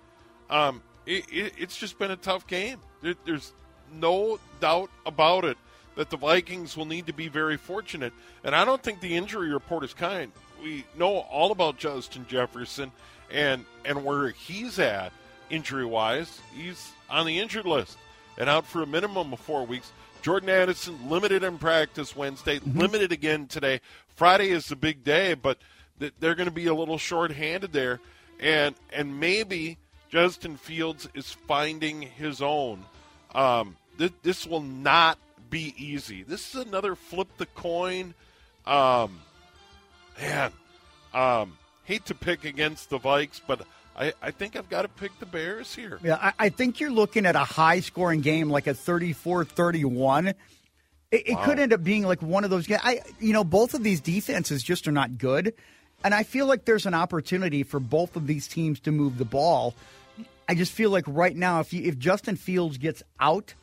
um, 0.50 0.82
it, 1.06 1.24
it, 1.30 1.52
it's 1.58 1.76
just 1.76 1.98
been 1.98 2.10
a 2.10 2.16
tough 2.16 2.46
game. 2.46 2.78
There, 3.02 3.14
there's 3.24 3.52
no 3.92 4.38
doubt 4.60 4.90
about 5.06 5.44
it 5.44 5.56
that 5.96 6.10
the 6.10 6.16
Vikings 6.16 6.76
will 6.76 6.86
need 6.86 7.06
to 7.06 7.12
be 7.12 7.28
very 7.28 7.56
fortunate. 7.56 8.12
And 8.42 8.54
I 8.54 8.64
don't 8.64 8.82
think 8.82 9.00
the 9.00 9.16
injury 9.16 9.52
report 9.52 9.84
is 9.84 9.94
kind. 9.94 10.32
We 10.62 10.84
know 10.96 11.18
all 11.18 11.52
about 11.52 11.78
Justin 11.78 12.26
Jefferson 12.28 12.90
and 13.30 13.64
and 13.84 14.04
where 14.04 14.30
he's 14.30 14.78
at 14.78 15.12
injury 15.50 15.84
wise. 15.84 16.40
He's 16.54 16.92
on 17.08 17.26
the 17.26 17.38
injured 17.38 17.66
list 17.66 17.98
and 18.38 18.48
out 18.48 18.66
for 18.66 18.82
a 18.82 18.86
minimum 18.86 19.32
of 19.32 19.40
four 19.40 19.64
weeks. 19.64 19.92
Jordan 20.24 20.48
Addison 20.48 21.10
limited 21.10 21.44
in 21.44 21.58
practice 21.58 22.16
Wednesday, 22.16 22.58
limited 22.64 23.12
again 23.12 23.46
today. 23.46 23.82
Friday 24.16 24.48
is 24.48 24.66
the 24.66 24.74
big 24.74 25.04
day, 25.04 25.34
but 25.34 25.58
th- 26.00 26.14
they're 26.18 26.34
going 26.34 26.48
to 26.48 26.54
be 26.54 26.64
a 26.64 26.72
little 26.72 26.96
short-handed 26.96 27.74
there, 27.74 28.00
and 28.40 28.74
and 28.90 29.20
maybe 29.20 29.76
Justin 30.08 30.56
Fields 30.56 31.06
is 31.12 31.30
finding 31.30 32.00
his 32.00 32.40
own. 32.40 32.86
Um, 33.34 33.76
th- 33.98 34.14
this 34.22 34.46
will 34.46 34.62
not 34.62 35.18
be 35.50 35.74
easy. 35.76 36.22
This 36.22 36.54
is 36.54 36.62
another 36.62 36.94
flip 36.94 37.28
the 37.36 37.44
coin. 37.44 38.14
Um, 38.64 39.20
man, 40.18 40.52
um, 41.12 41.58
hate 41.84 42.06
to 42.06 42.14
pick 42.14 42.46
against 42.46 42.88
the 42.88 42.98
Vikes, 42.98 43.42
but 43.46 43.60
I, 43.96 44.12
I 44.20 44.30
think 44.30 44.56
I've 44.56 44.68
got 44.68 44.82
to 44.82 44.88
pick 44.88 45.18
the 45.20 45.26
Bears 45.26 45.74
here. 45.74 45.98
Yeah, 46.02 46.18
I, 46.20 46.32
I 46.38 46.48
think 46.48 46.80
you're 46.80 46.90
looking 46.90 47.26
at 47.26 47.36
a 47.36 47.44
high 47.44 47.80
scoring 47.80 48.20
game 48.20 48.50
like 48.50 48.66
a 48.66 48.74
34 48.74 49.44
31. 49.44 50.28
It, 50.28 50.34
it 51.12 51.38
could 51.42 51.60
end 51.60 51.72
up 51.72 51.84
being 51.84 52.02
like 52.02 52.20
one 52.22 52.42
of 52.42 52.50
those 52.50 52.66
games. 52.66 52.80
I, 52.82 53.02
you 53.20 53.32
know, 53.32 53.44
both 53.44 53.74
of 53.74 53.84
these 53.84 54.00
defenses 54.00 54.62
just 54.62 54.88
are 54.88 54.92
not 54.92 55.16
good. 55.16 55.54
And 56.02 56.12
I 56.12 56.24
feel 56.24 56.46
like 56.46 56.64
there's 56.64 56.86
an 56.86 56.94
opportunity 56.94 57.62
for 57.62 57.80
both 57.80 58.16
of 58.16 58.26
these 58.26 58.48
teams 58.48 58.80
to 58.80 58.92
move 58.92 59.16
the 59.16 59.24
ball. 59.24 59.74
I 60.48 60.54
just 60.54 60.72
feel 60.72 60.90
like 60.90 61.04
right 61.06 61.34
now, 61.34 61.60
if 61.60 61.72
you, 61.72 61.82
if 61.84 61.98
Justin 61.98 62.36
Fields 62.36 62.78
gets 62.78 63.02
out, 63.20 63.54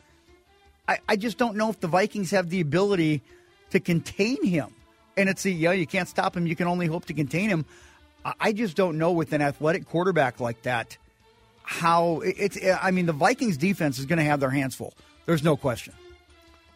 I, 0.88 0.99
I 1.07 1.15
just 1.17 1.38
don't 1.38 1.55
know 1.55 1.69
if 1.69 1.79
the 1.79 1.88
Vikings 1.88 2.32
have 2.32 2.49
the 2.49 2.61
ability 2.61 3.21
to 3.71 3.79
contain 3.79 4.43
him. 4.43 4.73
And 5.17 5.29
it's 5.29 5.45
a, 5.45 5.51
yeah, 5.51 5.73
you 5.73 5.86
can't 5.86 6.07
stop 6.07 6.36
him. 6.36 6.47
You 6.47 6.55
can 6.55 6.67
only 6.67 6.88
hope 6.88 7.05
to 7.05 7.13
contain 7.13 7.49
him. 7.49 7.65
I, 8.24 8.53
just 8.53 8.76
don't 8.76 8.97
know 8.97 9.11
with 9.11 9.34
an 9.34 9.41
athletic 9.41 9.88
quarterback 9.88 10.39
like 10.39 10.61
that 10.63 10.97
how 11.63 12.22
it's. 12.24 12.57
I 12.82 12.91
mean, 12.91 13.05
the 13.05 13.13
Vikings 13.13 13.57
defense 13.57 13.99
is 13.99 14.05
going 14.05 14.19
to 14.19 14.26
have 14.26 14.39
their 14.39 14.49
hands 14.49 14.76
full. 14.76 14.93
There's 15.26 15.43
no 15.43 15.57
question. 15.57 15.93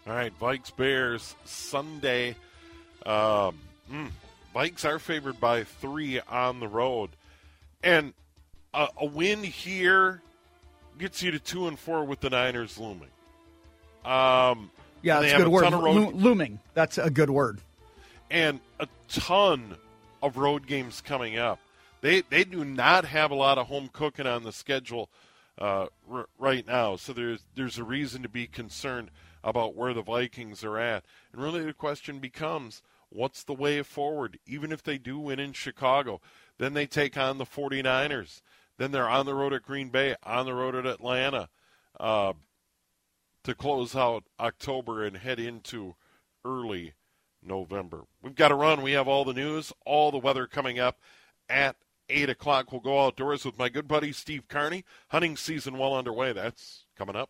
All 0.08 0.14
right, 0.14 0.38
Vikes 0.40 0.76
Bears 0.76 1.36
Sunday. 1.46 2.36
Um, 3.06 3.58
mm, 3.92 4.10
Vikes 4.56 4.86
are 4.86 5.00
favored 5.00 5.40
by 5.40 5.64
three 5.64 6.20
on 6.22 6.60
the 6.60 6.68
road, 6.68 7.10
and 7.84 8.14
a, 8.74 8.88
a 8.98 9.06
win 9.06 9.44
here 9.44 10.22
gets 10.98 11.22
you 11.22 11.32
to 11.32 11.40
two 11.40 11.68
and 11.68 11.78
four 11.78 12.06
with 12.06 12.22
the 12.22 12.30
Niners 12.30 12.78
looming. 12.78 13.10
Um, 14.04 14.72
yeah, 15.02 15.22
that's 15.22 15.34
a 15.34 15.38
good 15.38 15.48
a 15.48 15.50
word. 15.50 16.16
Looming. 16.16 16.60
That's 16.74 16.98
a 16.98 17.10
good 17.10 17.30
word. 17.30 17.60
And 18.32 18.60
a 18.80 18.88
ton 19.08 19.76
of 20.26 20.38
road 20.38 20.68
games 20.68 21.02
coming 21.02 21.38
up. 21.38 21.60
They 22.02 22.22
they 22.22 22.44
do 22.44 22.66
not 22.66 23.06
have 23.06 23.32
a 23.32 23.36
lot 23.36 23.58
of 23.58 23.68
home 23.68 23.90
cooking 23.92 24.28
on 24.28 24.44
the 24.44 24.52
schedule 24.52 25.10
uh, 25.58 25.88
r- 26.12 26.28
right 26.38 26.66
now, 26.68 26.96
so 26.96 27.14
there's 27.14 27.44
there's 27.56 27.78
a 27.78 27.84
reason 27.84 28.22
to 28.24 28.30
be 28.30 28.48
concerned 28.48 29.12
about 29.44 29.76
where 29.76 29.94
the 29.94 30.02
Vikings 30.02 30.64
are 30.64 30.78
at. 30.78 31.06
And 31.32 31.42
really, 31.42 31.64
the 31.64 31.74
question 31.74 32.20
becomes, 32.20 32.82
what's 33.10 33.44
the 33.44 33.54
way 33.54 33.82
forward? 33.84 34.40
Even 34.48 34.72
if 34.72 34.82
they 34.82 34.98
do 34.98 35.20
win 35.20 35.40
in 35.40 35.54
Chicago, 35.54 36.20
then 36.58 36.74
they 36.74 36.88
take 36.88 37.16
on 37.16 37.38
the 37.38 37.46
49ers. 37.46 38.42
Then 38.78 38.92
they're 38.92 39.08
on 39.08 39.28
the 39.28 39.36
road 39.36 39.54
at 39.54 39.62
Green 39.62 39.90
Bay, 39.90 40.16
on 40.24 40.48
the 40.48 40.54
road 40.56 40.76
at 40.76 40.88
Atlanta 40.88 41.50
uh, 42.00 42.34
to 43.44 43.56
close 43.56 43.96
out 43.96 44.24
October 44.40 45.04
and 45.04 45.18
head 45.18 45.40
into 45.40 45.96
early 46.44 46.94
November. 47.46 48.04
We've 48.22 48.36
got 48.36 48.50
to 48.50 48.56
run. 48.56 48.82
We 48.82 48.94
have 48.94 49.08
all 49.08 49.26
the 49.26 49.34
news, 49.34 49.72
all 49.86 50.12
the 50.12 50.18
weather 50.18 50.48
coming 50.48 50.80
up 50.80 51.00
at 51.50 51.76
8 52.10 52.30
o'clock. 52.30 52.72
We'll 52.72 52.82
go 52.82 53.06
outdoors 53.06 53.46
with 53.46 53.58
my 53.58 53.70
good 53.70 53.88
buddy 53.88 54.12
Steve 54.12 54.48
Carney. 54.48 54.84
Hunting 55.10 55.38
season 55.38 55.78
well 55.78 55.96
underway. 55.96 56.34
That's 56.34 56.86
coming 56.98 57.16
up. 57.16 57.30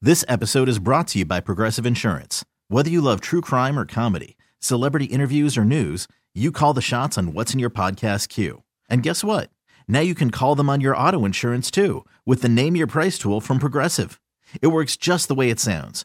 This 0.00 0.24
episode 0.28 0.68
is 0.68 0.78
brought 0.78 1.08
to 1.08 1.18
you 1.18 1.24
by 1.24 1.40
Progressive 1.40 1.84
Insurance. 1.84 2.44
Whether 2.68 2.90
you 2.90 3.00
love 3.00 3.20
true 3.20 3.40
crime 3.40 3.78
or 3.78 3.84
comedy, 3.84 4.36
celebrity 4.60 5.06
interviews 5.06 5.56
or 5.56 5.64
news, 5.64 6.06
you 6.34 6.52
call 6.52 6.72
the 6.72 6.80
shots 6.80 7.18
on 7.18 7.32
what's 7.32 7.52
in 7.52 7.58
your 7.58 7.70
podcast 7.70 8.28
queue. 8.28 8.62
And 8.88 9.02
guess 9.02 9.24
what? 9.24 9.50
Now 9.88 10.00
you 10.00 10.14
can 10.14 10.30
call 10.30 10.54
them 10.54 10.70
on 10.70 10.80
your 10.80 10.96
auto 10.96 11.24
insurance 11.24 11.70
too 11.70 12.04
with 12.24 12.42
the 12.42 12.48
Name 12.48 12.76
Your 12.76 12.86
Price 12.86 13.18
tool 13.18 13.40
from 13.40 13.58
Progressive. 13.58 14.20
It 14.62 14.68
works 14.68 14.96
just 14.96 15.28
the 15.28 15.34
way 15.34 15.50
it 15.50 15.60
sounds. 15.60 16.04